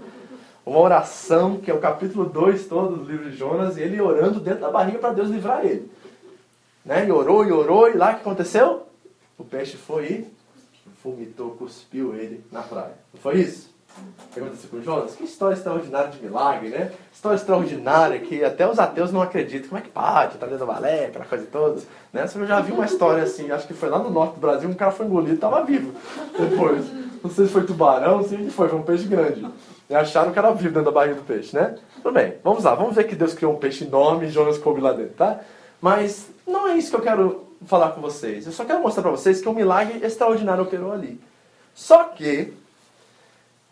Uma 0.66 0.78
oração, 0.78 1.58
que 1.58 1.70
é 1.70 1.74
o 1.74 1.80
capítulo 1.80 2.24
2 2.26 2.66
todo 2.66 2.96
do 2.96 3.10
livro 3.10 3.30
de 3.30 3.36
Jonas, 3.36 3.76
e 3.76 3.82
ele 3.82 4.00
orando 4.00 4.40
dentro 4.40 4.60
da 4.60 4.70
barriga 4.70 4.98
para 4.98 5.12
Deus 5.12 5.28
livrar 5.28 5.64
ele. 5.64 5.90
Né? 6.84 7.06
E 7.06 7.12
orou, 7.12 7.44
e 7.44 7.52
orou, 7.52 7.90
e 7.90 7.94
lá 7.94 8.10
o 8.10 8.14
que 8.14 8.20
aconteceu? 8.20 8.86
O 9.36 9.44
peixe 9.44 9.76
foi 9.76 10.06
e 10.06 10.26
vomitou, 11.02 11.50
cuspiu 11.52 12.14
ele 12.14 12.44
na 12.50 12.62
praia. 12.62 12.94
Não 13.12 13.20
foi 13.20 13.40
isso? 13.40 13.74
O 13.96 14.34
que 14.34 14.40
aconteceu 14.40 14.70
com 14.70 14.82
Jonas? 14.82 15.14
Que 15.14 15.24
história 15.24 15.54
extraordinária 15.54 16.10
de 16.10 16.20
milagre, 16.20 16.68
né? 16.68 16.90
História 17.12 17.36
extraordinária 17.36 18.18
que 18.18 18.44
até 18.44 18.68
os 18.68 18.78
ateus 18.78 19.12
não 19.12 19.22
acreditam. 19.22 19.68
Como 19.68 19.78
é 19.78 19.82
que 19.82 19.90
pode? 19.90 20.36
Tá 20.36 20.46
dentro 20.46 20.66
da 20.66 20.72
balé, 20.72 21.06
aquela 21.06 21.24
coisa 21.24 21.46
toda. 21.46 21.80
Né? 22.12 22.26
Você 22.26 22.44
já 22.44 22.60
viu 22.60 22.74
uma 22.74 22.86
história 22.86 23.22
assim, 23.22 23.50
acho 23.52 23.66
que 23.66 23.74
foi 23.74 23.88
lá 23.88 23.98
no 23.98 24.10
norte 24.10 24.34
do 24.34 24.40
Brasil, 24.40 24.68
um 24.68 24.74
cara 24.74 24.90
foi 24.90 25.06
engolido 25.06 25.32
e 25.32 25.34
estava 25.36 25.62
vivo. 25.62 25.92
Depois. 26.38 27.03
Não 27.24 27.30
sei 27.30 27.46
se 27.46 27.52
foi 27.52 27.64
tubarão, 27.64 28.18
não 28.18 28.28
sei 28.28 28.36
o 28.36 28.44
que 28.44 28.50
foi, 28.50 28.68
foi 28.68 28.78
um 28.78 28.82
peixe 28.82 29.04
grande. 29.04 29.48
E 29.88 29.94
acharam 29.94 30.30
que 30.30 30.38
era 30.38 30.52
vivo 30.52 30.74
dentro 30.74 30.84
da 30.84 30.90
barriga 30.90 31.14
do 31.14 31.22
peixe, 31.22 31.56
né? 31.56 31.74
Tudo 32.02 32.12
bem, 32.12 32.34
vamos 32.44 32.64
lá, 32.64 32.74
vamos 32.74 32.94
ver 32.94 33.04
que 33.04 33.16
Deus 33.16 33.32
criou 33.32 33.54
um 33.54 33.56
peixe 33.56 33.84
enorme 33.84 34.26
e 34.26 34.30
Jonas 34.30 34.58
coube 34.58 34.78
lá 34.82 34.92
dentro, 34.92 35.14
tá? 35.14 35.40
Mas 35.80 36.28
não 36.46 36.68
é 36.68 36.76
isso 36.76 36.90
que 36.90 36.96
eu 36.96 37.00
quero 37.00 37.46
falar 37.64 37.92
com 37.92 38.02
vocês. 38.02 38.44
Eu 38.44 38.52
só 38.52 38.66
quero 38.66 38.82
mostrar 38.82 39.02
para 39.02 39.10
vocês 39.10 39.40
que 39.40 39.48
um 39.48 39.54
milagre 39.54 40.04
extraordinário 40.04 40.64
operou 40.64 40.92
ali. 40.92 41.18
Só 41.74 42.04
que 42.04 42.52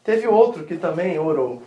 teve 0.02 0.26
outro 0.26 0.64
que 0.64 0.78
também 0.78 1.18
orou. 1.18 1.62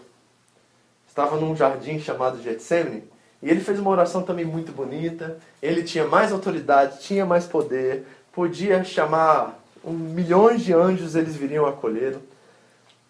Estava 1.07 1.35
num 1.37 1.55
jardim 1.55 1.99
chamado 1.99 2.41
Getsemane 2.41 3.03
e 3.43 3.49
ele 3.49 3.61
fez 3.61 3.79
uma 3.79 3.91
oração 3.91 4.23
também 4.23 4.43
muito 4.43 4.71
bonita. 4.71 5.37
Ele 5.61 5.83
tinha 5.83 6.07
mais 6.07 6.31
autoridade, 6.31 6.99
tinha 7.01 7.27
mais 7.27 7.45
poder, 7.45 8.07
podia 8.31 8.83
chamar 8.83 9.63
um, 9.85 9.93
milhões 9.93 10.63
de 10.63 10.73
anjos, 10.73 11.15
eles 11.15 11.35
viriam 11.35 11.65
acolhê-lo. 11.65 12.21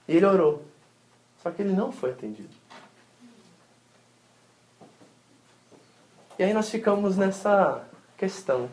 E 0.08 0.18
ele 0.18 0.26
orou. 0.26 0.64
Só 1.42 1.50
que 1.50 1.62
ele 1.62 1.74
não 1.74 1.92
foi 1.92 2.12
atendido. 2.12 2.50
E 6.38 6.44
aí 6.44 6.54
nós 6.54 6.70
ficamos 6.70 7.16
nessa 7.16 7.84
questão. 8.18 8.70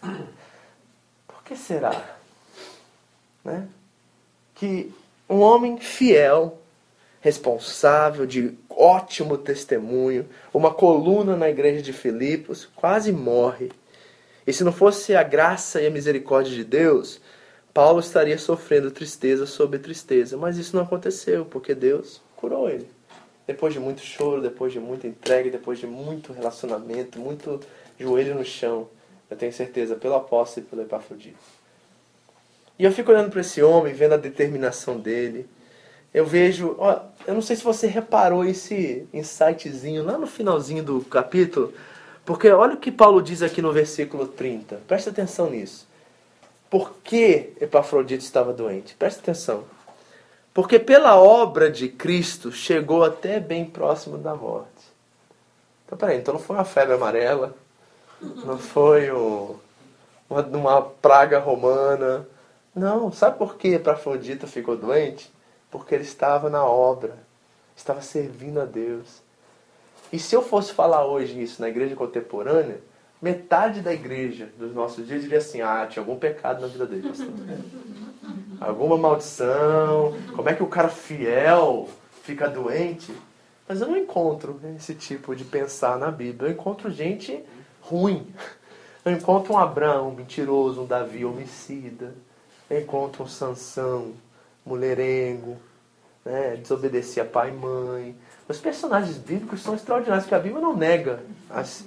Por 0.00 1.44
que 1.44 1.54
será? 1.54 2.16
Né? 3.44 3.68
Que 4.54 4.92
um 5.28 5.40
homem 5.40 5.78
fiel, 5.78 6.58
responsável, 7.20 8.26
de 8.26 8.58
ótimo 8.68 9.38
testemunho, 9.38 10.28
uma 10.52 10.74
coluna 10.74 11.36
na 11.36 11.48
igreja 11.48 11.80
de 11.80 11.92
Filipos, 11.92 12.68
quase 12.74 13.12
morre. 13.12 13.70
E 14.46 14.52
se 14.52 14.64
não 14.64 14.72
fosse 14.72 15.14
a 15.14 15.22
graça 15.22 15.80
e 15.80 15.86
a 15.86 15.90
misericórdia 15.90 16.54
de 16.54 16.64
Deus, 16.64 17.20
Paulo 17.72 18.00
estaria 18.00 18.36
sofrendo 18.38 18.90
tristeza 18.90 19.46
sobre 19.46 19.78
tristeza, 19.78 20.36
mas 20.36 20.58
isso 20.58 20.76
não 20.76 20.82
aconteceu, 20.82 21.44
porque 21.44 21.74
Deus 21.74 22.20
curou 22.36 22.68
ele. 22.68 22.88
Depois 23.46 23.72
de 23.72 23.80
muito 23.80 24.00
choro, 24.00 24.42
depois 24.42 24.72
de 24.72 24.80
muita 24.80 25.06
entrega, 25.06 25.50
depois 25.50 25.78
de 25.78 25.86
muito 25.86 26.32
relacionamento, 26.32 27.18
muito 27.18 27.60
joelho 27.98 28.34
no 28.34 28.44
chão, 28.44 28.88
eu 29.30 29.36
tenho 29.36 29.52
certeza, 29.52 29.96
pelo 29.96 30.14
apóstolo 30.14 30.66
e 30.66 30.70
pelo 30.70 30.82
Epafrodito. 30.82 31.38
E 32.78 32.84
eu 32.84 32.92
fico 32.92 33.10
olhando 33.10 33.30
para 33.30 33.40
esse 33.40 33.62
homem, 33.62 33.94
vendo 33.94 34.14
a 34.14 34.18
determinação 34.18 34.98
dele. 34.98 35.48
Eu 36.12 36.26
vejo, 36.26 36.76
ó, 36.78 37.00
eu 37.26 37.32
não 37.32 37.40
sei 37.40 37.56
se 37.56 37.64
você 37.64 37.86
reparou 37.86 38.44
esse 38.44 39.06
insightzinho 39.12 40.04
lá 40.04 40.18
no 40.18 40.26
finalzinho 40.26 40.82
do 40.82 41.00
capítulo, 41.00 41.72
Porque 42.24 42.48
olha 42.50 42.74
o 42.74 42.78
que 42.78 42.92
Paulo 42.92 43.20
diz 43.20 43.42
aqui 43.42 43.60
no 43.60 43.72
versículo 43.72 44.26
30. 44.26 44.80
Presta 44.86 45.10
atenção 45.10 45.50
nisso. 45.50 45.86
Por 46.70 46.94
que 47.02 47.52
Epafrodito 47.60 48.24
estava 48.24 48.52
doente? 48.52 48.94
Presta 48.94 49.20
atenção. 49.20 49.64
Porque 50.54 50.78
pela 50.78 51.20
obra 51.20 51.70
de 51.70 51.88
Cristo 51.88 52.52
chegou 52.52 53.02
até 53.02 53.40
bem 53.40 53.64
próximo 53.64 54.18
da 54.18 54.34
morte. 54.34 54.68
Então, 55.84 55.98
peraí, 55.98 56.18
então 56.18 56.34
não 56.34 56.40
foi 56.40 56.56
uma 56.56 56.64
febre 56.64 56.94
amarela, 56.94 57.54
não 58.20 58.58
foi 58.58 59.10
um, 59.10 59.56
uma, 60.28 60.42
uma 60.42 60.82
praga 60.82 61.38
romana. 61.38 62.26
Não, 62.74 63.10
sabe 63.12 63.36
por 63.36 63.56
que 63.56 63.68
Epafrodito 63.68 64.46
ficou 64.46 64.76
doente? 64.76 65.30
Porque 65.70 65.94
ele 65.94 66.04
estava 66.04 66.48
na 66.48 66.64
obra, 66.64 67.16
estava 67.76 68.00
servindo 68.00 68.60
a 68.60 68.64
Deus. 68.64 69.22
E 70.12 70.18
se 70.18 70.36
eu 70.36 70.42
fosse 70.42 70.72
falar 70.72 71.06
hoje 71.06 71.42
isso 71.42 71.62
na 71.62 71.68
igreja 71.68 71.96
contemporânea, 71.96 72.80
metade 73.20 73.80
da 73.80 73.92
igreja 73.92 74.50
dos 74.58 74.74
nossos 74.74 75.06
dias 75.06 75.22
diria 75.22 75.38
assim: 75.38 75.62
ah, 75.62 75.86
tinha 75.88 76.02
algum 76.02 76.16
pecado 76.16 76.60
na 76.60 76.66
vida 76.66 76.86
dele, 76.86 77.08
pastor. 77.08 77.28
Alguma 78.60 78.96
maldição. 78.96 80.14
Como 80.36 80.48
é 80.48 80.54
que 80.54 80.62
o 80.62 80.68
cara 80.68 80.88
fiel 80.88 81.88
fica 82.22 82.48
doente? 82.48 83.12
Mas 83.66 83.80
eu 83.80 83.88
não 83.88 83.96
encontro 83.96 84.60
esse 84.76 84.94
tipo 84.94 85.34
de 85.34 85.44
pensar 85.44 85.98
na 85.98 86.12
Bíblia. 86.12 86.48
Eu 86.48 86.52
encontro 86.52 86.88
gente 86.88 87.42
ruim. 87.80 88.32
Eu 89.04 89.12
encontro 89.12 89.54
um 89.54 89.58
Abraão 89.58 90.12
mentiroso, 90.12 90.82
um 90.82 90.86
Davi 90.86 91.24
homicida. 91.24 92.14
Eu 92.70 92.80
encontro 92.80 93.24
um 93.24 93.26
Sansão 93.26 94.12
mulherengo, 94.64 95.56
né? 96.24 96.56
desobedecia 96.56 97.24
pai 97.24 97.48
e 97.48 97.52
mãe. 97.52 98.16
Os 98.48 98.58
personagens 98.58 99.16
bíblicos 99.16 99.62
são 99.62 99.74
extraordinários, 99.74 100.24
porque 100.24 100.34
a 100.34 100.40
Bíblia 100.40 100.60
não 100.60 100.76
nega 100.76 101.20
as, 101.48 101.84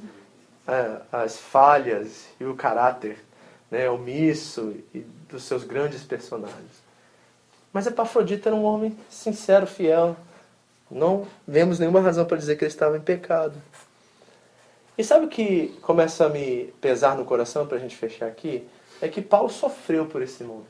as 1.12 1.38
falhas 1.38 2.26
e 2.40 2.46
o 2.46 2.56
caráter 2.56 3.24
né, 3.70 3.90
omisso 3.90 4.76
e 4.94 5.00
dos 5.30 5.44
seus 5.44 5.64
grandes 5.64 6.04
personagens. 6.04 6.84
Mas 7.74 7.88
Epafrodito 7.88 8.48
era 8.48 8.56
um 8.56 8.64
homem 8.64 8.98
sincero, 9.10 9.68
fiel. 9.68 10.16
Não 10.90 11.28
vemos 11.46 11.78
nenhuma 11.78 12.00
razão 12.00 12.26
para 12.26 12.38
dizer 12.38 12.56
que 12.56 12.64
ele 12.64 12.72
estava 12.72 12.98
em 12.98 13.02
pecado. 13.02 13.62
E 14.98 15.04
sabe 15.04 15.26
o 15.26 15.30
que 15.30 15.78
começa 15.82 16.26
a 16.26 16.30
me 16.30 16.74
pesar 16.80 17.18
no 17.18 17.26
coração 17.26 17.68
para 17.68 17.76
a 17.76 17.80
gente 17.80 17.96
fechar 17.96 18.28
aqui? 18.28 18.66
É 19.02 19.10
que 19.10 19.22
Paulo 19.22 19.50
sofreu 19.50 20.06
por 20.06 20.22
esse 20.22 20.42
mundo. 20.44 20.66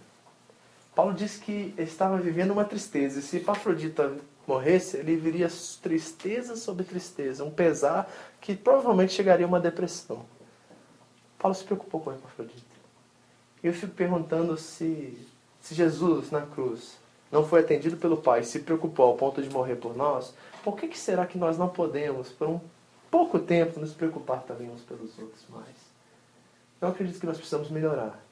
Paulo 0.95 1.13
diz 1.13 1.37
que 1.37 1.75
estava 1.77 2.17
vivendo 2.17 2.51
uma 2.51 2.65
tristeza. 2.65 3.19
E 3.19 3.21
se 3.21 3.37
Epafrodita 3.37 4.13
morresse, 4.47 4.97
ele 4.97 5.15
viria 5.15 5.49
tristeza 5.81 6.55
sobre 6.55 6.83
tristeza, 6.83 7.43
um 7.43 7.51
pesar 7.51 8.11
que 8.39 8.55
provavelmente 8.55 9.13
chegaria 9.13 9.45
a 9.45 9.49
uma 9.49 9.59
depressão. 9.59 10.25
Paulo 11.37 11.55
se 11.55 11.63
preocupou 11.63 12.01
com 12.01 12.11
Epafrodita. 12.11 12.75
E 13.63 13.67
eu 13.67 13.73
fico 13.73 13.93
perguntando 13.93 14.57
se, 14.57 15.17
se 15.61 15.73
Jesus 15.73 16.31
na 16.31 16.41
cruz 16.41 16.97
não 17.31 17.45
foi 17.45 17.61
atendido 17.61 17.97
pelo 17.97 18.17
Pai, 18.17 18.43
se 18.43 18.59
preocupou 18.59 19.07
ao 19.07 19.15
ponto 19.15 19.41
de 19.41 19.49
morrer 19.49 19.75
por 19.75 19.95
nós, 19.95 20.33
por 20.63 20.77
que, 20.77 20.87
que 20.87 20.97
será 20.97 21.25
que 21.25 21.37
nós 21.37 21.57
não 21.57 21.67
podemos, 21.67 22.29
por 22.29 22.47
um 22.47 22.61
pouco 23.11 23.39
tempo, 23.39 23.79
nos 23.79 23.93
preocupar 23.93 24.43
também 24.43 24.69
uns 24.69 24.81
pelos 24.81 25.17
outros 25.19 25.43
mais? 25.49 25.75
Eu 26.81 26.87
acredito 26.87 27.19
que 27.19 27.25
nós 27.25 27.37
precisamos 27.37 27.69
melhorar. 27.69 28.23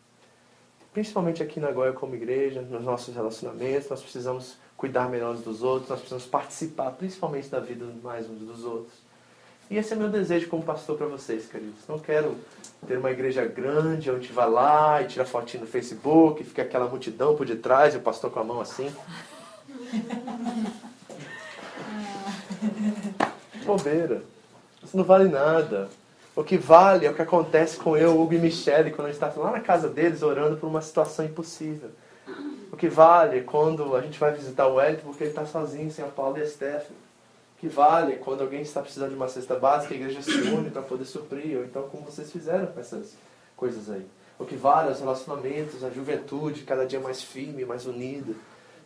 Principalmente 0.94 1.42
aqui 1.42 1.60
na 1.60 1.72
Goia 1.72 1.94
como 1.94 2.16
igreja, 2.16 2.62
nos 2.62 2.84
nossos 2.84 3.16
relacionamentos, 3.16 3.90
nós 3.90 4.02
precisamos 4.02 4.58
cuidar 4.84 5.10
melhor 5.10 5.34
dos 5.38 5.64
outros, 5.64 5.90
nós 5.90 6.00
precisamos 6.00 6.26
participar 6.26 6.92
principalmente 6.92 7.48
da 7.48 7.62
vida 7.62 7.86
mais 8.04 8.30
uns 8.30 8.40
dos 8.40 8.66
outros. 8.66 8.92
E 9.72 9.78
esse 9.78 9.94
é 9.94 9.96
meu 9.96 10.10
desejo 10.10 10.50
como 10.50 10.62
pastor 10.62 10.98
para 10.98 11.08
vocês, 11.08 11.46
queridos. 11.46 11.88
Não 11.88 11.98
quero 11.98 12.36
ter 12.86 12.98
uma 12.98 13.10
igreja 13.10 13.46
grande 13.46 14.12
onde 14.12 14.30
vai 14.34 14.50
lá 14.50 15.02
e 15.02 15.08
tira 15.08 15.24
fotinho 15.24 15.64
no 15.64 15.70
Facebook, 15.70 16.42
e 16.42 16.46
fica 16.46 16.64
aquela 16.64 16.90
multidão 16.90 17.34
por 17.34 17.46
detrás 17.46 17.94
e 17.94 17.98
o 17.98 18.02
pastor 18.02 18.30
com 18.30 18.42
a 18.42 18.44
mão 18.44 18.60
assim. 18.60 18.94
Bobeira. 23.64 24.22
Isso 24.84 24.98
não 24.98 25.06
vale 25.06 25.30
nada. 25.30 25.88
O 26.36 26.44
que 26.44 26.58
vale 26.58 27.06
é 27.06 27.10
o 27.10 27.14
que 27.14 27.22
acontece 27.22 27.78
com 27.78 27.96
eu, 27.96 28.20
Hugo 28.20 28.34
e 28.34 28.38
Michele, 28.38 28.92
quando 28.92 29.08
a 29.08 29.12
gente 29.14 29.24
está 29.24 29.32
lá 29.42 29.52
na 29.52 29.62
casa 29.62 29.88
deles 29.88 30.22
orando 30.22 30.58
por 30.58 30.68
uma 30.68 30.82
situação 30.82 31.24
impossível. 31.24 31.90
O 32.74 32.76
que 32.76 32.90
vale 32.90 33.42
quando 33.42 33.96
a 33.96 34.02
gente 34.02 34.20
vai 34.20 34.34
visitar 34.34 34.66
o 34.66 34.78
Wellington 34.78 35.04
porque 35.04 35.26
ele 35.26 35.30
está 35.30 35.46
sozinho, 35.46 35.92
sem 35.92 36.04
a 36.04 36.08
Paula 36.08 36.40
e 36.40 36.42
a 36.42 36.48
Stephanie. 36.48 36.98
O 37.56 37.60
que 37.60 37.68
vale 37.68 38.16
quando 38.16 38.42
alguém 38.42 38.64
está 38.64 38.82
precisando 38.82 39.10
de 39.10 39.16
uma 39.16 39.28
cesta 39.28 39.54
básica, 39.54 39.94
a 39.94 39.98
igreja 39.98 40.24
se 40.24 40.32
une 40.32 40.72
para 40.72 40.82
poder 40.82 41.06
suprir, 41.06 41.56
ou 41.56 41.66
então 41.66 41.84
como 41.84 42.04
vocês 42.04 42.32
fizeram 42.32 42.66
com 42.66 42.80
essas 42.80 43.16
coisas 43.56 43.92
aí. 43.92 44.04
O 44.40 44.46
que 44.46 44.56
vale 44.56 44.92
os 44.92 45.00
relacionamentos, 45.00 45.84
a 45.84 45.92
juventude 45.92 46.64
cada 46.64 46.84
dia 46.84 47.00
mais 47.00 47.22
firme, 47.22 47.64
mais 47.64 47.86
unida. 47.86 48.34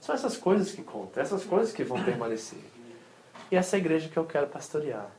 São 0.01 0.13
essas 0.13 0.35
coisas 0.35 0.73
que 0.73 0.83
contam, 0.83 1.23
essas 1.23 1.45
coisas 1.45 1.71
que 1.71 1.85
vão 1.85 2.03
permanecer. 2.03 2.59
E 3.49 3.55
essa 3.55 3.77
é 3.77 3.77
a 3.77 3.79
igreja 3.79 4.09
que 4.09 4.17
eu 4.17 4.25
quero 4.25 4.47
pastorear. 4.47 5.09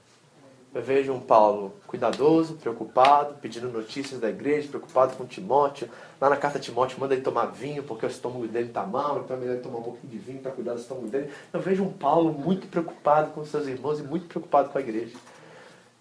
Eu 0.78 0.84
vejo 0.84 1.12
um 1.12 1.18
Paulo 1.18 1.74
cuidadoso, 1.88 2.54
preocupado, 2.54 3.34
pedindo 3.42 3.68
notícias 3.68 4.20
da 4.20 4.30
igreja, 4.30 4.68
preocupado 4.68 5.16
com 5.16 5.26
Timóteo. 5.26 5.90
Lá 6.20 6.30
na 6.30 6.36
carta 6.36 6.60
Timóteo, 6.60 7.00
manda 7.00 7.14
ele 7.14 7.22
tomar 7.24 7.46
vinho 7.46 7.82
porque 7.82 8.06
o 8.06 8.08
estômago 8.08 8.46
dele 8.46 8.68
está 8.68 8.86
mal, 8.86 9.18
então 9.18 9.36
é 9.36 9.40
melhor 9.40 9.54
ele 9.54 9.62
tomar 9.62 9.78
um 9.78 9.82
pouquinho 9.82 10.12
de 10.12 10.18
vinho 10.18 10.38
para 10.38 10.52
cuidar 10.52 10.74
do 10.74 10.80
estômago 10.80 11.08
dele. 11.08 11.32
Eu 11.52 11.58
vejo 11.58 11.82
um 11.82 11.92
Paulo 11.92 12.32
muito 12.32 12.68
preocupado 12.68 13.32
com 13.32 13.44
seus 13.44 13.66
irmãos 13.66 13.98
e 13.98 14.04
muito 14.04 14.28
preocupado 14.28 14.68
com 14.68 14.78
a 14.78 14.80
igreja. 14.80 15.16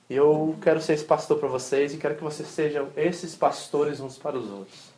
E 0.08 0.16
eu 0.16 0.56
quero 0.62 0.80
ser 0.80 0.94
esse 0.94 1.06
pastor 1.06 1.40
para 1.40 1.50
vocês 1.50 1.96
e 1.96 1.98
quero 1.98 2.14
que 2.14 2.24
vocês 2.24 2.48
sejam 2.48 2.90
esses 2.96 3.34
pastores 3.34 4.00
uns 4.00 4.20
para 4.20 4.38
os 4.38 4.48
outros. 4.48 4.92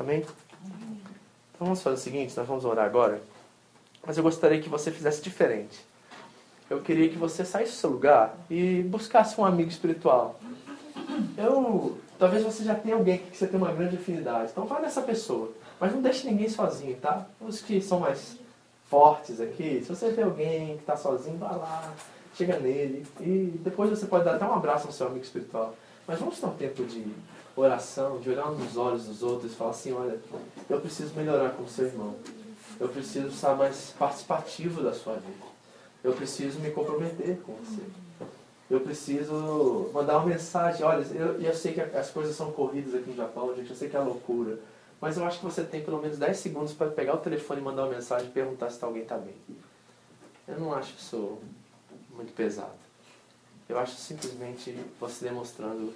Amém? 0.00 0.18
Então 0.18 1.60
vamos 1.60 1.80
fazer 1.80 1.94
o 1.94 2.00
seguinte, 2.00 2.36
nós 2.36 2.48
vamos 2.48 2.64
orar 2.64 2.86
agora. 2.86 3.22
Mas 4.04 4.16
eu 4.16 4.24
gostaria 4.24 4.60
que 4.60 4.68
você 4.68 4.90
fizesse 4.90 5.22
diferente 5.22 5.93
eu 6.74 6.80
queria 6.82 7.08
que 7.08 7.16
você 7.16 7.44
saísse 7.44 7.72
do 7.72 7.76
seu 7.76 7.90
lugar 7.90 8.36
e 8.50 8.82
buscasse 8.82 9.40
um 9.40 9.44
amigo 9.44 9.70
espiritual. 9.70 10.38
Eu, 11.36 11.98
talvez 12.18 12.42
você 12.42 12.64
já 12.64 12.74
tenha 12.74 12.96
alguém 12.96 13.18
que 13.18 13.36
você 13.36 13.46
tem 13.46 13.58
uma 13.58 13.72
grande 13.72 13.96
afinidade. 13.96 14.50
Então 14.50 14.66
vai 14.66 14.82
nessa 14.82 15.00
pessoa. 15.00 15.52
Mas 15.78 15.92
não 15.92 16.02
deixe 16.02 16.28
ninguém 16.28 16.48
sozinho, 16.48 16.96
tá? 16.96 17.26
Os 17.40 17.60
que 17.60 17.80
são 17.80 18.00
mais 18.00 18.36
fortes 18.88 19.40
aqui, 19.40 19.82
se 19.82 19.88
você 19.88 20.10
vê 20.10 20.22
alguém 20.22 20.76
que 20.76 20.82
está 20.82 20.96
sozinho, 20.96 21.38
vá 21.38 21.52
lá, 21.52 21.92
chega 22.34 22.58
nele. 22.58 23.06
E 23.20 23.58
depois 23.62 23.90
você 23.90 24.06
pode 24.06 24.24
dar 24.24 24.36
até 24.36 24.44
um 24.44 24.54
abraço 24.54 24.86
ao 24.86 24.92
seu 24.92 25.06
amigo 25.06 25.24
espiritual. 25.24 25.74
Mas 26.06 26.18
vamos 26.18 26.38
ter 26.38 26.46
um 26.46 26.54
tempo 26.54 26.84
de 26.84 27.04
oração, 27.56 28.18
de 28.18 28.30
olhar 28.30 28.50
nos 28.50 28.76
olhos 28.76 29.06
dos 29.06 29.22
outros 29.22 29.52
e 29.52 29.54
falar 29.54 29.70
assim, 29.70 29.92
olha, 29.92 30.18
eu 30.68 30.80
preciso 30.80 31.14
melhorar 31.14 31.50
com 31.50 31.62
o 31.62 31.68
seu 31.68 31.86
irmão. 31.86 32.14
Eu 32.80 32.88
preciso 32.88 33.28
estar 33.28 33.54
mais 33.54 33.94
participativo 33.96 34.82
da 34.82 34.92
sua 34.92 35.14
vida. 35.14 35.53
Eu 36.04 36.12
preciso 36.12 36.60
me 36.60 36.70
comprometer 36.70 37.38
com 37.38 37.54
você. 37.54 37.80
Eu 38.70 38.80
preciso 38.80 39.90
mandar 39.92 40.18
uma 40.18 40.26
mensagem. 40.26 40.84
Olha, 40.84 41.02
eu, 41.14 41.40
eu 41.40 41.54
sei 41.54 41.72
que 41.72 41.80
as 41.80 42.10
coisas 42.10 42.36
são 42.36 42.52
corridas 42.52 42.94
aqui 42.94 43.08
no 43.08 43.16
Japão, 43.16 43.56
gente. 43.56 43.70
Eu 43.70 43.76
sei 43.76 43.88
que 43.88 43.96
é 43.96 44.00
loucura. 44.00 44.58
Mas 45.00 45.16
eu 45.16 45.24
acho 45.24 45.38
que 45.38 45.44
você 45.44 45.64
tem 45.64 45.82
pelo 45.82 46.00
menos 46.00 46.18
10 46.18 46.36
segundos 46.36 46.72
para 46.72 46.90
pegar 46.90 47.14
o 47.14 47.18
telefone 47.18 47.60
e 47.60 47.64
mandar 47.64 47.84
uma 47.84 47.94
mensagem 47.94 48.28
e 48.28 48.32
perguntar 48.32 48.70
se 48.70 48.84
alguém 48.84 49.02
está 49.02 49.16
bem. 49.16 49.34
Eu 50.46 50.60
não 50.60 50.74
acho 50.74 50.94
isso 50.98 51.38
muito 52.10 52.34
pesado. 52.34 52.84
Eu 53.68 53.78
acho 53.78 53.96
simplesmente 53.96 54.76
você 55.00 55.24
demonstrando 55.24 55.92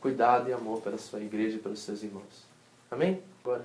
cuidado 0.00 0.48
e 0.48 0.52
amor 0.52 0.80
pela 0.82 0.98
sua 0.98 1.20
igreja 1.20 1.56
e 1.56 1.60
pelos 1.60 1.78
seus 1.78 2.02
irmãos. 2.02 2.44
Amém? 2.90 3.22
Agora. 3.42 3.64